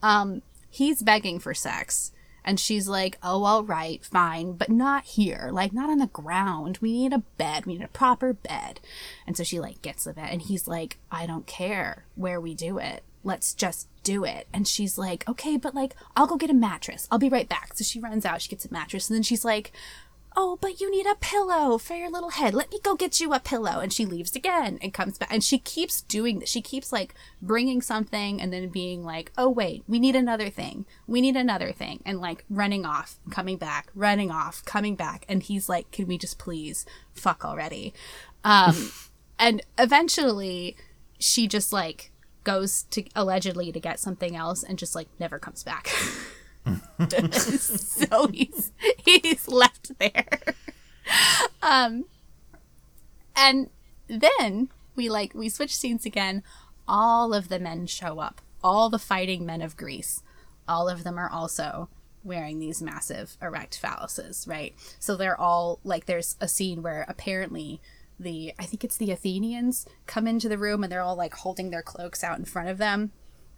Um, 0.02 0.42
he's 0.70 1.02
begging 1.02 1.38
for 1.38 1.54
sex, 1.54 2.12
And 2.44 2.58
she's 2.58 2.88
like, 2.88 3.18
oh, 3.22 3.44
all 3.44 3.62
right, 3.62 4.04
fine, 4.04 4.52
but 4.54 4.68
not 4.68 5.04
here. 5.04 5.50
Like, 5.52 5.72
not 5.72 5.90
on 5.90 5.98
the 5.98 6.06
ground. 6.08 6.78
We 6.80 6.92
need 6.92 7.12
a 7.12 7.18
bed. 7.18 7.66
We 7.66 7.74
need 7.74 7.84
a 7.84 7.88
proper 7.88 8.32
bed. 8.32 8.80
And 9.26 9.36
so 9.36 9.44
she, 9.44 9.60
like, 9.60 9.82
gets 9.82 10.04
the 10.04 10.12
bed. 10.12 10.28
And 10.30 10.42
he's 10.42 10.66
like, 10.66 10.98
I 11.10 11.26
don't 11.26 11.46
care 11.46 12.04
where 12.16 12.40
we 12.40 12.54
do 12.54 12.78
it. 12.78 13.04
Let's 13.24 13.54
just 13.54 13.86
do 14.02 14.24
it. 14.24 14.48
And 14.52 14.66
she's 14.66 14.98
like, 14.98 15.28
okay, 15.28 15.56
but 15.56 15.76
like, 15.76 15.94
I'll 16.16 16.26
go 16.26 16.36
get 16.36 16.50
a 16.50 16.54
mattress. 16.54 17.06
I'll 17.10 17.20
be 17.20 17.28
right 17.28 17.48
back. 17.48 17.76
So 17.76 17.84
she 17.84 18.00
runs 18.00 18.24
out. 18.26 18.42
She 18.42 18.48
gets 18.48 18.64
a 18.64 18.72
mattress. 18.72 19.08
And 19.08 19.14
then 19.14 19.22
she's 19.22 19.44
like, 19.44 19.70
oh, 20.36 20.58
but 20.60 20.80
you 20.80 20.90
need 20.90 21.06
a 21.06 21.14
pillow 21.14 21.78
for 21.78 21.94
your 21.94 22.10
little 22.10 22.30
head. 22.30 22.54
Let 22.54 22.70
me 22.70 22.78
go 22.82 22.94
get 22.94 23.20
you 23.20 23.32
a 23.32 23.40
pillow. 23.40 23.80
And 23.80 23.92
she 23.92 24.04
leaves 24.04 24.34
again 24.34 24.78
and 24.80 24.94
comes 24.94 25.18
back. 25.18 25.32
And 25.32 25.42
she 25.42 25.58
keeps 25.58 26.02
doing 26.02 26.38
this. 26.38 26.48
She 26.48 26.60
keeps 26.60 26.92
like 26.92 27.14
bringing 27.40 27.82
something 27.82 28.40
and 28.40 28.52
then 28.52 28.68
being 28.68 29.04
like, 29.04 29.32
oh, 29.36 29.48
wait, 29.48 29.84
we 29.86 29.98
need 29.98 30.16
another 30.16 30.50
thing. 30.50 30.86
We 31.06 31.20
need 31.20 31.36
another 31.36 31.72
thing. 31.72 32.02
And 32.04 32.20
like 32.20 32.44
running 32.48 32.84
off, 32.84 33.18
coming 33.30 33.56
back, 33.56 33.90
running 33.94 34.30
off, 34.30 34.64
coming 34.64 34.96
back. 34.96 35.24
And 35.28 35.42
he's 35.42 35.68
like, 35.68 35.90
can 35.90 36.06
we 36.06 36.18
just 36.18 36.38
please 36.38 36.86
fuck 37.12 37.44
already? 37.44 37.94
Um, 38.44 38.92
and 39.38 39.62
eventually 39.78 40.76
she 41.18 41.46
just 41.46 41.72
like 41.72 42.10
goes 42.44 42.84
to 42.90 43.04
allegedly 43.14 43.70
to 43.72 43.80
get 43.80 44.00
something 44.00 44.34
else 44.34 44.62
and 44.62 44.78
just 44.78 44.94
like 44.94 45.08
never 45.18 45.38
comes 45.38 45.62
back. 45.62 45.88
so 47.32 48.28
he's 48.28 48.72
he's 49.04 49.48
left 49.48 49.98
there. 49.98 50.40
Um 51.62 52.04
and 53.34 53.70
then 54.08 54.68
we 54.94 55.08
like 55.08 55.34
we 55.34 55.48
switch 55.48 55.74
scenes 55.74 56.06
again. 56.06 56.42
All 56.86 57.32
of 57.32 57.48
the 57.48 57.58
men 57.58 57.86
show 57.86 58.18
up. 58.18 58.40
All 58.62 58.90
the 58.90 58.98
fighting 58.98 59.44
men 59.46 59.62
of 59.62 59.76
Greece. 59.76 60.22
All 60.68 60.88
of 60.88 61.04
them 61.04 61.18
are 61.18 61.30
also 61.30 61.88
wearing 62.24 62.60
these 62.60 62.80
massive 62.80 63.36
erect 63.42 63.80
phalluses, 63.82 64.46
right? 64.48 64.74
So 65.00 65.16
they're 65.16 65.40
all 65.40 65.80
like 65.82 66.06
there's 66.06 66.36
a 66.40 66.48
scene 66.48 66.82
where 66.82 67.04
apparently 67.08 67.80
the 68.20 68.54
I 68.58 68.64
think 68.64 68.84
it's 68.84 68.96
the 68.96 69.10
Athenians 69.10 69.86
come 70.06 70.26
into 70.28 70.48
the 70.48 70.58
room 70.58 70.82
and 70.84 70.92
they're 70.92 71.00
all 71.00 71.16
like 71.16 71.34
holding 71.34 71.70
their 71.70 71.82
cloaks 71.82 72.22
out 72.22 72.38
in 72.38 72.44
front 72.44 72.68
of 72.68 72.78
them 72.78 73.10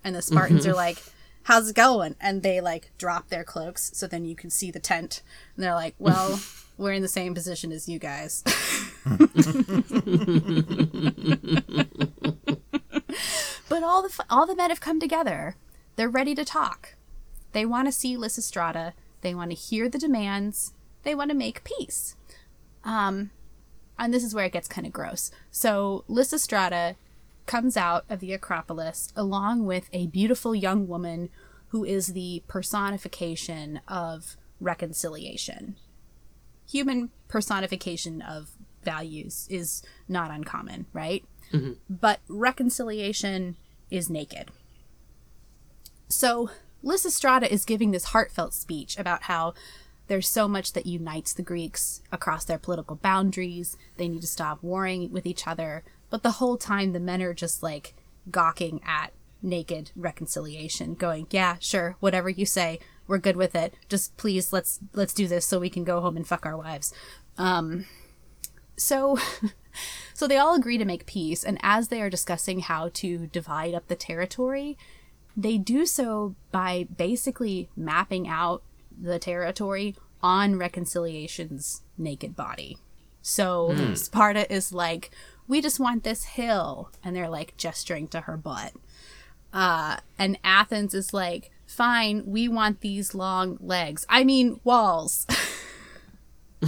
and 0.02 0.14
the 0.14 0.22
Spartans 0.22 0.66
are 0.66 0.74
like 0.74 1.02
how's 1.45 1.70
it 1.70 1.76
going? 1.76 2.16
And 2.20 2.42
they 2.42 2.61
like 2.61 2.90
drop 2.99 3.28
their 3.28 3.45
cloaks 3.45 3.90
so 3.95 4.07
then 4.07 4.24
you 4.24 4.36
can 4.36 4.51
see 4.51 4.70
the 4.70 4.80
tent. 4.80 5.22
And 5.57 5.64
they're 5.64 5.74
like, 5.74 5.95
well, 5.99 6.40
we're 6.76 6.92
in 6.92 7.03
the 7.03 7.09
same 7.09 7.34
position 7.34 7.72
as 7.72 7.88
you 7.88 7.99
guys. 7.99 8.42
but 13.68 13.82
all 13.82 14.03
the 14.03 14.24
all 14.28 14.47
the 14.47 14.57
men 14.57 14.70
have 14.70 14.80
come 14.80 15.01
together. 15.01 15.57
They're 15.97 16.09
ready 16.09 16.34
to 16.34 16.45
talk. 16.45 16.97
They 17.53 17.64
want 17.64 17.86
to 17.86 17.92
see 17.92 18.16
Lysistrata. 18.16 18.92
They 19.20 19.34
want 19.34 19.51
to 19.51 19.57
hear 19.57 19.88
the 19.88 19.99
demands. 19.99 20.72
They 21.05 21.14
want 21.14 21.30
to 21.30 21.36
make 21.36 21.62
peace. 21.64 22.16
Um, 22.82 23.30
and 23.99 24.12
this 24.12 24.24
is 24.24 24.34
where 24.34 24.47
it 24.47 24.53
gets 24.53 24.66
kind 24.66 24.86
of 24.86 24.92
gross. 24.92 25.30
So 25.51 26.05
Lysistrata 26.09 26.97
comes 27.47 27.76
out 27.76 28.05
of 28.09 28.20
the 28.20 28.32
Acropolis 28.32 29.12
along 29.16 29.66
with 29.66 29.88
a 29.92 30.07
beautiful 30.07 30.55
young 30.55 30.88
woman 30.88 31.28
who 31.68 31.84
is 31.84 32.09
the 32.09 32.42
personification 32.47 33.80
of 33.88 34.36
reconciliation. 34.61 35.76
Human 36.70 37.11
personification 37.28 38.22
of 38.22 38.53
values 38.84 39.47
is 39.51 39.82
not 40.09 40.30
uncommon, 40.30 40.86
right? 40.92 41.24
Mm-hmm. 41.53 41.72
But 41.88 42.20
reconciliation 42.28 43.57
is 43.90 44.09
naked. 44.09 44.51
So 46.09 46.51
Lysistrata 46.82 47.49
is 47.49 47.64
giving 47.64 47.90
this 47.90 48.05
heartfelt 48.07 48.55
speech 48.55 48.99
about 48.99 49.24
how 49.24 49.55
there's 50.07 50.28
so 50.28 50.47
much 50.47 50.74
that 50.74 50.86
unites 50.86 51.32
the 51.32 51.42
Greeks 51.42 52.03
across 52.12 52.45
their 52.45 52.59
political 52.59 52.97
boundaries. 52.97 53.76
They 53.97 54.09
need 54.09 54.20
to 54.20 54.26
stop 54.26 54.62
warring 54.62 55.11
with 55.11 55.26
each 55.26 55.47
other. 55.47 55.82
But 56.11 56.22
the 56.22 56.32
whole 56.32 56.57
time, 56.57 56.92
the 56.92 57.00
men 57.00 57.22
are 57.22 57.34
just 57.34 57.62
like 57.62 57.94
gawking 58.30 58.80
at 58.86 59.12
naked 59.42 59.90
reconciliation, 59.94 60.94
going, 60.94 61.26
"Yeah, 61.30 61.57
sure, 61.61 61.96
whatever 62.00 62.28
you 62.28 62.46
say, 62.46 62.80
we're 63.07 63.18
good 63.18 63.36
with 63.36 63.55
it. 63.55 63.74
Just 63.88 64.16
please, 64.16 64.52
let's 64.52 64.80
let's 64.94 65.12
do 65.12 65.26
this 65.26 65.46
so 65.46 65.59
we 65.59 65.70
can 65.70 65.84
go 65.84 66.00
home 66.00 66.16
and 66.16 66.26
fuck 66.26 66.46
our 66.46 66.57
wives." 66.57 66.92
Um, 67.36 67.86
so, 68.76 69.18
so 70.14 70.26
they 70.26 70.38
all 70.38 70.55
agree 70.55 70.78
to 70.78 70.84
make 70.84 71.07
peace, 71.07 71.44
and 71.44 71.59
as 71.62 71.88
they 71.88 72.00
are 72.00 72.11
discussing 72.11 72.61
how 72.61 72.90
to 72.94 73.26
divide 73.26 73.74
up 73.74 73.88
the 73.88 73.96
territory, 73.96 74.78
they 75.36 75.59
do 75.59 75.86
so 75.86 76.34
by 76.52 76.86
basically 76.96 77.68
mapping 77.76 78.28
out 78.28 78.62
the 79.00 79.18
territory 79.18 79.96
on 80.22 80.57
reconciliation's 80.57 81.82
naked 81.98 82.34
body. 82.36 82.78
So 83.20 83.70
mm. 83.72 83.96
Sparta 83.96 84.52
is 84.52 84.72
like, 84.72 85.11
we 85.47 85.61
just 85.61 85.80
want 85.80 86.05
this 86.05 86.24
hill. 86.24 86.90
And 87.03 87.14
they're 87.14 87.28
like 87.28 87.57
gesturing 87.57 88.09
to 88.09 88.22
her 88.22 88.36
butt. 88.36 88.72
Uh, 89.53 89.99
and 90.18 90.38
Athens 90.42 90.95
is 90.95 91.14
like, 91.14 91.51
fine, 91.66 92.24
we 92.26 92.49
want 92.49 92.80
these 92.80 93.14
long 93.14 93.59
legs. 93.61 94.05
I 94.09 94.24
mean, 94.24 94.61
walls. 94.64 95.26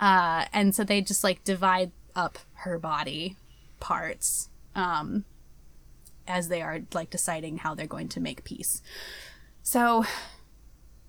uh, 0.00 0.44
and 0.52 0.74
so 0.74 0.84
they 0.84 1.00
just 1.00 1.24
like 1.24 1.44
divide 1.44 1.92
up 2.14 2.38
her 2.54 2.78
body 2.78 3.36
parts 3.80 4.48
um, 4.74 5.24
as 6.26 6.48
they 6.48 6.62
are 6.62 6.80
like 6.92 7.10
deciding 7.10 7.58
how 7.58 7.74
they're 7.74 7.86
going 7.86 8.08
to 8.08 8.20
make 8.20 8.44
peace. 8.44 8.82
So, 9.62 10.04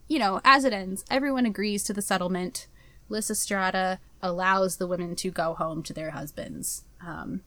you 0.07 0.19
know, 0.19 0.41
as 0.43 0.65
it 0.65 0.73
ends, 0.73 1.05
everyone 1.09 1.45
agrees 1.45 1.83
to 1.85 1.93
the 1.93 2.01
settlement. 2.01 2.67
Lysistrata 3.09 3.99
allows 4.21 4.77
the 4.77 4.87
women 4.87 5.15
to 5.17 5.31
go 5.31 5.53
home 5.53 5.83
to 5.83 5.93
their 5.93 6.11
husbands. 6.11 6.83
Um, 7.05 7.41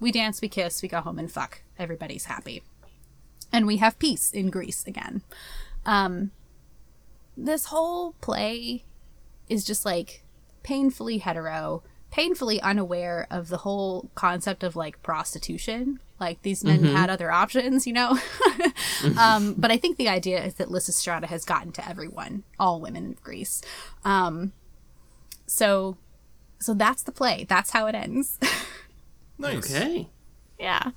we 0.00 0.12
dance, 0.12 0.40
we 0.40 0.48
kiss, 0.48 0.82
we 0.82 0.88
go 0.88 1.00
home 1.00 1.18
and 1.18 1.30
fuck. 1.30 1.62
Everybody's 1.78 2.26
happy. 2.26 2.62
And 3.52 3.66
we 3.66 3.76
have 3.78 3.98
peace 3.98 4.30
in 4.32 4.50
Greece 4.50 4.86
again. 4.86 5.22
Um, 5.84 6.30
this 7.36 7.66
whole 7.66 8.12
play 8.20 8.84
is 9.48 9.64
just 9.64 9.84
like 9.84 10.24
painfully 10.62 11.18
hetero, 11.18 11.82
painfully 12.10 12.60
unaware 12.60 13.26
of 13.30 13.48
the 13.48 13.58
whole 13.58 14.10
concept 14.14 14.62
of 14.62 14.76
like 14.76 15.02
prostitution. 15.02 15.98
Like 16.18 16.42
these 16.42 16.62
men 16.62 16.82
mm-hmm. 16.82 16.94
had 16.94 17.10
other 17.10 17.32
options, 17.32 17.86
you 17.86 17.92
know? 17.92 18.18
um, 19.18 19.54
but 19.58 19.70
I 19.70 19.76
think 19.76 19.96
the 19.96 20.08
idea 20.08 20.42
is 20.44 20.54
that 20.54 20.68
Lysistrata 20.68 21.24
has 21.24 21.44
gotten 21.44 21.72
to 21.72 21.88
everyone, 21.88 22.44
all 22.60 22.80
women 22.80 23.10
of 23.10 23.22
Greece. 23.22 23.60
Um, 24.04 24.52
so 25.52 25.98
so 26.58 26.72
that's 26.74 27.02
the 27.02 27.12
play. 27.12 27.44
That's 27.48 27.70
how 27.70 27.86
it 27.86 27.94
ends. 27.94 28.38
nice. 29.38 29.70
Okay. 29.70 30.08
Yeah. 30.58 30.92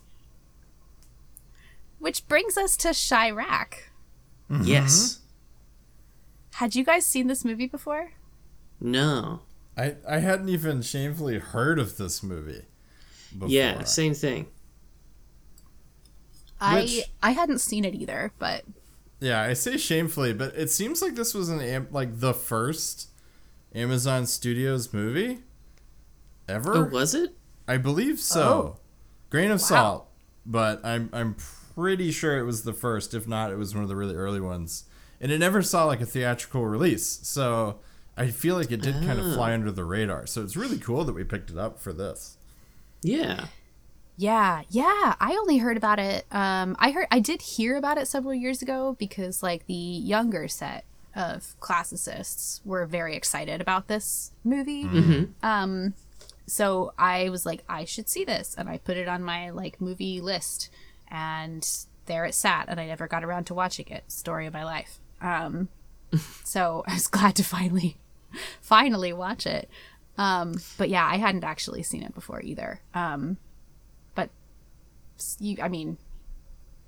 Which 2.00 2.28
brings 2.28 2.58
us 2.58 2.78
to 2.78 2.90
Chi-Raq. 2.90 3.74
Mm-hmm. 4.50 4.64
Yes. 4.64 5.20
Had 6.54 6.76
you 6.76 6.86
guys 6.86 7.06
seen 7.06 7.28
this 7.28 7.44
movie 7.44 7.66
before? 7.66 8.12
No. 8.80 9.42
I, 9.76 9.96
I 10.08 10.20
hadn't 10.20 10.50
even 10.50 10.82
shamefully 10.82 11.40
heard 11.40 11.80
of 11.80 11.98
this 11.98 12.24
movie. 12.24 12.64
Before. 13.34 13.50
Yeah, 13.50 13.84
same 13.84 14.14
thing. 14.14 14.48
I 16.62 16.82
Which, 16.82 17.02
I 17.22 17.32
hadn't 17.32 17.60
seen 17.60 17.84
it 17.84 17.96
either, 17.96 18.32
but 18.40 18.64
yeah, 19.20 19.42
I 19.42 19.54
say 19.54 19.76
shamefully, 19.76 20.32
but 20.32 20.56
it 20.56 20.70
seems 20.70 21.02
like 21.02 21.16
this 21.16 21.34
was 21.34 21.50
an 21.50 21.88
like 21.92 22.20
the 22.22 22.34
first 22.34 23.10
Amazon 23.76 24.26
Studios 24.26 24.94
movie 24.94 25.40
ever. 26.48 26.78
Oh, 26.78 26.84
was 26.86 27.14
it? 27.14 27.36
I 27.68 27.78
believe 27.78 28.20
so. 28.20 28.42
Oh. 28.42 28.80
Grain 29.30 29.52
of 29.52 29.60
wow. 29.60 29.68
salt, 29.68 30.10
but 30.46 30.84
I'm 30.86 31.10
I'm 31.12 31.36
pretty 31.76 32.12
sure 32.12 32.38
it 32.38 32.44
was 32.44 32.64
the 32.64 32.74
first. 32.74 33.14
If 33.14 33.28
not, 33.28 33.52
it 33.52 33.58
was 33.58 33.76
one 33.76 33.84
of 33.84 33.90
the 33.90 33.96
really 33.96 34.16
early 34.16 34.40
ones, 34.40 34.86
and 35.20 35.32
it 35.32 35.40
never 35.40 35.62
saw 35.62 35.86
like 35.86 36.00
a 36.00 36.06
theatrical 36.06 36.66
release. 36.66 37.20
So 37.24 37.80
I 38.16 38.28
feel 38.28 38.56
like 38.56 38.72
it 38.72 38.82
did 38.82 38.96
oh. 38.96 39.06
kind 39.06 39.20
of 39.20 39.34
fly 39.34 39.54
under 39.54 39.72
the 39.72 39.84
radar. 39.84 40.26
So 40.26 40.42
it's 40.42 40.56
really 40.56 40.78
cool 40.78 41.04
that 41.04 41.14
we 41.14 41.26
picked 41.26 41.50
it 41.50 41.58
up 41.58 41.80
for 41.80 41.92
this. 41.92 42.38
Yeah. 43.02 43.48
Yeah, 44.18 44.62
yeah. 44.70 45.16
I 45.20 45.38
only 45.38 45.58
heard 45.58 45.76
about 45.76 46.00
it. 46.00 46.26
Um, 46.32 46.78
I 46.80 46.92
heard 46.92 47.08
I 47.12 47.20
did 47.20 47.42
hear 47.42 47.76
about 47.76 47.98
it 47.98 48.08
several 48.08 48.34
years 48.34 48.62
ago 48.62 48.96
because 48.98 49.44
like 49.44 49.66
the 49.66 49.74
younger 49.74 50.48
set 50.48 50.86
of 51.16 51.56
classicists 51.60 52.62
were 52.66 52.86
very 52.86 53.16
excited 53.16 53.62
about 53.62 53.88
this 53.88 54.32
movie. 54.44 54.84
Mm-hmm. 54.84 55.24
Um, 55.46 55.94
so 56.46 56.94
I 56.98 57.30
was 57.30 57.46
like, 57.46 57.64
I 57.68 57.86
should 57.86 58.10
see 58.10 58.24
this, 58.24 58.56
and 58.58 58.70
I 58.70 58.78
put 58.78 58.98
it 58.98 59.08
on 59.08 59.24
my 59.24 59.50
like 59.50 59.82
movie 59.82 60.22
list, 60.22 60.70
and 61.08 61.68
there 62.06 62.26
it 62.26 62.36
sat, 62.36 62.66
and 62.68 62.80
I 62.80 62.86
never 62.86 63.08
got 63.08 63.24
around 63.24 63.46
to 63.46 63.54
watching 63.54 63.88
it. 63.88 64.12
Story 64.12 64.46
of 64.46 64.54
my 64.54 64.64
life. 64.64 65.00
Um, 65.22 65.70
so 66.44 66.84
I 66.88 66.94
was 66.94 67.08
glad 67.08 67.36
to 67.38 67.44
finally, 67.44 67.98
finally 68.62 69.14
watch 69.14 69.48
it. 69.48 69.70
Um, 70.18 70.56
but 70.78 70.90
yeah, 70.90 71.06
I 71.06 71.18
hadn't 71.18 71.44
actually 71.44 71.84
seen 71.84 72.04
it 72.04 72.14
before 72.14 72.42
either. 72.42 72.82
Um, 72.94 73.38
but 74.14 74.30
you, 75.40 75.58
I 75.62 75.68
mean, 75.68 75.98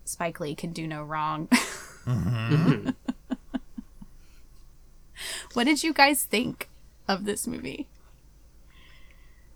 Spike 0.05 0.39
Lee 0.39 0.55
can 0.55 0.71
do 0.71 0.87
no 0.87 1.03
wrong. 1.03 1.47
mm-hmm. 2.05 2.89
What 5.53 5.65
did 5.65 5.83
you 5.83 5.93
guys 5.93 6.23
think 6.23 6.69
of 7.07 7.25
this 7.25 7.47
movie? 7.47 7.87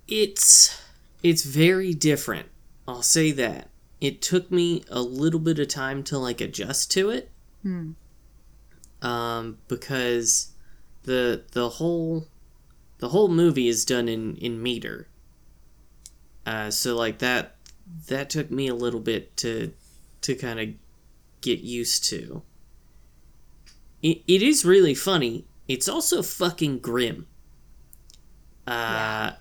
It's 0.07 0.81
it's 1.23 1.43
very 1.43 1.93
different. 1.93 2.49
I'll 2.87 3.03
say 3.03 3.31
that. 3.33 3.69
It 3.99 4.21
took 4.21 4.51
me 4.51 4.83
a 4.89 5.01
little 5.01 5.39
bit 5.39 5.59
of 5.59 5.67
time 5.67 6.03
to 6.05 6.17
like 6.17 6.41
adjust 6.41 6.91
to 6.91 7.09
it. 7.11 7.29
Um, 9.01 9.57
because 9.67 10.51
the 11.03 11.43
the 11.51 11.69
whole 11.69 12.27
the 12.97 13.09
whole 13.09 13.27
movie 13.27 13.67
is 13.67 13.85
done 13.85 14.07
in 14.07 14.35
in 14.37 14.61
meter. 14.61 15.07
Uh, 16.45 16.71
so 16.71 16.95
like 16.95 17.19
that 17.19 17.55
that 18.07 18.29
took 18.29 18.49
me 18.49 18.67
a 18.67 18.75
little 18.75 18.99
bit 18.99 19.35
to 19.37 19.73
to 20.21 20.35
kind 20.35 20.59
of 20.59 20.69
get 21.41 21.59
used 21.59 22.03
to. 22.05 22.43
It, 24.01 24.23
it 24.27 24.41
is 24.41 24.65
really 24.65 24.95
funny. 24.95 25.45
It's 25.73 25.87
also 25.87 26.21
fucking 26.21 26.79
grim. 26.79 27.27
Uh, 28.67 29.31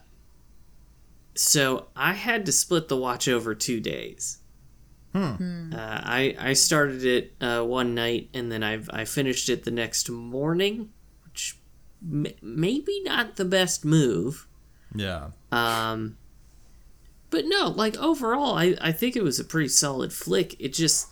so 1.35 1.89
I 1.97 2.13
had 2.15 2.47
to 2.47 2.53
split 2.53 2.89
the 2.89 2.97
watch 2.97 3.29
over 3.29 3.55
two 3.55 3.81
days. 3.81 4.39
Uh, 5.13 6.01
I 6.05 6.37
I 6.39 6.53
started 6.53 7.05
it 7.05 7.35
uh, 7.41 7.63
one 7.65 7.95
night 7.97 8.29
and 8.33 8.51
then 8.51 8.63
I 8.63 8.81
I 8.91 9.05
finished 9.05 9.49
it 9.49 9.65
the 9.65 9.71
next 9.73 10.09
morning, 10.09 10.91
which 11.25 11.59
m- 12.03 12.27
maybe 12.41 13.03
not 13.03 13.35
the 13.37 13.45
best 13.45 13.85
move. 13.85 14.47
Yeah. 14.95 15.31
Um, 15.51 16.17
but 17.31 17.45
no, 17.47 17.69
like 17.69 17.97
overall, 17.99 18.57
I, 18.57 18.77
I 18.81 18.93
think 18.93 19.17
it 19.17 19.25
was 19.25 19.41
a 19.41 19.45
pretty 19.45 19.69
solid 19.69 20.13
flick. 20.13 20.55
It 20.61 20.73
just 20.75 21.09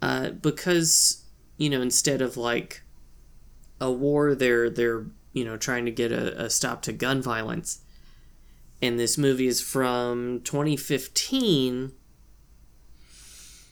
uh, 0.00 0.30
because 0.30 1.24
you 1.56 1.68
know 1.68 1.80
instead 1.82 2.22
of 2.22 2.36
like 2.36 2.82
a 3.80 3.90
war, 3.90 4.34
they're 4.34 4.70
they're 4.70 5.06
you 5.32 5.44
know 5.44 5.56
trying 5.56 5.84
to 5.84 5.90
get 5.90 6.12
a, 6.12 6.44
a 6.44 6.50
stop 6.50 6.82
to 6.82 6.92
gun 6.92 7.22
violence, 7.22 7.80
and 8.80 8.98
this 8.98 9.16
movie 9.18 9.46
is 9.46 9.60
from 9.60 10.40
2015. 10.44 11.92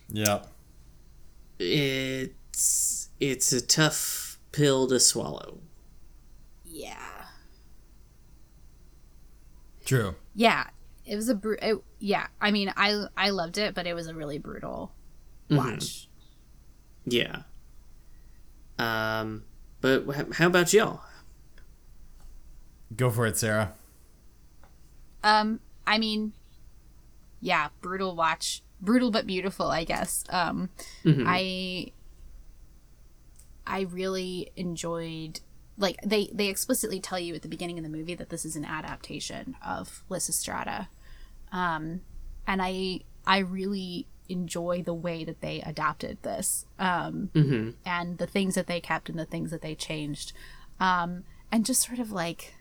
Yeah. 0.09 0.42
It's 1.59 3.09
it's 3.20 3.52
a 3.52 3.61
tough 3.61 4.38
pill 4.52 4.86
to 4.88 5.00
swallow. 5.00 5.59
Yeah. 6.64 6.98
True. 9.84 10.14
Yeah. 10.34 10.66
It 11.07 11.16
was 11.16 11.28
a 11.28 11.34
bru- 11.34 11.59
it, 11.61 11.76
yeah. 11.98 12.26
I 12.40 12.50
mean, 12.50 12.72
I 12.76 13.07
I 13.16 13.30
loved 13.30 13.59
it, 13.59 13.74
but 13.74 13.86
it 13.86 13.94
was 13.94 14.07
a 14.07 14.14
really 14.14 14.38
brutal 14.38 14.92
watch. 15.50 16.09
Yeah. 17.05 17.42
Um, 18.78 19.44
but 19.85 20.32
how 20.32 20.47
about 20.47 20.72
y'all? 20.72 21.03
Go 22.97 23.11
for 23.11 23.26
it, 23.26 23.37
Sara. 23.37 23.74
Um, 25.22 25.61
I 25.87 25.99
mean, 25.99 26.32
yeah, 27.43 27.68
brutal 27.82 28.16
watch, 28.16 28.62
brutal 28.80 29.11
but 29.11 29.26
beautiful, 29.26 29.66
I 29.66 29.85
guess. 29.85 30.24
Um, 30.30 30.70
I 31.05 31.93
I 33.66 33.82
really 33.82 34.53
enjoyed 34.57 35.41
like 35.76 36.01
they 36.03 36.30
they 36.32 36.49
explicitly 36.49 36.99
tell 36.99 37.18
you 37.18 37.35
at 37.35 37.43
the 37.43 37.49
beginning 37.49 37.76
of 37.76 37.85
the 37.85 37.91
movie 37.91 38.14
that 38.14 38.30
this 38.30 38.47
is 38.47 38.57
an 38.57 38.64
adaptation 38.64 39.55
of 39.62 40.03
Lysistrata. 40.09 40.89
Um, 41.53 42.01
and 42.47 42.62
I 42.62 43.01
I 43.26 43.41
really 43.41 44.07
enjoy 44.28 44.82
the 44.82 44.94
way 44.94 45.24
that 45.24 45.40
they 45.40 45.60
adapted 45.60 46.18
this. 46.22 46.66
Um, 46.78 47.30
and 47.84 48.18
the 48.18 48.26
things 48.26 48.54
that 48.54 48.66
they 48.66 48.80
kept 48.80 49.08
and 49.08 49.18
the 49.18 49.24
things 49.26 49.50
that 49.50 49.62
they 49.62 49.74
changed. 49.74 50.32
Um, 50.80 51.24
and 51.52 51.64
just 51.64 51.82
sort 51.86 51.98
of 51.98 52.10
like 52.12 52.54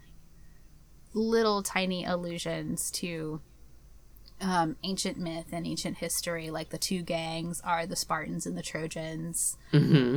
little 1.14 1.64
tiny 1.64 2.04
allusions 2.06 2.92
to 2.92 3.42
um, 4.42 4.76
ancient 4.84 5.18
myth 5.18 5.48
and 5.52 5.66
ancient 5.66 5.98
history. 5.98 6.50
Like 6.50 6.70
the 6.70 6.78
two 6.78 7.02
gangs 7.02 7.62
are 7.64 7.86
the 7.86 7.96
Spartans 7.96 8.46
and 8.46 8.58
the 8.58 8.62
Trojans. 8.64 9.58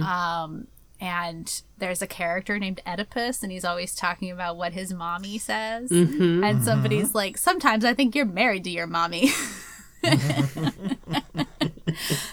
Um, 0.02 0.66
and 1.00 1.62
there's 1.76 2.00
a 2.00 2.06
character 2.06 2.58
named 2.58 2.80
Oedipus, 2.86 3.42
and 3.42 3.52
he's 3.52 3.66
always 3.66 3.94
talking 3.94 4.30
about 4.30 4.56
what 4.56 4.72
his 4.72 4.94
mommy 4.94 5.36
says. 5.36 5.90
And 6.42 6.62
somebody's 6.64 7.14
like, 7.14 7.36
Sometimes 7.36 7.84
I 7.84 7.92
think 7.92 8.14
you're 8.14 8.24
married 8.24 8.64
to 8.64 8.70
your 8.70 8.86
mommy. 8.86 9.30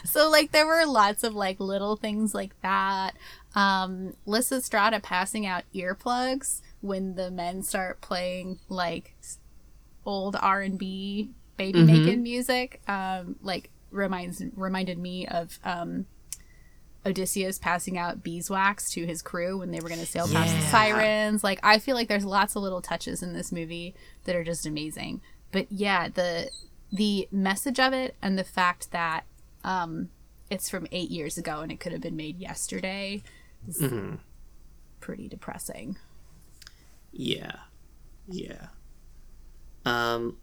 so 0.03 0.29
like 0.29 0.51
there 0.51 0.67
were 0.67 0.85
lots 0.85 1.23
of 1.23 1.33
like 1.33 1.59
little 1.59 1.95
things 1.95 2.35
like 2.35 2.59
that 2.61 3.11
um 3.55 4.13
lysistrata 4.27 5.01
passing 5.01 5.45
out 5.45 5.63
earplugs 5.73 6.61
when 6.81 7.15
the 7.15 7.31
men 7.31 7.61
start 7.63 8.01
playing 8.01 8.59
like 8.69 9.15
old 10.05 10.35
r&b 10.41 11.31
baby 11.57 11.83
making 11.83 12.21
music 12.21 12.81
um 12.87 13.35
like 13.41 13.69
reminds 13.91 14.43
reminded 14.55 14.97
me 14.97 15.25
of 15.27 15.59
um 15.63 16.05
Odysseus 17.05 17.59
passing 17.59 17.97
out 17.97 18.23
beeswax 18.23 18.89
to 18.91 19.05
his 19.05 19.21
crew 19.21 19.57
when 19.57 19.71
they 19.71 19.79
were 19.79 19.89
going 19.89 19.99
to 19.99 20.05
sail 20.05 20.27
past 20.27 20.55
the 20.55 20.61
sirens. 20.61 21.43
Like 21.43 21.59
I 21.61 21.79
feel 21.79 21.95
like 21.95 22.07
there's 22.07 22.25
lots 22.25 22.55
of 22.55 22.63
little 22.63 22.81
touches 22.81 23.21
in 23.21 23.33
this 23.33 23.51
movie 23.51 23.93
that 24.23 24.35
are 24.35 24.43
just 24.43 24.65
amazing. 24.65 25.21
But 25.51 25.71
yeah, 25.71 26.07
the 26.07 26.49
the 26.93 27.27
message 27.31 27.79
of 27.79 27.91
it 27.91 28.15
and 28.21 28.37
the 28.37 28.43
fact 28.43 28.91
that 28.91 29.25
um 29.65 30.09
it's 30.49 30.69
from 30.69 30.87
8 30.91 31.09
years 31.09 31.37
ago 31.37 31.61
and 31.61 31.71
it 31.71 31.79
could 31.79 31.91
have 31.91 32.01
been 32.01 32.15
made 32.15 32.37
yesterday 32.39 33.23
is 33.67 33.81
pretty 34.99 35.27
depressing. 35.27 35.97
Yeah, 37.11 37.55
yeah. 38.27 38.67
Um, 39.85 40.37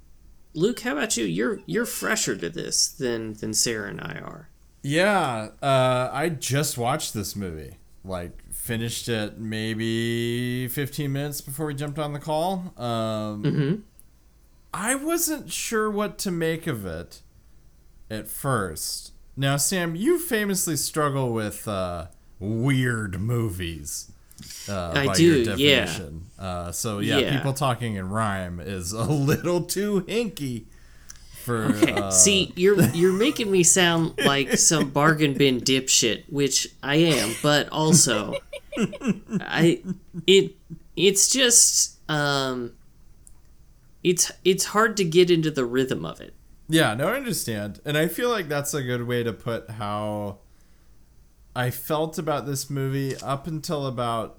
Luke, 0.55 0.81
how 0.81 0.93
about 0.93 1.17
you? 1.17 1.25
You're 1.25 1.61
you're 1.67 1.87
fresher 1.87 2.37
to 2.37 2.51
this 2.51 2.89
than 2.89 3.35
than 3.35 3.55
Sara 3.55 3.89
and 3.89 4.01
I 4.01 4.19
are. 4.19 4.49
Yeah, 4.83 5.51
uh, 5.63 6.11
I 6.13 6.29
just 6.31 6.77
watched 6.79 7.15
this 7.15 7.37
movie. 7.37 7.77
Like, 8.03 8.51
finished 8.51 9.11
it 9.11 9.39
maybe 9.39 10.67
15 10.69 11.13
minutes 11.13 11.43
before 11.43 11.67
we 11.67 11.75
jumped 11.75 11.99
on 11.99 12.15
the 12.15 12.19
call. 12.19 12.73
Um, 12.79 13.85
I 14.73 14.95
wasn't 14.95 15.51
sure 15.53 15.91
what 15.91 16.19
to 16.19 16.31
make 16.31 16.67
of 16.67 16.87
it 16.87 17.23
at 18.11 18.29
first. 18.29 19.13
Now, 19.37 19.57
Sam, 19.57 19.95
you 19.95 20.19
famously 20.19 20.77
struggle 20.77 21.33
with 21.33 21.67
uh, 21.67 22.07
weird 22.39 23.21
movies. 23.21 24.13
Uh, 24.69 24.93
I 24.95 25.07
by 25.07 25.15
do, 25.15 25.25
your 25.43 25.57
yeah. 25.57 25.85
definition. 25.85 26.27
Uh, 26.39 26.73
so 26.73 26.99
yeah, 27.01 27.19
Yeah. 27.19 27.37
people 27.37 27.53
talking 27.53 27.95
in 27.95 28.09
rhyme 28.09 28.61
is 28.61 28.93
a 28.93 29.05
little 29.05 29.63
too 29.63 30.03
hinky 30.03 30.65
for. 31.45 31.65
Okay, 31.65 31.93
uh, 31.93 32.11
see, 32.11 32.53
you're 32.57 32.81
you're 32.91 33.13
making 33.13 33.51
me 33.51 33.63
sound 33.63 34.15
like 34.25 34.57
some 34.57 34.91
bargain 34.91 35.35
bin 35.35 35.61
dipshit, 35.61 36.25
which 36.31 36.69
I 36.83 36.97
am, 36.97 37.35
but 37.43 37.69
also, 37.71 38.35
I 39.41 39.83
it 40.27 40.57
it's 40.97 41.31
just 41.31 41.99
um, 42.11 42.73
it's 44.03 44.31
it's 44.45 44.67
hard 44.67 44.97
to 44.97 45.05
get 45.05 45.31
into 45.31 45.51
the 45.51 45.65
rhythm 45.65 46.05
of 46.05 46.21
it. 46.21 46.35
Yeah, 46.69 46.95
no, 46.95 47.09
I 47.09 47.17
understand. 47.17 47.81
And 47.85 47.99
I 47.99 48.07
feel 48.07 48.31
like 48.31 48.49
that's 48.49 48.73
a 48.75 48.83
good 48.83 49.07
way 49.07 49.23
to 49.23 49.33
put 49.33 49.71
how 49.71 50.39
I 51.55 51.71
felt 51.71 52.19
about 52.19 52.47
this 52.47 52.71
movie 52.71 53.17
up 53.17 53.47
until 53.47 53.87
about 53.87 54.39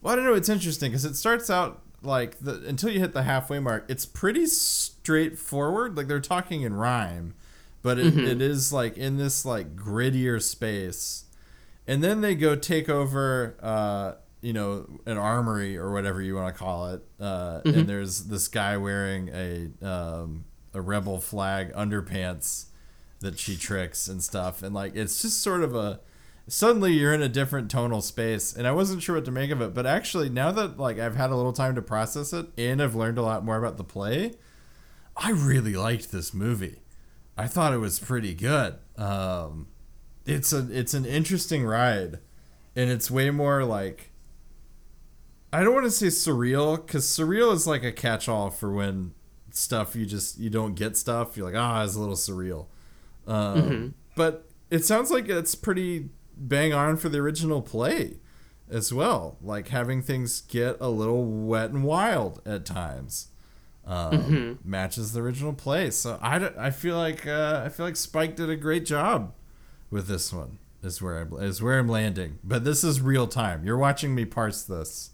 well, 0.00 0.12
I 0.12 0.16
don't 0.16 0.24
know, 0.24 0.34
it's 0.34 0.48
interesting 0.48 0.90
because 0.90 1.04
it 1.04 1.16
starts 1.16 1.50
out 1.50 1.82
like 2.02 2.38
the 2.38 2.64
until 2.66 2.90
you 2.90 3.00
hit 3.00 3.12
the 3.12 3.24
halfway 3.24 3.58
mark, 3.58 3.86
it's 3.88 4.06
pretty 4.06 4.46
straightforward. 4.46 5.96
Like 5.96 6.06
they're 6.06 6.20
talking 6.20 6.62
in 6.62 6.74
rhyme, 6.74 7.34
but 7.82 7.98
it, 7.98 8.16
it 8.18 8.40
is 8.40 8.72
like 8.72 8.96
in 8.96 9.16
this 9.16 9.44
like 9.44 9.74
grittier 9.74 10.40
space. 10.40 11.24
And 11.86 12.02
then 12.02 12.20
they 12.20 12.34
go 12.34 12.56
take 12.56 12.88
over 12.88 13.56
uh 13.60 14.12
you 14.44 14.52
know, 14.52 14.86
an 15.06 15.16
armory 15.16 15.76
or 15.76 15.90
whatever 15.92 16.20
you 16.20 16.34
want 16.34 16.54
to 16.54 16.58
call 16.58 16.90
it. 16.90 17.02
Uh, 17.18 17.60
And 17.64 17.86
there's 17.88 18.24
this 18.24 18.46
guy 18.48 18.76
wearing 18.76 19.30
a 19.32 19.70
um, 19.86 20.44
a 20.72 20.80
rebel 20.80 21.18
flag 21.20 21.72
underpants 21.72 22.66
that 23.20 23.38
she 23.38 23.56
tricks 23.56 24.06
and 24.08 24.22
stuff, 24.22 24.62
and 24.62 24.74
like 24.74 24.94
it's 24.94 25.22
just 25.22 25.40
sort 25.40 25.62
of 25.62 25.74
a 25.74 26.00
suddenly 26.46 26.92
you're 26.92 27.14
in 27.14 27.22
a 27.22 27.28
different 27.28 27.70
tonal 27.70 28.02
space, 28.02 28.54
and 28.54 28.66
I 28.66 28.72
wasn't 28.72 29.02
sure 29.02 29.14
what 29.16 29.24
to 29.24 29.30
make 29.30 29.50
of 29.50 29.62
it. 29.62 29.72
But 29.72 29.86
actually, 29.86 30.28
now 30.28 30.52
that 30.52 30.78
like 30.78 30.98
I've 30.98 31.16
had 31.16 31.30
a 31.30 31.36
little 31.36 31.54
time 31.54 31.74
to 31.76 31.82
process 31.82 32.32
it 32.34 32.46
and 32.58 32.82
I've 32.82 32.94
learned 32.94 33.18
a 33.18 33.22
lot 33.22 33.44
more 33.44 33.56
about 33.56 33.78
the 33.78 33.84
play, 33.84 34.34
I 35.16 35.30
really 35.30 35.74
liked 35.74 36.12
this 36.12 36.34
movie. 36.34 36.82
I 37.36 37.46
thought 37.46 37.72
it 37.72 37.78
was 37.78 37.98
pretty 37.98 38.34
good. 38.34 38.74
Um, 38.98 39.68
it's 40.26 40.52
a 40.52 40.68
it's 40.70 40.92
an 40.94 41.06
interesting 41.06 41.64
ride, 41.64 42.18
and 42.76 42.90
it's 42.90 43.10
way 43.10 43.30
more 43.30 43.64
like 43.64 44.10
I 45.54 45.62
don't 45.64 45.74
want 45.74 45.86
to 45.86 45.90
say 45.90 46.06
surreal 46.08 46.76
because 46.84 47.04
surreal 47.06 47.52
is 47.52 47.66
like 47.66 47.84
a 47.84 47.92
catch-all 47.92 48.50
for 48.50 48.72
when 48.72 49.12
stuff 49.50 49.94
you 49.94 50.04
just 50.06 50.38
you 50.38 50.50
don't 50.50 50.74
get 50.74 50.96
stuff. 50.96 51.36
You're 51.36 51.46
like, 51.46 51.54
ah, 51.56 51.84
it's 51.84 51.94
a 51.94 52.00
little 52.00 52.16
surreal. 52.16 52.66
Um, 53.26 53.94
But 54.16 54.48
it 54.70 54.84
sounds 54.84 55.10
like 55.10 55.28
it's 55.28 55.54
pretty 55.54 56.08
bang 56.36 56.72
on 56.72 56.96
for 56.96 57.08
the 57.08 57.18
original 57.18 57.62
play. 57.62 58.18
as 58.70 58.92
well, 58.92 59.36
like 59.42 59.68
having 59.68 60.00
things 60.02 60.40
get 60.40 60.76
a 60.80 60.88
little 60.88 61.24
wet 61.24 61.70
and 61.70 61.84
wild 61.84 62.40
at 62.46 62.64
times. 62.64 63.28
Um, 63.86 64.58
Matches 64.64 65.12
the 65.12 65.20
original 65.20 65.52
play, 65.52 65.90
so 65.90 66.18
I, 66.22 66.38
don't- 66.38 66.56
I 66.56 66.70
feel 66.70 66.96
like 66.96 67.26
uh, 67.26 67.60
I 67.64 67.68
feel 67.68 67.84
like 67.84 67.96
Spike 67.96 68.34
did 68.36 68.48
a 68.48 68.56
great 68.56 68.86
job 68.86 69.34
with 69.90 70.06
this 70.08 70.32
one. 70.32 70.58
Is 70.82 71.00
where 71.02 71.18
I'm 71.20 71.32
is 71.34 71.62
where 71.62 71.78
I'm 71.78 71.88
landing, 71.88 72.38
but 72.42 72.64
this 72.64 72.82
is 72.84 73.00
real 73.02 73.26
time. 73.26 73.64
You're 73.64 73.76
watching 73.78 74.14
me 74.14 74.24
parse 74.24 74.62
this 74.62 75.10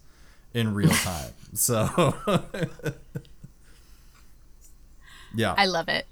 in 0.53 0.73
real 0.73 0.89
time, 0.89 1.31
so 1.53 2.15
yeah. 5.35 5.53
I 5.57 5.65
love 5.65 5.87
it. 5.89 6.05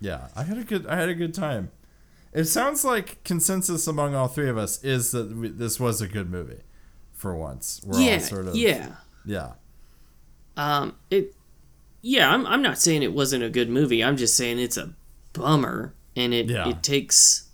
Yeah, 0.00 0.28
I 0.36 0.42
had 0.42 0.58
a 0.58 0.64
good 0.64 0.86
I 0.86 0.96
had 0.96 1.08
a 1.08 1.14
good 1.14 1.34
time. 1.34 1.70
It 2.32 2.44
sounds 2.46 2.84
like 2.84 3.22
consensus 3.24 3.86
among 3.86 4.14
all 4.14 4.26
three 4.28 4.48
of 4.48 4.58
us 4.58 4.82
is 4.82 5.12
that 5.12 5.30
we, 5.30 5.48
this 5.48 5.78
was 5.78 6.00
a 6.02 6.08
good 6.08 6.30
movie 6.30 6.62
for 7.12 7.34
once. 7.34 7.80
We're 7.86 8.00
yeah, 8.00 8.14
all 8.14 8.20
sort 8.20 8.48
of 8.48 8.56
yeah. 8.56 8.96
yeah. 9.24 9.52
Um, 10.56 10.96
it, 11.10 11.34
yeah, 12.02 12.30
I'm, 12.32 12.44
I'm 12.46 12.60
not 12.60 12.78
saying 12.78 13.02
it 13.02 13.12
wasn't 13.12 13.44
a 13.44 13.48
good 13.50 13.70
movie. 13.70 14.02
I'm 14.04 14.16
just 14.16 14.36
saying 14.36 14.58
it's 14.58 14.76
a 14.76 14.92
bummer, 15.32 15.94
and 16.16 16.34
it 16.34 16.50
Yeah. 16.50 16.68
it 16.68 16.82
takes 16.82 17.48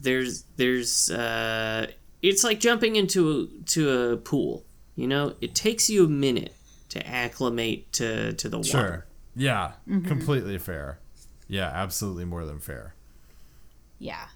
there's 0.00 0.44
there's 0.56 1.10
uh, 1.10 1.88
it's 2.22 2.42
like 2.44 2.58
jumping 2.60 2.96
into 2.96 3.30
a, 3.30 3.64
to 3.70 3.90
a 3.90 4.16
pool. 4.16 4.64
You 4.94 5.06
know, 5.06 5.34
it 5.40 5.54
takes 5.54 5.88
you 5.88 6.04
a 6.04 6.08
minute 6.08 6.54
to 6.90 7.06
acclimate 7.06 7.92
to 7.94 8.32
to 8.34 8.48
the 8.48 8.58
water. 8.58 8.68
Sure. 8.70 9.06
Yeah, 9.34 9.72
completely 10.06 10.58
fair. 10.58 10.98
Yeah, 11.48 11.68
absolutely 11.72 12.24
more 12.26 12.44
than 12.44 12.58
fair. 12.60 12.94
Yeah. 13.98 14.26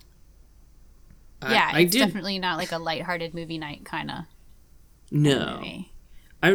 I- 1.42 1.52
Yeah, 1.52 1.70
I 1.72 1.80
it's 1.80 1.92
did 1.92 1.98
definitely 1.98 2.38
not 2.38 2.56
like 2.56 2.72
a 2.72 2.78
lighthearted 2.78 3.34
movie 3.34 3.58
night 3.58 3.84
kind 3.84 4.10
of 4.10 4.16
no. 5.10 5.56
movie. 5.56 5.92
I 6.42 6.52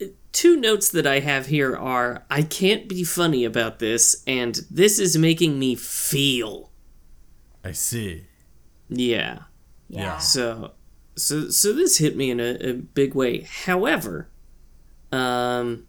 uh, 0.00 0.06
two 0.32 0.56
notes 0.56 0.90
that 0.90 1.06
I 1.06 1.20
have 1.20 1.46
here 1.46 1.76
are 1.76 2.24
I 2.30 2.42
can't 2.42 2.88
be 2.88 3.04
funny 3.04 3.44
about 3.44 3.78
this, 3.78 4.22
and 4.26 4.58
this 4.70 4.98
is 4.98 5.16
making 5.18 5.58
me 5.58 5.74
feel. 5.74 6.70
I 7.64 7.72
see. 7.72 8.26
Yeah. 8.88 9.40
Yeah. 9.88 10.18
So, 10.18 10.72
so, 11.16 11.48
so 11.48 11.72
this 11.72 11.98
hit 11.98 12.16
me 12.16 12.30
in 12.30 12.40
a, 12.40 12.54
a 12.60 12.72
big 12.74 13.14
way. 13.14 13.40
However, 13.64 14.28
um, 15.12 15.86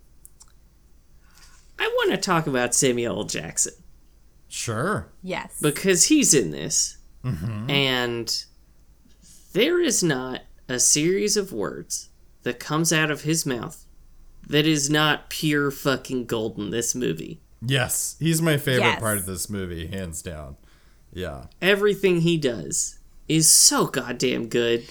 I 1.79 1.87
want 1.87 2.11
to 2.11 2.17
talk 2.17 2.47
about 2.47 2.73
Samuel 2.75 3.17
L. 3.19 3.23
Jackson 3.25 3.73
Sure. 4.49 5.09
Yes. 5.21 5.59
because 5.61 6.05
he's 6.05 6.33
in 6.33 6.51
this, 6.51 6.97
and 7.23 8.45
there 9.51 9.81
is 9.81 10.01
not 10.01 10.41
a 10.69 10.79
series 10.79 11.35
of 11.35 11.51
words 11.51 12.09
that 12.43 12.57
comes 12.59 12.93
out 12.93 13.11
of 13.11 13.21
his 13.23 13.45
mouth 13.45 13.85
that 14.47 14.65
is 14.65 14.89
not 14.89 15.29
pure 15.29 15.69
fucking 15.69 16.25
gold 16.25 16.57
in 16.57 16.69
this 16.69 16.95
movie. 16.95 17.41
Yes, 17.61 18.15
he's 18.19 18.41
my 18.41 18.55
favorite 18.55 18.85
Yes. 18.85 18.99
part 19.01 19.17
of 19.17 19.25
this 19.25 19.49
movie, 19.49 19.87
hands 19.87 20.21
down. 20.21 20.55
Yeah. 21.11 21.47
Everything 21.61 22.21
he 22.21 22.37
does 22.37 22.99
is 23.27 23.49
so 23.49 23.87
goddamn 23.87 24.47
good, 24.47 24.85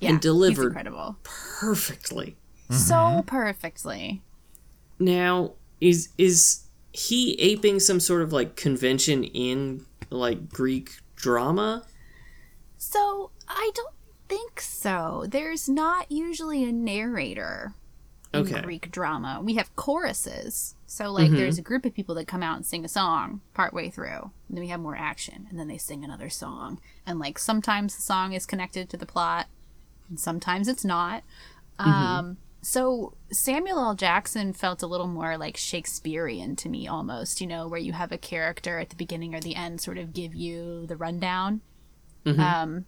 yeah, 0.00 0.10
and 0.10 0.20
delivered. 0.20 0.68
Incredible. 0.68 1.16
perfectly. 1.22 2.36
So 2.70 2.94
mm-hmm. 2.94 3.20
perfectly. 3.22 4.22
Now, 4.98 5.52
is 5.80 6.08
is 6.18 6.64
he 6.92 7.34
aping 7.34 7.80
some 7.80 8.00
sort 8.00 8.22
of 8.22 8.32
like 8.32 8.56
convention 8.56 9.24
in 9.24 9.84
like 10.10 10.48
Greek 10.48 10.90
drama? 11.14 11.84
So 12.78 13.30
I 13.48 13.70
don't 13.74 13.94
think 14.28 14.60
so. 14.60 15.26
There's 15.28 15.68
not 15.68 16.10
usually 16.10 16.64
a 16.64 16.72
narrator 16.72 17.74
in 18.32 18.40
Okay. 18.40 18.60
Greek 18.60 18.90
drama. 18.90 19.40
We 19.42 19.54
have 19.54 19.74
choruses. 19.76 20.74
So 20.86 21.10
like 21.10 21.26
mm-hmm. 21.26 21.36
there's 21.36 21.58
a 21.58 21.62
group 21.62 21.84
of 21.84 21.94
people 21.94 22.14
that 22.16 22.28
come 22.28 22.42
out 22.42 22.56
and 22.56 22.66
sing 22.66 22.84
a 22.84 22.88
song 22.88 23.40
partway 23.54 23.90
through. 23.90 24.30
And 24.48 24.56
then 24.56 24.60
we 24.60 24.68
have 24.68 24.80
more 24.80 24.96
action 24.96 25.46
and 25.50 25.58
then 25.58 25.68
they 25.68 25.78
sing 25.78 26.04
another 26.04 26.30
song. 26.30 26.80
And 27.06 27.18
like 27.18 27.38
sometimes 27.38 27.96
the 27.96 28.02
song 28.02 28.32
is 28.32 28.46
connected 28.46 28.88
to 28.90 28.96
the 28.96 29.06
plot 29.06 29.46
and 30.08 30.18
sometimes 30.20 30.68
it's 30.68 30.84
not. 30.84 31.22
Um 31.78 32.38
so 32.62 33.14
Samuel 33.30 33.78
L. 33.78 33.94
Jackson 33.94 34.52
felt 34.52 34.82
a 34.82 34.86
little 34.88 35.06
more 35.06 35.36
like 35.38 35.56
Shakespearean 35.56 36.56
to 36.56 36.68
me 36.68 36.88
almost, 36.88 37.40
you 37.40 37.46
know, 37.46 37.68
where 37.68 37.78
you 37.78 37.92
have 37.92 38.10
a 38.12 38.18
character 38.18 38.78
at 38.78 38.90
the 38.90 38.96
beginning 38.96 39.34
or 39.34 39.40
the 39.40 39.54
end 39.54 39.80
sort 39.80 39.98
of 39.98 40.12
give 40.12 40.34
you 40.34 40.86
the 40.86 40.96
rundown. 40.96 41.60
Um 42.26 42.86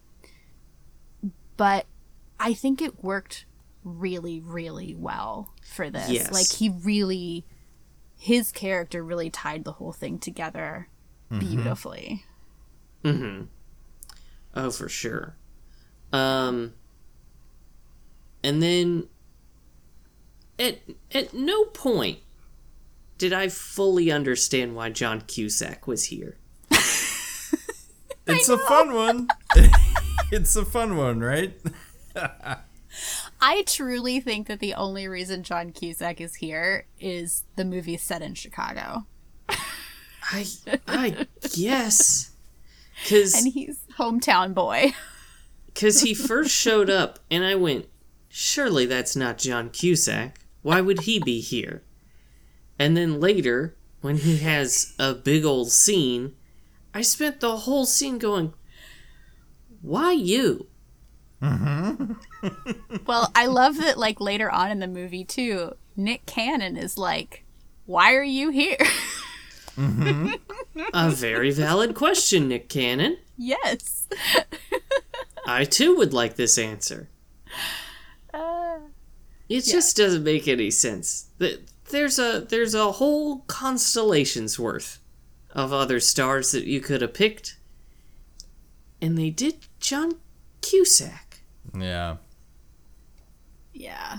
but 1.56 1.86
I 2.40 2.54
think 2.54 2.80
it 2.80 3.02
worked 3.02 3.44
really, 3.84 4.40
really 4.40 4.94
well 4.94 5.52
for 5.64 5.90
this. 5.90 6.10
Yes. 6.10 6.32
Like 6.32 6.50
he 6.50 6.68
really, 6.70 7.44
his 8.16 8.52
character 8.52 9.02
really 9.02 9.30
tied 9.30 9.64
the 9.64 9.72
whole 9.72 9.92
thing 9.92 10.18
together 10.18 10.88
beautifully. 11.30 12.24
Mhm. 13.04 13.48
Oh, 14.54 14.70
for 14.70 14.88
sure. 14.88 15.36
Um, 16.12 16.74
and 18.42 18.62
then 18.62 19.08
at 20.58 20.78
at 21.12 21.34
no 21.34 21.64
point 21.66 22.18
did 23.16 23.32
I 23.32 23.48
fully 23.48 24.10
understand 24.10 24.76
why 24.76 24.90
John 24.90 25.22
Cusack 25.22 25.86
was 25.86 26.04
here. 26.04 26.36
It's 28.28 28.48
a 28.50 28.58
fun 28.58 28.92
one. 28.92 29.28
it's 30.30 30.54
a 30.54 30.64
fun 30.64 30.96
one, 30.98 31.20
right? 31.20 31.58
I 33.40 33.62
truly 33.62 34.20
think 34.20 34.48
that 34.48 34.60
the 34.60 34.74
only 34.74 35.08
reason 35.08 35.42
John 35.42 35.70
Cusack 35.72 36.20
is 36.20 36.36
here 36.36 36.86
is 37.00 37.44
the 37.56 37.64
movie 37.64 37.96
set 37.96 38.20
in 38.22 38.34
Chicago, 38.34 39.06
I 39.48 40.46
I 40.86 41.26
guess 41.54 42.32
because 43.02 43.34
and 43.34 43.52
he's 43.52 43.80
hometown 43.98 44.52
boy. 44.54 44.92
Because 45.66 46.00
he 46.00 46.12
first 46.12 46.50
showed 46.50 46.90
up, 46.90 47.20
and 47.30 47.44
I 47.44 47.54
went, 47.54 47.88
surely 48.38 48.86
that's 48.86 49.16
not 49.16 49.36
John 49.36 49.68
Cusack. 49.68 50.38
Why 50.62 50.80
would 50.80 51.00
he 51.00 51.18
be 51.18 51.40
here? 51.40 51.82
And 52.78 52.96
then 52.96 53.18
later, 53.18 53.76
when 54.00 54.18
he 54.18 54.38
has 54.38 54.94
a 54.96 55.12
big 55.12 55.44
old 55.44 55.72
scene, 55.72 56.34
I 56.94 57.02
spent 57.02 57.40
the 57.40 57.56
whole 57.56 57.84
scene 57.84 58.18
going, 58.18 58.54
why 59.82 60.12
you? 60.12 60.68
Mm-hmm. 61.42 62.12
well, 63.06 63.32
I 63.34 63.46
love 63.46 63.76
that. 63.78 63.98
Like 63.98 64.20
later 64.20 64.48
on 64.48 64.70
in 64.70 64.78
the 64.78 64.86
movie 64.86 65.24
too, 65.24 65.74
Nick 65.96 66.26
Cannon 66.26 66.76
is 66.76 66.98
like, 66.98 67.44
"Why 67.86 68.14
are 68.14 68.24
you 68.24 68.50
here?" 68.50 68.76
Mm-hmm. 69.76 70.32
A 70.92 71.10
very 71.10 71.52
valid 71.52 71.94
question, 71.94 72.48
Nick 72.48 72.68
Cannon. 72.68 73.18
yes. 73.36 74.08
I 75.46 75.62
too 75.64 75.96
would 75.96 76.12
like 76.12 76.34
this 76.34 76.58
answer. 76.58 77.08
Uh, 78.38 78.78
It 79.48 79.62
just 79.64 79.96
doesn't 79.96 80.22
make 80.24 80.46
any 80.46 80.70
sense. 80.70 81.26
There's 81.90 82.18
a 82.18 82.40
there's 82.48 82.74
a 82.74 82.92
whole 82.92 83.40
constellation's 83.46 84.58
worth 84.58 84.98
of 85.52 85.72
other 85.72 86.00
stars 86.00 86.52
that 86.52 86.64
you 86.64 86.80
could 86.80 87.00
have 87.00 87.14
picked, 87.14 87.56
and 89.00 89.16
they 89.16 89.30
did 89.30 89.66
John 89.80 90.12
Cusack. 90.60 91.40
Yeah. 91.78 92.16
yeah. 93.72 94.18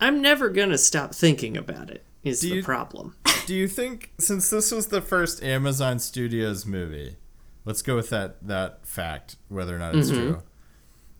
I'm 0.00 0.20
never 0.22 0.48
gonna 0.48 0.78
stop 0.78 1.14
thinking 1.14 1.56
about 1.56 1.90
it. 1.90 2.04
Is 2.24 2.40
Do 2.40 2.48
the 2.50 2.54
you- 2.56 2.62
problem? 2.64 3.14
Do 3.46 3.54
you 3.54 3.68
think 3.68 4.12
since 4.18 4.50
this 4.50 4.70
was 4.72 4.88
the 4.88 5.00
first 5.00 5.42
Amazon 5.42 5.98
Studios 5.98 6.66
movie, 6.66 7.16
let's 7.64 7.80
go 7.82 7.96
with 7.96 8.10
that 8.10 8.46
that 8.46 8.86
fact, 8.86 9.36
whether 9.48 9.74
or 9.74 9.78
not 9.78 9.94
it's 9.96 10.10
true. 10.10 10.42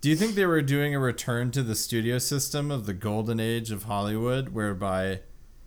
Do 0.00 0.08
you 0.08 0.16
think 0.16 0.34
they 0.34 0.46
were 0.46 0.62
doing 0.62 0.94
a 0.94 0.98
return 1.00 1.50
to 1.52 1.62
the 1.62 1.74
studio 1.74 2.18
system 2.18 2.70
of 2.70 2.86
the 2.86 2.94
golden 2.94 3.40
age 3.40 3.72
of 3.72 3.84
Hollywood, 3.84 4.50
whereby 4.50 5.20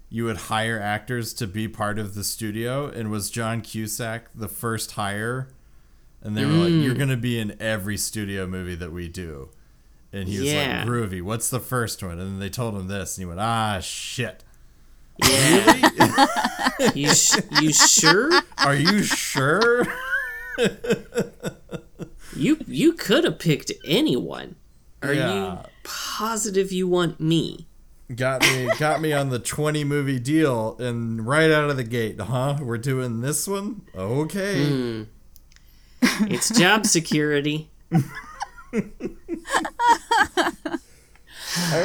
you 0.09 0.23
would 0.25 0.37
hire 0.37 0.79
actors 0.79 1.33
to 1.33 1.47
be 1.47 1.67
part 1.67 1.99
of 1.99 2.13
the 2.15 2.23
studio, 2.23 2.87
and 2.87 3.11
was 3.11 3.29
John 3.29 3.61
Cusack 3.61 4.29
the 4.33 4.47
first 4.47 4.91
hire? 4.93 5.49
And 6.21 6.37
they 6.37 6.45
were 6.45 6.51
like, 6.53 6.69
"You're 6.71 6.95
gonna 6.95 7.17
be 7.17 7.39
in 7.39 7.55
every 7.61 7.97
studio 7.97 8.45
movie 8.47 8.75
that 8.75 8.91
we 8.93 9.07
do," 9.09 9.49
and 10.13 10.29
he 10.29 10.39
was 10.39 10.51
Yeah. 10.51 10.79
like, 10.79 10.87
"Groovy, 10.87 11.21
what's 11.21 11.49
the 11.49 11.59
first 11.59 12.01
one?" 12.03 12.19
And 12.19 12.33
then 12.33 12.39
they 12.39 12.49
told 12.49 12.75
him 12.75 12.87
this, 12.87 13.17
and 13.17 13.23
he 13.23 13.25
went, 13.27 13.39
"Ah, 13.41 13.79
shit." 13.81 14.43
Yeah. 15.23 16.27
you 16.95 17.13
sh- 17.13 17.39
you 17.59 17.73
sure? 17.73 18.31
Are 18.59 18.75
you 18.75 19.03
sure? 19.03 19.85
You 22.41 22.57
you 22.67 22.93
could 22.93 23.23
have 23.23 23.39
picked 23.39 23.71
anyone. 23.85 24.55
Are 25.03 25.13
Yeah. 25.13 25.33
you 25.53 25.57
positive 25.83 26.71
you 26.71 26.87
want 26.87 27.19
me? 27.19 27.67
got 28.15 28.41
me 28.41 28.67
got 28.77 28.99
me 28.99 29.13
on 29.13 29.29
the 29.29 29.39
20 29.39 29.85
movie 29.85 30.19
deal 30.19 30.75
and 30.79 31.25
right 31.25 31.49
out 31.49 31.69
of 31.69 31.77
the 31.77 31.83
gate 31.83 32.19
huh 32.19 32.57
we're 32.61 32.77
doing 32.77 33.21
this 33.21 33.47
one 33.47 33.83
okay 33.95 35.05
It's 36.01 36.49
job 36.49 36.85
security. 36.85 37.69
I 37.93 38.03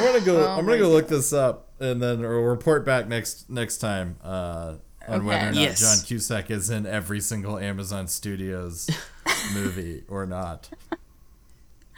want 0.01 0.17
to 0.17 0.21
go. 0.25 0.45
Oh 0.45 0.57
I'm 0.57 0.65
gonna 0.65 0.77
go 0.79 0.89
look 0.89 1.07
this 1.07 1.31
up 1.33 1.69
and 1.79 2.01
then 2.01 2.23
or 2.25 2.41
report 2.49 2.83
back 2.85 3.07
next 3.07 3.49
next 3.49 3.77
time 3.77 4.17
uh, 4.23 4.75
on 5.07 5.25
whether 5.25 5.47
or 5.47 5.51
not 5.51 5.55
Yes. 5.61 5.79
John 5.79 6.05
Cusack 6.05 6.51
is 6.51 6.69
in 6.69 6.85
every 6.85 7.19
single 7.21 7.57
Amazon 7.57 8.07
Studios 8.07 8.89
movie 9.53 10.03
or 10.07 10.25
not. 10.25 10.69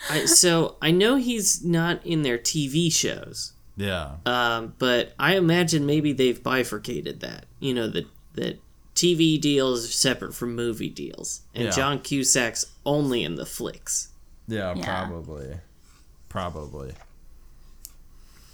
I, 0.10 0.26
so 0.26 0.76
I 0.82 0.92
know 0.92 1.16
he's 1.18 1.64
not 1.64 2.06
in 2.06 2.22
their 2.22 2.38
TV 2.38 2.92
shows, 2.92 3.54
Yeah. 3.76 4.16
um, 4.26 4.74
but 4.80 5.14
I 5.20 5.36
imagine 5.36 5.86
maybe 5.86 6.14
they've 6.14 6.42
bifurcated 6.42 7.20
that. 7.20 7.46
You 7.60 7.74
know 7.74 7.88
that 7.90 8.06
that 8.36 8.60
TV 8.96 9.40
deals 9.40 9.86
are 9.88 9.92
separate 9.92 10.34
from 10.34 10.56
movie 10.56 10.90
deals, 10.90 11.42
and 11.54 11.66
Yeah. 11.66 11.72
John 11.72 12.00
Cusack's 12.00 12.66
only 12.86 13.24
in 13.24 13.36
the 13.36 13.46
flicks. 13.46 14.10
Yeah, 14.48 14.74
Yeah. 14.76 14.84
probably. 14.84 15.58
Probably. 16.30 16.94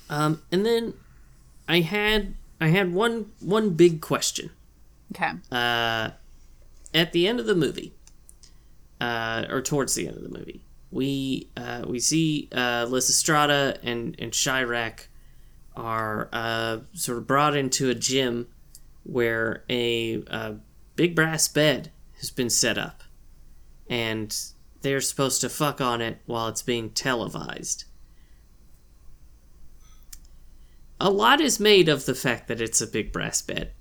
Um, 0.09 0.41
and 0.51 0.65
then 0.65 0.93
I 1.67 1.81
had 1.81 2.35
I 2.61 2.67
had 2.67 2.93
one 2.93 3.31
one 3.39 3.71
big 3.71 4.01
question. 4.01 4.49
Okay. 5.13 5.31
uh, 5.51 6.09
at 6.93 7.11
the 7.11 7.27
end 7.27 7.39
of 7.39 7.45
the 7.45 7.55
movie, 7.55 7.93
uh, 9.01 9.45
or 9.49 9.61
towards 9.61 9.95
the 9.95 10.07
end 10.07 10.17
of 10.17 10.23
the 10.23 10.37
movie, 10.37 10.65
we 10.91 11.49
uh, 11.57 11.83
we 11.87 11.99
see 11.99 12.49
uh, 12.51 12.85
Lysistrata 12.85 13.77
and 13.83 14.15
and 14.19 14.31
Chi-Raq 14.31 15.07
are 15.75 16.29
uh, 16.31 16.79
sort 16.93 17.17
of 17.17 17.27
brought 17.27 17.55
into 17.55 17.89
a 17.89 17.95
gym 17.95 18.47
where 19.03 19.63
a, 19.69 20.23
uh 20.27 20.53
big 20.95 21.13
brass 21.15 21.47
bed 21.47 21.91
has 22.19 22.31
been 22.31 22.49
set 22.49 22.77
up, 22.77 23.03
and 23.89 24.35
they're 24.81 25.01
supposed 25.01 25.41
to 25.41 25.49
fuck 25.49 25.81
on 25.81 26.01
it 26.01 26.19
while 26.25 26.47
it's 26.47 26.61
being 26.61 26.89
televised. 26.89 27.85
A 30.99 31.09
lot 31.09 31.41
is 31.41 31.59
made 31.59 31.89
of 31.89 32.05
the 32.05 32.15
fact 32.15 32.47
that 32.47 32.61
it's 32.61 32.81
a 32.81 32.87
big 32.87 33.11
brass 33.11 33.41
bed. 33.41 33.71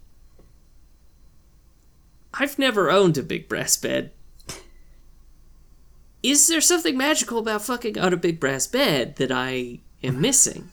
I've 2.34 2.58
never 2.58 2.90
owned 2.90 3.16
a 3.16 3.22
big 3.22 3.48
brass 3.48 3.76
bed. 3.76 4.10
Is 6.24 6.48
there 6.48 6.62
something 6.62 6.96
magical 6.96 7.38
about 7.38 7.62
fucking 7.62 7.98
on 7.98 8.14
a 8.14 8.16
big 8.16 8.40
brass 8.40 8.66
bed 8.66 9.16
that 9.16 9.30
I 9.30 9.80
am 10.02 10.20
missing? 10.22 10.70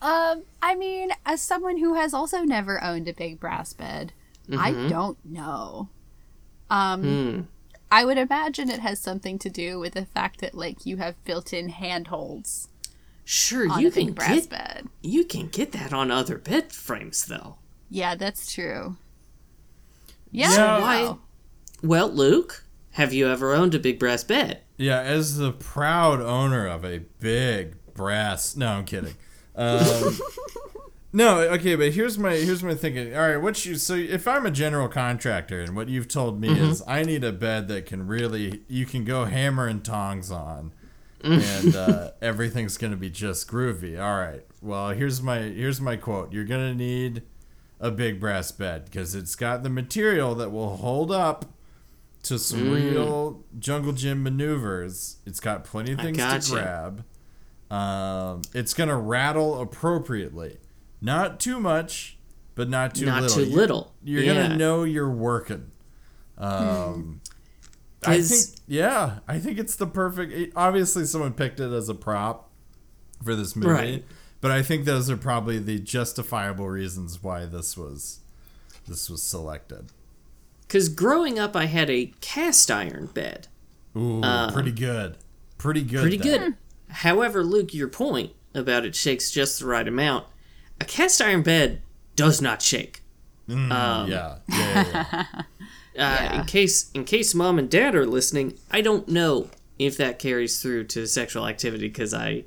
Um, 0.00 0.44
I 0.62 0.76
mean, 0.76 1.10
as 1.26 1.40
someone 1.42 1.78
who 1.78 1.94
has 1.94 2.14
also 2.14 2.42
never 2.42 2.82
owned 2.82 3.08
a 3.08 3.12
big 3.12 3.40
brass 3.40 3.72
bed, 3.72 4.12
I 4.56 4.70
Mm-hmm. 4.72 4.88
don't 4.88 5.18
know. 5.24 5.88
Um, 6.70 7.02
Hmm. 7.02 7.40
I 7.90 8.04
would 8.04 8.16
imagine 8.18 8.70
it 8.70 8.78
has 8.80 9.00
something 9.00 9.38
to 9.40 9.50
do 9.50 9.80
with 9.80 9.94
the 9.94 10.04
fact 10.06 10.40
that 10.40 10.54
like 10.54 10.86
you 10.86 10.98
have 10.98 11.22
built-in 11.24 11.70
handholds 11.70 12.68
Sure, 13.24 13.68
on 13.72 13.80
you 13.80 13.88
a 13.88 13.90
big 13.90 14.06
can 14.08 14.14
brass 14.14 14.46
get 14.46 14.50
bed. 14.50 14.88
you 15.02 15.24
can 15.24 15.48
get 15.48 15.72
that 15.72 15.92
on 15.92 16.10
other 16.12 16.38
bed 16.38 16.70
frames 16.72 17.24
though. 17.26 17.56
Yeah, 17.90 18.14
that's 18.14 18.52
true. 18.52 18.96
Yeah. 20.30 20.52
Yeah. 20.52 20.80
Why? 20.80 21.16
Well, 21.82 22.08
Luke, 22.08 22.64
have 22.92 23.12
you 23.12 23.28
ever 23.28 23.54
owned 23.54 23.74
a 23.74 23.78
big 23.78 23.98
brass 23.98 24.24
bed? 24.24 24.62
Yeah, 24.76 25.00
as 25.00 25.36
the 25.36 25.52
proud 25.52 26.20
owner 26.20 26.66
of 26.66 26.84
a 26.84 27.00
big 27.20 27.76
brass. 27.94 28.56
No, 28.56 28.68
I'm 28.68 28.84
kidding. 28.84 29.14
Um, 29.54 30.18
no, 31.12 31.40
okay, 31.40 31.76
but 31.76 31.92
here's 31.92 32.18
my 32.18 32.34
here's 32.34 32.62
my 32.62 32.74
thinking. 32.74 33.14
All 33.14 33.28
right, 33.28 33.36
what 33.36 33.64
you 33.64 33.76
so 33.76 33.94
if 33.94 34.26
I'm 34.26 34.46
a 34.46 34.50
general 34.50 34.88
contractor 34.88 35.60
and 35.60 35.76
what 35.76 35.88
you've 35.88 36.08
told 36.08 36.40
me 36.40 36.48
is 36.48 36.82
I 36.86 37.02
need 37.02 37.22
a 37.24 37.32
bed 37.32 37.68
that 37.68 37.86
can 37.86 38.06
really 38.06 38.62
you 38.68 38.86
can 38.86 39.04
go 39.04 39.24
hammer 39.24 39.66
and 39.66 39.84
tongs 39.84 40.30
on, 40.30 40.72
and 41.22 41.76
uh, 41.76 42.10
everything's 42.22 42.76
gonna 42.76 42.96
be 42.96 43.10
just 43.10 43.48
groovy. 43.48 44.00
All 44.00 44.18
right. 44.18 44.44
Well, 44.60 44.90
here's 44.90 45.22
my 45.22 45.38
here's 45.38 45.80
my 45.80 45.96
quote. 45.96 46.32
You're 46.32 46.44
gonna 46.44 46.74
need 46.74 47.22
a 47.80 47.90
big 47.92 48.18
brass 48.18 48.50
bed 48.50 48.86
because 48.86 49.14
it's 49.14 49.36
got 49.36 49.62
the 49.62 49.70
material 49.70 50.34
that 50.34 50.50
will 50.50 50.76
hold 50.78 51.12
up 51.12 51.46
to 52.24 52.38
some 52.38 52.70
real 52.70 53.44
jungle 53.58 53.92
gym 53.92 54.22
maneuvers. 54.22 55.16
It's 55.26 55.40
got 55.40 55.64
plenty 55.64 55.92
of 55.92 56.00
things 56.00 56.18
to 56.18 56.52
grab. 56.52 57.04
Um, 57.70 58.42
it's 58.54 58.72
gonna 58.74 58.96
rattle 58.98 59.60
appropriately, 59.60 60.58
not 61.00 61.38
too 61.38 61.60
much, 61.60 62.18
but 62.54 62.68
not 62.68 62.94
too 62.94 63.04
little. 63.06 63.20
Not 63.20 63.22
little. 63.30 63.44
too 63.44 63.56
little. 63.56 63.94
You're 64.02 64.22
Yeah. 64.22 64.34
gonna 64.42 64.56
know 64.56 64.84
you're 64.84 65.10
working. 65.10 65.70
Um, 66.38 67.20
I 68.04 68.20
think, 68.22 68.46
yeah, 68.66 69.18
I 69.26 69.38
think 69.38 69.58
it's 69.58 69.74
the 69.76 69.86
perfect. 69.86 70.32
it- 70.32 70.52
obviously, 70.56 71.04
someone 71.04 71.32
picked 71.34 71.60
it 71.60 71.72
as 71.72 71.88
a 71.88 71.94
prop 71.94 72.50
for 73.22 73.34
this 73.34 73.54
movie, 73.56 73.70
Right. 73.72 74.04
but 74.40 74.50
I 74.50 74.62
think 74.62 74.84
those 74.84 75.10
are 75.10 75.16
probably 75.16 75.58
the 75.58 75.78
justifiable 75.80 76.68
reasons 76.68 77.22
why 77.22 77.44
this 77.46 77.76
was 77.76 78.20
this 78.86 79.10
was 79.10 79.22
selected. 79.22 79.92
Because 80.68 80.88
growing 80.90 81.38
up, 81.38 81.56
I 81.56 81.64
had 81.64 81.88
a 81.90 82.12
cast 82.20 82.70
iron 82.70 83.06
bed. 83.06 83.48
Ooh, 83.96 84.20
pretty 84.52 84.70
good, 84.70 85.16
pretty 85.56 85.82
good, 85.82 86.02
Pretty 86.02 86.18
then. 86.18 86.40
good. 86.40 86.54
However, 86.96 87.42
Luke, 87.42 87.74
your 87.74 87.88
point 87.88 88.32
about 88.54 88.84
it 88.84 88.94
shakes 88.94 89.30
just 89.30 89.58
the 89.60 89.66
right 89.66 89.88
amount. 89.88 90.26
A 90.80 90.84
cast 90.84 91.20
iron 91.22 91.42
bed 91.42 91.82
does 92.16 92.40
not 92.42 92.60
shake. 92.62 93.02
Mm, 93.48 93.72
Um, 93.72 94.10
yeah, 94.10 94.38
yeah, 94.48 94.84
yeah, 94.92 95.04
yeah. 95.12 95.42
Uh, 95.98 96.38
In 96.40 96.44
case 96.46 96.92
in 96.92 97.04
case 97.04 97.34
mom 97.34 97.58
and 97.58 97.68
dad 97.68 97.96
are 97.96 98.06
listening, 98.06 98.56
I 98.70 98.82
don't 98.82 99.08
know 99.08 99.48
if 99.80 99.96
that 99.96 100.20
carries 100.20 100.62
through 100.62 100.84
to 100.84 101.06
sexual 101.08 101.44
activity 101.46 101.88
because 101.88 102.14
I 102.14 102.44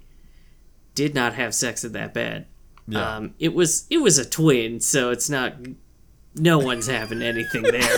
did 0.95 1.13
not 1.13 1.33
have 1.33 1.53
sex 1.53 1.83
in 1.83 1.91
that 1.91 2.13
bed. 2.13 2.45
Yeah. 2.87 3.15
Um, 3.17 3.33
it 3.39 3.53
was 3.53 3.87
it 3.89 3.97
was 3.97 4.17
a 4.17 4.23
twin, 4.29 4.79
so 4.79 5.09
it's 5.11 5.29
not. 5.29 5.55
No 6.35 6.59
one's 6.59 6.87
having 6.87 7.21
anything 7.21 7.63
there. 7.63 7.81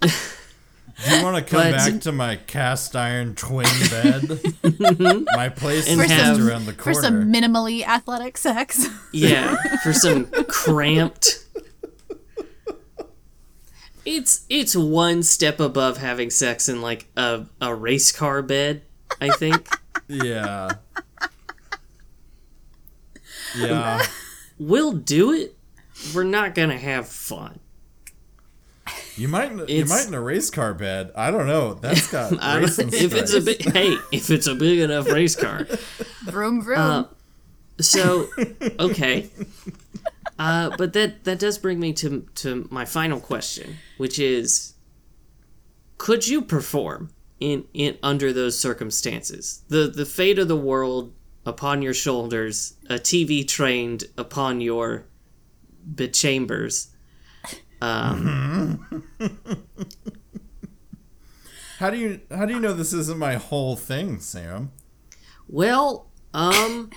Do 0.00 0.08
you 1.16 1.22
want 1.22 1.36
to 1.36 1.42
come 1.50 1.70
But- 1.70 1.72
back 1.72 2.00
to 2.02 2.12
my 2.12 2.36
cast 2.36 2.94
iron 2.96 3.34
twin 3.34 3.66
bed? 3.90 4.40
my 5.34 5.48
place 5.50 5.86
And 5.88 6.00
is 6.00 6.10
have- 6.10 6.36
just 6.36 6.48
around 6.48 6.66
the 6.66 6.72
For 6.72 6.92
corner. 6.92 7.02
some 7.02 7.32
minimally 7.32 7.84
athletic 7.86 8.38
sex. 8.38 8.86
Yeah, 9.12 9.56
for 9.82 9.92
some 9.92 10.26
cramped. 10.48 11.40
It's 14.06 14.44
it's 14.50 14.76
one 14.76 15.22
step 15.22 15.60
above 15.60 15.96
having 15.98 16.28
sex 16.30 16.68
in 16.68 16.82
like 16.82 17.06
a, 17.16 17.46
a 17.60 17.74
race 17.74 18.12
car 18.12 18.42
bed, 18.42 18.82
I 19.20 19.30
think. 19.30 19.68
yeah. 20.08 20.68
Yeah. 23.56 24.04
we'll 24.58 24.92
do 24.92 25.32
it. 25.32 25.56
We're 26.14 26.24
not 26.24 26.54
gonna 26.54 26.78
have 26.78 27.08
fun. 27.08 27.60
You 29.16 29.28
might 29.28 29.68
you 29.68 29.84
might 29.84 30.06
in 30.08 30.14
a 30.14 30.20
race 30.20 30.50
car 30.50 30.74
bed. 30.74 31.12
I 31.16 31.30
don't 31.30 31.46
know. 31.46 31.74
That's 31.74 32.10
got 32.10 32.32
racing 32.60 32.88
if 32.92 33.14
it's 33.14 33.32
a 33.32 33.40
big 33.40 33.62
hey, 33.72 33.96
if 34.12 34.30
it's 34.30 34.46
a 34.46 34.54
big 34.54 34.80
enough 34.80 35.08
race 35.08 35.36
car. 35.36 35.66
vroom 36.24 36.62
vroom. 36.62 36.78
Uh, 36.78 37.04
So 37.80 38.26
okay. 38.78 39.30
Uh, 40.38 40.76
but 40.76 40.92
that 40.94 41.24
that 41.24 41.38
does 41.38 41.58
bring 41.58 41.78
me 41.78 41.92
to 41.92 42.26
to 42.36 42.66
my 42.70 42.84
final 42.84 43.20
question, 43.20 43.76
which 43.98 44.18
is 44.18 44.74
could 45.96 46.26
you 46.26 46.42
perform 46.42 47.10
in, 47.38 47.64
in 47.72 47.96
under 48.02 48.32
those 48.32 48.58
circumstances? 48.58 49.62
The 49.68 49.86
the 49.88 50.04
fate 50.06 50.40
of 50.40 50.48
the 50.48 50.56
world 50.56 51.12
upon 51.46 51.82
your 51.82 51.94
shoulders, 51.94 52.74
a 52.88 52.94
TV 52.94 53.46
trained 53.46 54.04
upon 54.16 54.60
your 54.60 55.06
chambers. 56.12 56.88
Um, 57.80 59.04
How 61.78 61.90
do 61.90 61.98
you 61.98 62.20
how 62.30 62.46
do 62.46 62.54
you 62.54 62.60
know 62.60 62.72
this 62.72 62.92
isn't 62.92 63.18
my 63.18 63.34
whole 63.34 63.76
thing, 63.76 64.20
Sam? 64.20 64.70
well, 65.48 66.08
um 66.32 66.90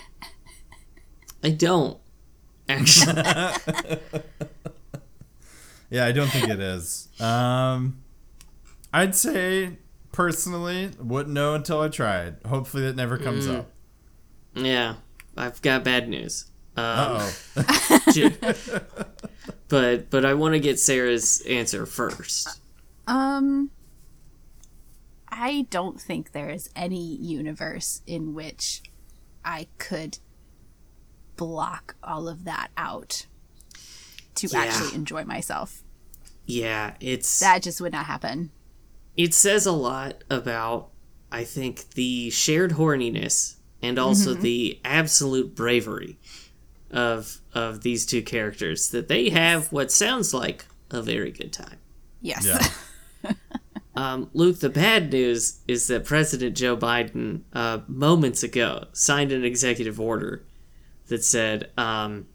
I 1.43 1.49
don't 1.49 1.99
actually. 2.69 3.21
Yeah, 5.89 6.05
I 6.05 6.11
don't 6.11 6.27
think 6.27 6.49
it 6.49 6.59
is. 6.59 7.07
Um, 7.21 8.03
I'd 8.93 9.15
say 9.15 9.77
personally 10.11 10.91
wouldn't 10.99 11.33
know 11.33 11.55
until 11.55 11.79
I 11.79 11.87
tried. 11.87 12.35
Hopefully, 12.45 12.83
that 12.83 12.97
never 12.97 13.17
comes 13.17 13.47
Mm. 13.47 13.59
up. 13.59 13.71
Yeah, 14.63 14.95
I've 15.35 15.61
got 15.61 15.83
bad 15.83 16.09
news. 16.09 16.45
Um, 16.75 16.83
Uh 16.85 17.31
oh. 17.57 18.81
but 19.67 20.09
but 20.09 20.25
I 20.25 20.33
want 20.33 20.53
to 20.53 20.59
get 20.59 20.79
Sara's 20.79 21.41
answer 21.47 21.85
first. 21.85 22.59
Um, 23.07 23.71
I 25.29 25.67
don't 25.69 25.99
think 25.99 26.31
there 26.31 26.49
is 26.49 26.69
any 26.75 27.15
universe 27.15 28.01
in 28.05 28.33
which 28.33 28.81
I 29.45 29.67
could 29.77 30.19
block 31.35 31.95
all 32.03 32.27
of 32.27 32.43
that 32.45 32.69
out. 32.77 33.25
to 34.35 34.47
Yeah. 34.47 34.59
actually 34.59 34.93
enjoy 34.95 35.23
myself. 35.23 35.83
Yeah, 36.45 36.93
it's 36.99 37.39
That 37.39 37.63
just 37.63 37.81
would 37.81 37.91
not 37.91 38.05
happen. 38.05 38.51
it 39.15 39.33
says 39.33 39.65
a 39.65 39.71
lot 39.71 40.23
about 40.29 40.89
I 41.31 41.43
think 41.43 41.89
the 41.95 42.29
shared 42.29 42.71
horniness 42.73 43.55
and 43.81 43.99
also 43.99 44.33
the 44.33 44.79
absolute 44.83 45.55
bravery 45.55 46.17
of 46.91 47.41
of 47.53 47.81
these 47.81 48.05
two 48.05 48.21
characters 48.21 48.89
that 48.89 49.07
they 49.07 49.29
have 49.29 49.71
what 49.71 49.91
sounds 49.91 50.33
like 50.33 50.65
a 50.89 51.01
very 51.01 51.31
good 51.31 51.51
time. 51.51 51.77
Yes. 52.21 52.45
Yeah. 53.23 53.33
Um, 53.97 54.29
Luke, 54.35 54.59
the 54.59 54.69
bad 54.69 55.11
news 55.11 55.59
is 55.67 55.87
that 55.87 56.05
President 56.05 56.55
Joe 56.55 56.77
Biden, 56.77 57.41
uh, 57.51 57.79
moments 57.87 58.43
ago, 58.43 58.85
signed 58.93 59.31
an 59.31 59.43
executive 59.43 59.99
order 59.99 60.45
that 61.07 61.23
said 61.23 61.71
um, 61.79 62.27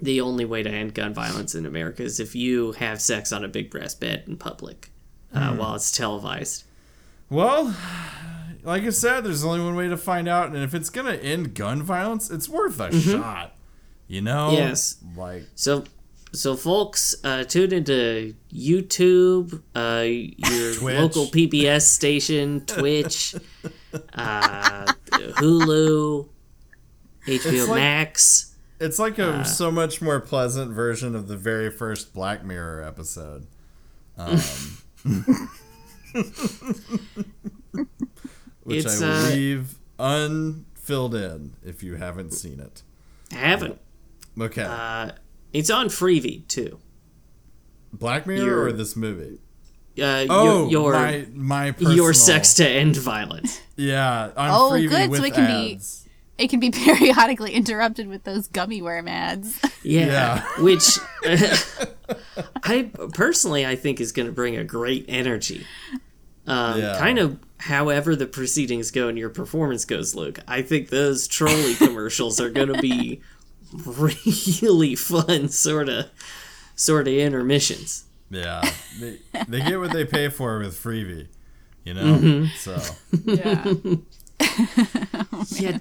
the 0.00 0.22
only 0.22 0.46
way 0.46 0.62
to 0.62 0.70
end 0.70 0.94
gun 0.94 1.12
violence 1.12 1.54
in 1.54 1.66
America 1.66 2.02
is 2.02 2.18
if 2.18 2.34
you 2.34 2.72
have 2.72 3.02
sex 3.02 3.30
on 3.30 3.44
a 3.44 3.48
big 3.48 3.70
brass 3.70 3.94
bed 3.94 4.24
in 4.26 4.38
public 4.38 4.90
uh, 5.34 5.54
while 5.54 5.74
it's 5.74 5.92
televised. 5.92 6.64
Well, 7.28 7.76
like 8.66 8.82
I 8.82 8.90
said, 8.90 9.22
there's 9.24 9.44
only 9.44 9.60
one 9.64 9.74
way 9.76 9.88
to 9.88 9.96
find 9.96 10.28
out, 10.28 10.48
and 10.48 10.58
if 10.58 10.74
it's 10.74 10.90
gonna 10.90 11.12
end 11.14 11.54
gun 11.54 11.82
violence, 11.82 12.30
it's 12.30 12.48
worth 12.48 12.78
a 12.80 12.92
shot. 13.00 13.54
You 14.08 14.20
know? 14.20 14.52
Yes. 14.52 14.96
Like, 15.16 15.44
So, 15.54 15.84
so 16.32 16.54
folks, 16.56 17.14
uh, 17.24 17.44
tune 17.44 17.72
into 17.72 18.34
YouTube, 18.52 19.62
uh, 19.74 20.04
your 20.06 20.74
Twitch. 20.78 20.98
local 21.00 21.26
PBS 21.26 21.82
station, 21.82 22.60
Twitch, 22.66 23.34
uh, 24.14 24.84
Hulu, 25.10 26.28
HBO 27.26 27.68
like- 27.68 27.76
Max. 27.76 28.54
it's 28.80 28.98
like 28.98 29.18
a 29.18 29.44
so 29.44 29.70
much 29.72 30.00
more 30.02 30.20
pleasant 30.20 30.70
version 30.72 31.16
of 31.16 31.26
the 31.28 31.36
very 31.36 31.70
first 31.70 32.12
Black 32.14 32.44
Mirror 32.44 32.82
episode. 32.84 33.46
Um, 34.18 34.40
which 38.66 38.84
It's, 38.84 39.00
I 39.02 39.06
will 39.06 39.14
uh, 39.14 39.30
leave 39.30 39.78
unfilled 39.98 41.14
in 41.14 41.54
if 41.64 41.82
you 41.82 41.94
haven't 41.94 42.32
seen 42.32 42.60
it. 42.60 42.82
I 43.32 43.36
haven't. 43.36 43.80
Okay. 44.40 44.62
Uh, 44.64 45.12
it's 45.52 45.70
on 45.70 45.86
Freevee 45.88 46.46
too. 46.48 46.78
Black 47.92 48.26
Mirror 48.26 48.44
your- 48.44 48.64
or 48.66 48.72
this 48.72 48.94
movie? 48.96 49.38
Uh, 49.98 50.26
Oh, 50.28 50.68
your 50.68 50.92
your, 50.92 50.92
my 50.92 51.26
my 51.32 51.70
personal, 51.70 51.94
your 51.96 52.12
sex 52.12 52.52
to 52.54 52.68
end 52.68 52.96
violence. 52.96 53.60
Yeah, 53.78 54.30
on 54.36 54.50
Oh, 54.50 54.70
Freevee 54.72 54.88
good, 54.88 55.16
so 55.16 55.24
it 55.24 55.34
can 55.34 55.46
be- 55.46 55.78
It 56.38 56.48
can 56.50 56.60
be 56.60 56.70
periodically 56.84 57.52
interrupted 57.52 58.08
with 58.08 58.24
those 58.24 58.46
gummy 58.48 58.82
worm 58.82 59.06
ads. 59.08 59.58
Yeah, 59.82 60.06
Yeah. 60.06 60.62
which 60.62 60.98
I 62.64 62.90
personally 63.14 63.64
I 63.66 63.76
think 63.76 64.00
is 64.00 64.12
going 64.12 64.26
to 64.26 64.32
bring 64.32 64.56
a 64.56 64.64
great 64.64 65.04
energy. 65.08 65.64
Um, 66.46 66.80
Yeah. 66.80 66.98
Kind 66.98 67.18
of 67.18 67.38
however 67.58 68.14
the 68.14 68.26
proceedings 68.26 68.90
go 68.90 69.08
and 69.08 69.18
your 69.18 69.30
performance 69.30 69.84
goes, 69.84 70.14
Luke. 70.14 70.38
I 70.46 70.62
think 70.62 70.88
those 70.90 71.26
trolley 71.26 71.74
commercials 71.78 72.40
are 72.40 72.50
going 72.50 72.72
to 72.72 72.80
be 72.80 73.20
really 73.72 74.94
fun, 74.94 75.48
sort 75.48 75.88
of, 75.88 76.10
sort 76.74 77.08
of 77.08 77.14
intermissions. 77.14 78.04
Yeah, 78.30 78.62
they, 79.00 79.18
they 79.46 79.60
get 79.60 79.78
what 79.78 79.92
they 79.92 80.04
pay 80.04 80.28
for 80.28 80.58
with 80.58 80.74
Freevee, 80.74 81.28
you 81.84 81.94
know. 81.94 82.16
Mm-hmm. 82.16 82.46
So 82.56 82.80
yeah. 83.24 83.74
Yeah. 85.48 85.78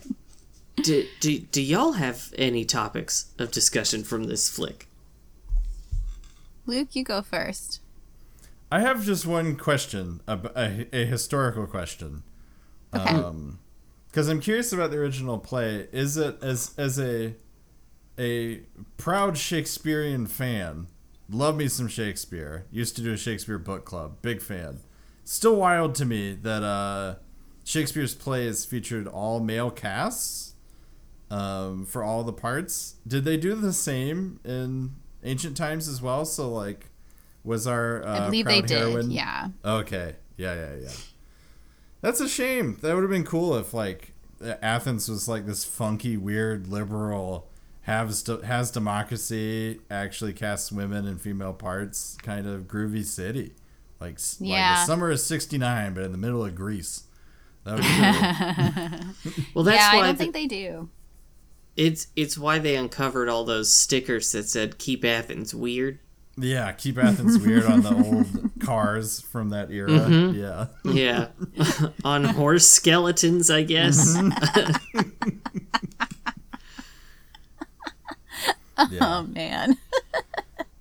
Do, 0.75 1.05
do, 1.19 1.39
do 1.39 1.61
y'all 1.61 1.93
have 1.93 2.33
any 2.37 2.65
topics 2.65 3.31
of 3.39 3.51
discussion 3.51 4.03
from 4.03 4.25
this 4.25 4.49
flick? 4.49 4.87
Luke, 6.65 6.95
you 6.95 7.03
go 7.03 7.21
first. 7.21 7.79
I 8.75 8.79
have 8.81 9.05
just 9.05 9.25
one 9.25 9.55
question, 9.55 10.19
a, 10.27 10.37
a, 10.53 10.87
a 10.91 11.05
historical 11.05 11.65
question, 11.65 12.23
Okay. 12.93 13.23
because 14.09 14.27
I'm 14.27 14.41
curious 14.41 14.73
about 14.73 14.91
the 14.91 14.97
original 14.97 15.39
play. 15.39 15.87
Is 15.93 16.17
it 16.17 16.43
as 16.43 16.73
as 16.77 16.99
a 16.99 17.35
a 18.19 18.63
proud 18.97 19.37
Shakespearean 19.37 20.27
fan? 20.27 20.87
Love 21.29 21.55
me 21.55 21.69
some 21.69 21.87
Shakespeare. 21.87 22.65
Used 22.69 22.97
to 22.97 23.01
do 23.01 23.13
a 23.13 23.17
Shakespeare 23.17 23.57
book 23.57 23.85
club. 23.85 24.21
Big 24.21 24.41
fan. 24.41 24.81
Still 25.23 25.55
wild 25.55 25.95
to 25.95 26.05
me 26.05 26.33
that 26.41 26.61
uh, 26.61 27.15
Shakespeare's 27.63 28.13
plays 28.13 28.65
featured 28.65 29.07
all 29.07 29.39
male 29.39 29.71
casts 29.71 30.55
um, 31.31 31.85
for 31.85 32.03
all 32.03 32.25
the 32.25 32.33
parts. 32.33 32.95
Did 33.07 33.23
they 33.23 33.37
do 33.37 33.55
the 33.55 33.71
same 33.71 34.41
in 34.43 34.95
ancient 35.23 35.55
times 35.55 35.87
as 35.87 36.01
well? 36.01 36.25
So 36.25 36.49
like, 36.49 36.89
was 37.45 37.67
our 37.67 38.03
uh, 38.05 38.19
I 38.21 38.25
believe 38.25 38.45
they 38.45 38.61
proud 38.61 38.67
did. 38.67 39.05
Yeah. 39.05 39.49
Okay. 39.63 40.15
Yeah, 40.37 40.53
yeah, 40.55 40.75
yeah. 40.81 40.91
That's 42.01 42.19
a 42.19 42.27
shame. 42.27 42.77
That 42.81 42.93
would 42.93 43.01
have 43.03 43.09
been 43.11 43.23
cool 43.23 43.55
if 43.55 43.73
like 43.73 44.11
Athens 44.61 45.07
was 45.09 45.27
like 45.29 45.45
this 45.45 45.63
funky, 45.63 46.17
weird, 46.17 46.67
liberal, 46.67 47.47
has 47.83 48.25
has 48.43 48.71
democracy, 48.71 49.79
actually 49.89 50.33
casts 50.33 50.71
women 50.71 51.07
in 51.07 51.17
female 51.17 51.53
parts, 51.53 52.17
kind 52.21 52.45
of 52.47 52.63
groovy 52.63 53.05
city. 53.05 53.53
Like, 54.01 54.15
s- 54.15 54.37
like 54.41 54.49
Yeah. 54.49 54.81
the 54.81 54.85
summer 54.85 55.09
is 55.09 55.25
'69, 55.25 55.93
but 55.93 56.03
in 56.03 56.11
the 56.11 56.17
middle 56.17 56.43
of 56.43 56.53
Greece. 56.53 57.03
That 57.63 57.75
would 57.75 57.81
be 57.81 59.33
cool. 59.33 59.41
Well, 59.55 59.63
that's 59.63 59.93
why. 59.93 59.99
I 60.01 60.05
don't 60.07 60.17
the- 60.17 60.23
think 60.23 60.33
they 60.33 60.47
do. 60.47 60.89
it's 61.75 62.07
it's 62.15 62.37
why 62.37 62.59
they 62.59 62.75
uncovered 62.75 63.29
all 63.29 63.45
those 63.45 63.71
stickers 63.73 64.31
that 64.33 64.47
said 64.49 64.77
"Keep 64.77 65.03
Athens 65.05 65.55
Weird." 65.55 65.99
Yeah, 66.37 66.71
keep 66.73 66.97
Athens 66.97 67.37
weird 67.39 67.65
on 67.65 67.81
the 67.81 67.93
old 68.05 68.51
cars 68.59 69.21
from 69.21 69.49
that 69.49 69.71
era. 69.71 69.89
Mm-hmm. 69.89 70.39
Yeah. 70.39 70.67
Yeah, 70.83 71.89
on 72.03 72.23
horse 72.25 72.67
skeletons, 72.67 73.49
I 73.49 73.63
guess. 73.63 74.17
Yeah. 78.91 78.99
Oh 79.19 79.23
man. 79.23 79.77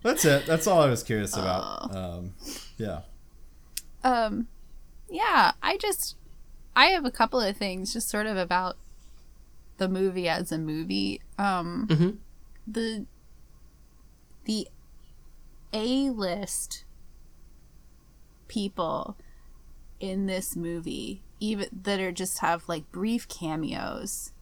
That's 0.03 0.25
it. 0.25 0.47
That's 0.47 0.67
all 0.67 0.83
I 0.83 0.91
was 0.91 1.03
curious 1.03 1.37
about. 1.37 1.95
Um, 1.95 2.35
yeah. 2.77 3.01
Um, 4.03 4.49
yeah, 5.09 5.53
I 5.63 5.77
just, 5.79 6.17
I 6.77 6.87
have 6.87 7.05
a 7.05 7.11
couple 7.11 7.41
of 7.41 7.57
things 7.57 7.93
just 7.93 8.09
sort 8.11 8.27
of 8.27 8.37
about 8.37 8.77
the 9.79 9.89
movie 9.89 10.29
as 10.29 10.51
a 10.53 10.59
movie. 10.59 11.21
Um, 11.39 11.87
Mhm. 11.89 12.17
the, 12.67 13.07
the 14.45 14.69
A 15.75 16.09
list 16.09 16.85
people 18.49 19.17
in 20.01 20.27
this 20.27 20.55
movie, 20.55 21.23
even 21.41 21.69
that 21.83 22.01
are 22.01 22.13
just 22.13 22.39
have 22.39 22.69
like 22.69 22.91
brief 22.93 23.29
cameos. 23.29 24.33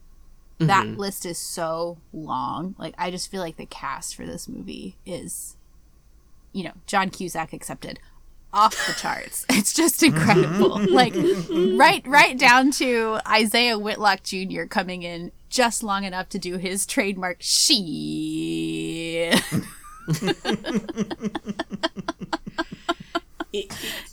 Mm-hmm. 0.59 0.67
That 0.67 0.87
list 0.99 1.25
is 1.25 1.37
so 1.37 1.97
long. 2.13 2.75
Like, 2.77 2.93
I 2.97 3.09
just 3.09 3.31
feel 3.31 3.41
like 3.41 3.57
the 3.57 3.65
cast 3.65 4.15
for 4.15 4.25
this 4.25 4.47
movie 4.47 4.97
is, 5.05 5.57
you 6.51 6.63
know, 6.63 6.73
John 6.85 7.09
Cusack 7.09 7.53
accepted, 7.53 7.99
off 8.53 8.75
the 8.85 8.93
charts. 8.93 9.45
It's 9.49 9.73
just 9.73 10.03
incredible. 10.03 10.77
Mm-hmm. 10.77 10.93
like 10.93 11.15
right 11.79 12.05
right 12.05 12.37
down 12.37 12.71
to 12.71 13.19
Isaiah 13.27 13.79
Whitlock 13.79 14.23
Jr. 14.23 14.65
coming 14.65 15.03
in 15.03 15.31
just 15.49 15.83
long 15.83 16.03
enough 16.03 16.29
to 16.29 16.39
do 16.39 16.57
his 16.57 16.85
trademark 16.85 17.37
she. 17.39 19.33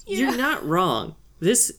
You're 0.07 0.37
not 0.37 0.65
wrong. 0.67 1.15
This 1.39 1.73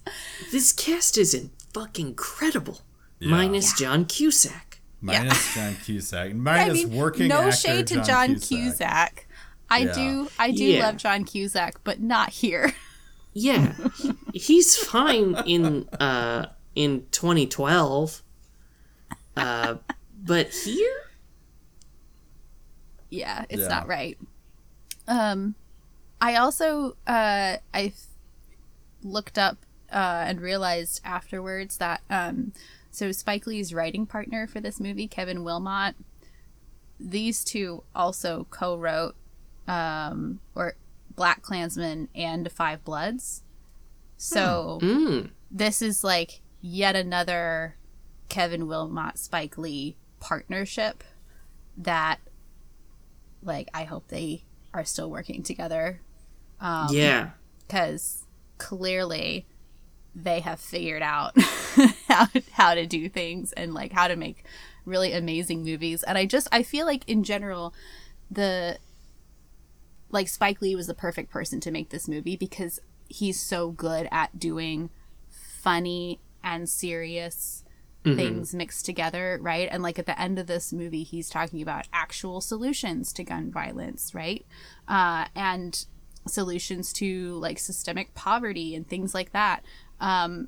this 0.51 0.74
cast 0.74 1.18
is 1.18 1.34
in 1.34 1.51
fucking 1.74 2.07
incredible. 2.09 2.80
Minus 3.20 3.78
John 3.78 4.05
Cusack. 4.05 4.80
Minus 4.99 5.53
John 5.53 5.76
Cusack. 5.84 6.32
I 6.32 6.34
Minus 6.34 6.86
mean, 6.86 6.95
working 6.97 7.28
no 7.28 7.41
actor 7.41 7.51
shade 7.51 7.88
to 7.88 8.01
John, 8.03 8.39
Cusack. 8.39 8.47
Cusack. 8.47 9.28
I 9.70 9.78
Yeah. 9.80 9.93
do 9.93 10.28
I 10.39 10.51
do 10.51 10.64
Yeah. 10.66 10.86
love 10.88 10.97
John 10.97 11.24
Cusack, 11.24 11.84
but 11.84 11.99
not 11.99 12.30
here. 12.32 12.74
Yeah, 13.34 13.76
he's 14.34 14.76
fine 14.76 15.38
in 15.45 15.88
uh 16.01 16.47
in 16.76 17.05
2012. 17.12 18.22
Uh, 19.38 19.76
but 20.22 20.49
here, 20.49 20.97
yeah, 23.12 23.45
it's 23.49 23.62
Yeah. 23.62 23.68
not 23.68 23.88
right. 23.88 24.18
Um, 25.07 25.53
I 26.20 26.36
also 26.36 26.95
uh 27.05 27.57
I 27.74 27.93
looked 29.03 29.38
up 29.38 29.57
uh 29.91 30.24
and 30.28 30.39
realized 30.41 31.01
afterwards 31.03 31.78
that 31.78 32.01
um 32.09 32.53
so 32.91 33.12
Spike 33.12 33.45
Lee's 33.47 33.74
writing 33.74 34.05
partner 34.05 34.47
for 34.47 34.59
this 34.59 34.80
movie, 34.80 35.07
Kevin 35.07 35.39
Willmott, 35.39 35.93
these 36.99 37.43
two 37.43 37.84
also 37.95 38.47
co-wrote 38.49 39.16
um 39.68 40.39
or 40.55 40.76
BlacKkKlansman 41.16 42.07
and 42.16 42.51
Five 42.51 42.84
Bloods. 42.84 43.43
So 44.18 44.80
mm, 44.82 45.30
this 45.49 45.82
is 45.82 46.03
like 46.03 46.41
yet 46.62 46.95
another 46.95 47.76
Kevin 48.30 48.68
Willmott 48.68 49.18
Spike 49.18 49.57
Lee 49.57 49.97
partnership 50.20 51.03
that 51.76 52.20
like 53.44 53.68
I 53.74 53.84
hope 53.84 54.08
they 54.08 54.44
are 54.74 54.86
still 54.86 55.10
working 55.10 55.44
together 55.44 56.02
Um, 56.60 56.88
yeah. 56.92 57.32
because 57.68 58.26
clearly 58.58 59.46
they 60.14 60.42
have 60.42 60.60
figured 60.60 61.02
out 61.02 61.34
how 62.08 62.28
how 62.52 62.74
to 62.76 62.86
do 62.86 63.08
things 63.10 63.52
and 63.54 63.74
like 63.74 63.92
how 63.94 64.08
to 64.08 64.16
make 64.16 64.44
really 64.86 65.14
amazing 65.14 65.64
movies. 65.64 66.04
And 66.04 66.18
I 66.18 66.26
just 66.26 66.48
I 66.52 66.64
feel 66.64 66.86
like 66.86 67.08
in 67.08 67.24
general 67.24 67.74
the 68.30 68.78
like 70.10 70.28
Spike 70.28 70.62
Lee 70.62 70.76
was 70.76 70.88
the 70.88 70.94
perfect 70.94 71.32
person 71.32 71.60
to 71.62 71.72
make 71.72 71.89
this 71.89 72.08
movie 72.08 72.36
because 72.36 72.80
he's 73.08 73.39
so 73.39 73.72
good 73.72 74.08
at 74.12 74.38
doing 74.39 74.89
funny 75.30 76.20
and 76.44 76.68
serious 76.68 77.64
things 78.04 78.54
mixed 78.56 78.86
together, 78.86 79.38
right? 79.41 79.68
And 79.72 79.84
like 79.84 79.99
at 79.99 80.06
the 80.08 80.20
end 80.20 80.39
of 80.39 80.47
this 80.47 80.74
movie, 80.74 81.04
he's 81.04 81.30
talking 81.30 81.62
about 81.62 81.88
actual 81.93 82.41
solutions 82.41 83.14
to 83.14 83.24
gun 83.24 83.52
violence, 83.52 84.16
right? 84.16 84.45
Uh, 84.88 85.26
and 85.36 85.86
solutions 86.28 86.93
to 86.93 87.34
like 87.36 87.60
systemic 87.60 88.14
poverty 88.16 88.76
and 88.76 88.88
things 88.88 89.14
like 89.14 89.32
that. 89.34 89.64
Um, 89.99 90.47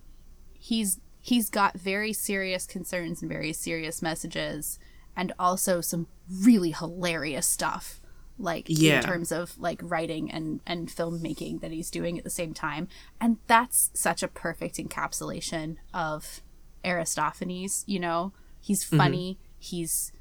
he's 0.57 0.99
he's 1.21 1.49
got 1.49 1.77
very 1.79 2.11
serious 2.11 2.65
concerns 2.65 3.21
and 3.21 3.29
very 3.31 3.53
serious 3.53 4.01
messages, 4.01 4.79
and 5.15 5.31
also 5.37 5.79
some 5.79 6.07
really 6.41 6.71
hilarious 6.71 7.45
stuff 7.47 7.99
like 8.39 8.65
Yeah. 8.67 8.97
in 8.97 9.03
terms 9.03 9.31
of 9.31 9.57
like 9.59 9.79
writing 9.83 10.31
and 10.31 10.59
and 10.65 10.87
filmmaking 10.89 11.61
that 11.61 11.71
he's 11.71 11.91
doing 11.91 12.17
at 12.17 12.23
the 12.23 12.31
same 12.31 12.51
time 12.53 12.87
and 13.21 13.37
that's 13.45 13.91
such 13.93 14.23
a 14.23 14.27
perfect 14.27 14.77
encapsulation 14.77 15.77
of 15.93 16.41
aristophanes 16.83 17.83
you 17.87 17.99
know? 17.99 18.33
He's 18.59 18.83
funny. 18.83 19.39
He's 19.59 20.11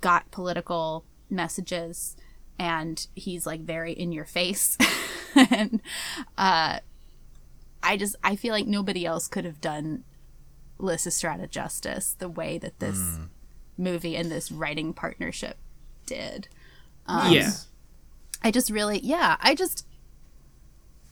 got 0.00 0.30
political 0.30 1.04
messages 1.28 2.16
and 2.58 3.06
he's 3.14 3.46
like 3.46 3.60
very 3.60 3.92
in 3.92 4.12
your 4.12 4.24
face. 4.24 4.76
And 5.34 5.80
uh 6.36 6.80
i 7.82 7.96
just 7.96 8.16
i 8.22 8.36
feel 8.36 8.52
like 8.52 8.66
nobody 8.66 9.06
else 9.06 9.28
could 9.28 9.46
have 9.46 9.62
done 9.62 10.04
lysistrata 10.78 11.48
justice 11.48 12.14
the 12.18 12.28
way 12.28 12.58
that 12.58 12.78
this 12.80 13.18
movie 13.78 14.16
and 14.16 14.30
this 14.30 14.50
writing 14.50 14.92
partnership 14.92 15.56
did. 16.06 16.48
Um, 17.06 17.32
yeah. 17.32 17.50
I 18.42 18.50
just 18.50 18.70
really, 18.70 19.00
yeah, 19.02 19.36
I 19.40 19.54
just, 19.54 19.86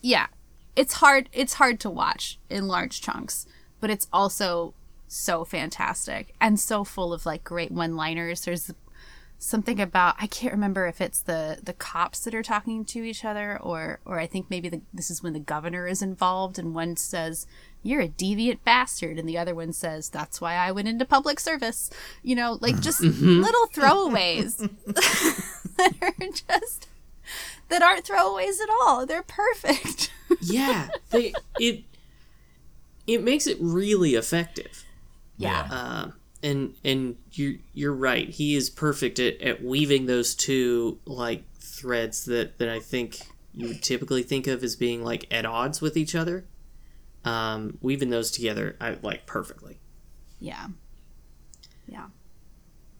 yeah, 0.01 0.27
it's 0.77 0.95
hard. 0.95 1.29
It's 1.33 1.55
hard 1.55 1.81
to 1.81 1.91
watch 1.91 2.39
in 2.49 2.69
large 2.69 3.01
chunks, 3.01 3.47
but 3.81 3.91
it's 3.91 4.09
also 4.13 4.75
so 5.13 5.45
fantastic 5.45 6.35
and 6.41 6.59
so 6.59 6.85
full 6.85 7.13
of 7.13 7.27
like 7.27 7.43
great 7.43 7.73
one-liners. 7.73 8.45
There's 8.45 8.73
something 9.39 9.81
about 9.81 10.15
I 10.21 10.27
can't 10.27 10.53
remember 10.53 10.87
if 10.87 11.01
it's 11.01 11.21
the 11.21 11.59
the 11.63 11.73
cops 11.73 12.21
that 12.21 12.35
are 12.35 12.43
talking 12.43 12.85
to 12.85 13.03
each 13.03 13.25
other 13.25 13.59
or 13.61 13.99
or 14.05 14.21
I 14.21 14.27
think 14.27 14.51
maybe 14.51 14.69
the, 14.69 14.83
this 14.93 15.11
is 15.11 15.23
when 15.23 15.33
the 15.33 15.41
governor 15.41 15.87
is 15.87 16.03
involved 16.03 16.59
and 16.59 16.75
one 16.75 16.97
says 16.97 17.47
you're 17.83 18.03
a 18.03 18.09
deviant 18.09 18.59
bastard 18.65 19.19
and 19.19 19.29
the 19.29 19.39
other 19.39 19.55
one 19.55 19.73
says 19.73 20.11
that's 20.11 20.41
why 20.41 20.55
I 20.55 20.71
went 20.71 20.89
into 20.89 21.05
public 21.05 21.41
service. 21.41 21.91
You 22.23 22.37
know, 22.37 22.59
like 22.61 22.81
just 22.81 23.01
mm-hmm. 23.01 23.41
little 23.41 23.67
throwaways 23.69 24.59
that 24.87 25.95
are 26.03 26.15
just 26.21 26.87
that 27.69 27.83
aren't 27.83 28.05
throwaways 28.05 28.61
at 28.61 28.69
all. 28.83 29.07
They're 29.07 29.25
perfect. 29.25 30.13
yeah. 30.41 30.89
They 31.11 31.33
it 31.59 31.83
it 33.09 33.25
makes 33.25 33.49
it 33.49 33.57
really 33.59 34.15
effective. 34.15 34.85
Yeah. 35.41 35.63
Um, 35.71 36.13
and 36.43 36.75
and 36.85 37.17
you 37.33 37.59
you're 37.75 37.95
right. 37.95 38.29
He 38.29 38.55
is 38.55 38.71
perfect 38.71 39.19
at, 39.19 39.41
at 39.41 39.63
weaving 39.63 40.07
those 40.07 40.35
two 40.35 40.99
like 41.05 41.45
threads 41.59 42.25
that 42.27 42.59
that 42.59 42.69
I 42.69 42.81
think 42.81 43.19
you 43.53 43.69
would 43.69 43.83
typically 43.83 44.23
think 44.23 44.47
of 44.47 44.63
as 44.63 44.77
being 44.77 45.03
like 45.05 45.27
at 45.31 45.45
odds 45.45 45.81
with 45.81 45.97
each 45.97 46.15
other. 46.15 46.45
Um, 47.25 47.77
weaving 47.83 48.09
those 48.11 48.31
together, 48.31 48.77
I 48.81 48.97
like 49.03 49.27
perfectly. 49.27 49.79
Yeah. 50.41 50.69
Yeah. 51.87 52.07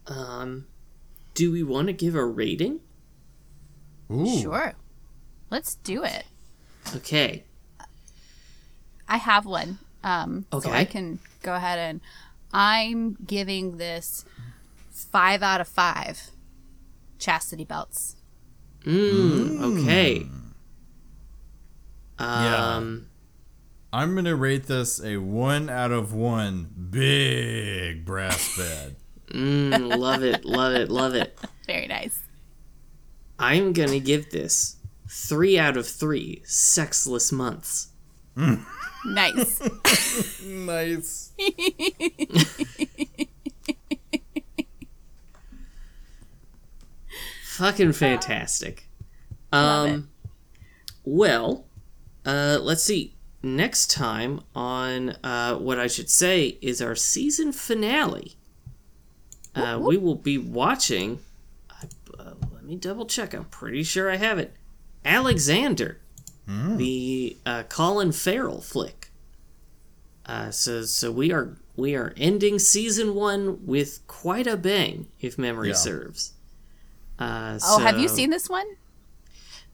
Um, 0.05 0.67
do 1.33 1.51
we 1.51 1.63
want 1.63 1.87
to 1.87 1.93
give 1.93 2.13
a 2.13 2.23
rating? 2.23 2.81
Ooh. 4.11 4.39
Sure. 4.41 4.73
Let's 5.49 5.75
do 5.75 6.03
it. 6.03 6.25
Okay. 6.95 7.45
I 9.07 9.17
have 9.17 9.45
one. 9.45 9.79
Um, 10.03 10.45
So 10.51 10.57
Okay. 10.59 10.71
I 10.71 10.85
can 10.85 11.19
go 11.41 11.55
ahead 11.55 11.79
and 11.79 12.01
I'm 12.53 13.17
giving 13.25 13.77
this 13.77 14.25
five 14.91 15.41
out 15.41 15.61
of 15.61 15.67
five 15.67 16.31
chastity 17.19 17.63
belts. 17.65 18.15
Mm, 18.85 19.61
okay. 19.79 20.25
Yeah. 22.19 22.75
Um, 22.75 23.07
I'm 23.93 24.15
gonna 24.15 24.35
rate 24.35 24.67
this 24.67 25.03
a 25.03 25.17
one 25.17 25.69
out 25.69 25.91
of 25.91 26.13
one 26.13 26.69
big 26.89 28.05
brass 28.05 28.57
bed. 28.57 28.95
mm, 29.29 29.97
love 29.97 30.23
it, 30.23 30.45
love 30.45 30.73
it, 30.73 30.89
love 30.89 31.15
it. 31.15 31.37
Very 31.67 31.87
nice. 31.87 32.19
I'm 33.39 33.73
gonna 33.73 33.99
give 33.99 34.29
this 34.29 34.77
three 35.09 35.57
out 35.57 35.77
of 35.77 35.87
three 35.87 36.41
sexless 36.45 37.31
months. 37.31 37.89
Nice. 39.05 39.61
nice. 40.45 41.31
Fucking 47.43 47.93
fantastic. 47.93 48.87
Love 49.51 49.89
Um, 49.89 50.09
well, 51.03 51.65
uh, 52.25 52.59
let's 52.61 52.83
see. 52.83 53.15
Next 53.43 53.89
time 53.91 54.41
on 54.55 55.09
uh, 55.23 55.55
what 55.55 55.79
I 55.79 55.87
should 55.87 56.09
say 56.09 56.59
is 56.61 56.81
our 56.81 56.95
season 56.95 57.51
finale. 57.51 58.35
Uh, 59.55 59.79
we 59.81 59.97
will 59.97 60.15
be 60.15 60.37
watching. 60.37 61.19
Uh, 61.69 61.85
uh, 62.19 62.33
let 62.53 62.63
me 62.63 62.75
double 62.75 63.05
check. 63.05 63.33
I'm 63.33 63.45
pretty 63.45 63.83
sure 63.83 64.09
I 64.11 64.17
have 64.17 64.37
it. 64.37 64.55
Alexander, 65.03 65.99
the 66.47 67.37
uh, 67.45 67.63
Colin 67.63 68.11
Farrell 68.11 68.61
flick. 68.61 69.00
Uh, 70.25 70.51
so 70.51 70.83
so 70.83 71.11
we 71.11 71.31
are 71.31 71.57
we 71.75 71.95
are 71.95 72.13
ending 72.17 72.59
season 72.59 73.15
one 73.15 73.65
with 73.65 74.05
quite 74.07 74.47
a 74.47 74.55
bang, 74.57 75.07
if 75.19 75.37
memory 75.37 75.69
Yeah. 75.69 75.75
serves. 75.75 76.33
Uh, 77.19 77.59
Oh, 77.63 77.79
have 77.79 77.99
you 77.99 78.07
seen 78.07 78.29
this 78.29 78.49
one? 78.49 78.65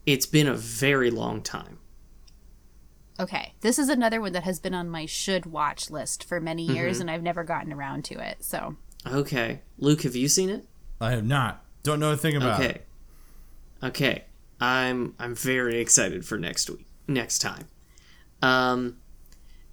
It's 0.06 0.26
been 0.26 0.46
a 0.46 0.54
very 0.54 1.10
long 1.10 1.42
time. 1.42 1.78
Okay. 3.20 3.54
This 3.60 3.78
is 3.78 3.88
another 3.88 4.20
one 4.20 4.32
that 4.32 4.44
has 4.44 4.60
been 4.60 4.74
on 4.74 4.88
my 4.88 5.04
should 5.06 5.44
watch 5.44 5.90
list 5.90 6.24
for 6.24 6.40
many 6.40 6.62
years 6.62 6.94
Mm-hmm. 6.96 7.00
and 7.02 7.10
I've 7.10 7.22
never 7.22 7.42
gotten 7.44 7.72
around 7.72 8.04
to 8.06 8.18
it. 8.18 8.44
So, 8.44 8.76
Okay, 9.06 9.60
Luke, 9.78 10.02
have 10.02 10.16
you 10.16 10.28
seen 10.28 10.48
it? 10.50 10.66
I 11.00 11.10
have 11.12 11.24
not. 11.24 11.64
Don't 11.82 12.00
know 12.00 12.12
a 12.12 12.16
thing 12.16 12.36
about 12.36 12.60
Okay, 12.60 12.70
it. 12.70 12.86
okay. 13.82 14.24
I'm 14.60 15.14
I'm 15.18 15.34
very 15.36 15.78
excited 15.78 16.24
for 16.24 16.36
next 16.38 16.68
week, 16.68 16.86
next 17.06 17.38
time. 17.38 17.66
Um, 18.42 18.96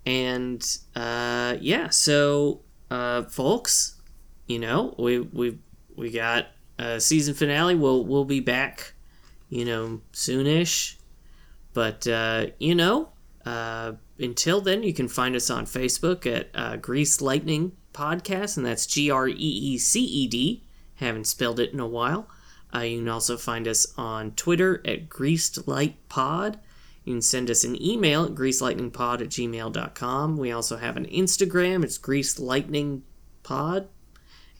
and 0.05 0.77
uh, 0.95 1.57
yeah. 1.59 1.89
So, 1.89 2.61
uh, 2.91 3.23
folks, 3.23 3.99
you 4.47 4.59
know, 4.59 4.95
we 4.97 5.19
we 5.19 5.57
we 5.95 6.11
got 6.11 6.47
a 6.77 6.99
season 6.99 7.33
finale. 7.33 7.75
We'll 7.75 8.05
we'll 8.05 8.25
be 8.25 8.39
back, 8.39 8.93
you 9.49 9.65
know, 9.65 10.01
soonish. 10.13 10.95
But 11.73 12.07
uh, 12.07 12.47
you 12.59 12.75
know, 12.75 13.09
uh, 13.45 13.93
until 14.19 14.61
then, 14.61 14.83
you 14.83 14.93
can 14.93 15.07
find 15.07 15.35
us 15.35 15.49
on 15.49 15.65
Facebook 15.65 16.25
at 16.25 16.49
uh, 16.53 16.77
Greeced 16.77 17.21
Lightning 17.21 17.73
Podcast, 17.93 18.57
and 18.57 18.65
that's 18.65 18.85
G 18.85 19.09
R 19.09 19.27
E 19.27 19.33
E 19.33 19.77
C 19.77 20.01
E 20.03 20.27
D. 20.27 20.63
Haven't 20.95 21.27
spelled 21.27 21.59
it 21.59 21.73
in 21.73 21.79
a 21.79 21.87
while. 21.87 22.29
Uh, 22.73 22.79
you 22.79 22.99
can 22.99 23.09
also 23.09 23.37
find 23.37 23.67
us 23.67 23.87
on 23.97 24.31
Twitter 24.31 24.81
at 24.85 25.09
Greeced 25.09 25.67
Light 25.67 25.95
Pod. 26.09 26.59
You 27.05 27.13
can 27.13 27.21
send 27.21 27.49
us 27.49 27.63
an 27.63 27.81
email 27.81 28.25
at 28.25 28.31
greecedlightningpod 28.31 29.21
at 29.21 29.29
gmail.com. 29.29 30.37
We 30.37 30.51
also 30.51 30.77
have 30.77 30.97
an 30.97 31.05
Instagram. 31.05 31.83
It's 31.83 31.97
Greeced 31.97 32.39
Lightning 32.39 33.03
Pod 33.43 33.87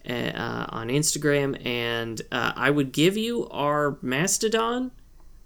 uh, 0.07 0.65
on 0.69 0.89
Instagram. 0.89 1.65
And 1.65 2.21
uh, 2.31 2.53
I 2.55 2.69
would 2.69 2.91
give 2.91 3.17
you 3.17 3.49
our 3.49 3.97
Mastodon, 4.01 4.91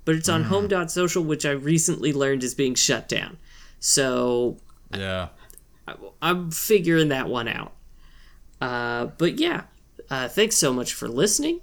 but 0.03 0.15
it's 0.15 0.27
on 0.29 0.43
home.social, 0.43 1.23
which 1.23 1.45
I 1.45 1.51
recently 1.51 2.11
learned 2.11 2.43
is 2.43 2.53
being 2.53 2.75
shut 2.75 3.07
down. 3.07 3.37
So 3.79 4.57
Yeah. 4.95 5.29
I'm 6.21 6.51
figuring 6.51 7.07
that 7.09 7.27
one 7.29 7.47
out. 7.47 7.73
Uh, 8.61 9.05
but 9.17 9.39
yeah, 9.39 9.63
uh, 10.09 10.27
thanks 10.27 10.57
so 10.57 10.73
much 10.73 10.93
for 10.93 11.07
listening, 11.07 11.61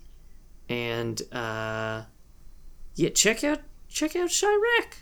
and 0.69 1.21
uh, 1.31 2.03
yeah, 2.95 3.11
check 3.11 3.45
out 3.45 3.61
check 3.89 4.17
out 4.17 4.31
Chi-Raq. 4.31 4.95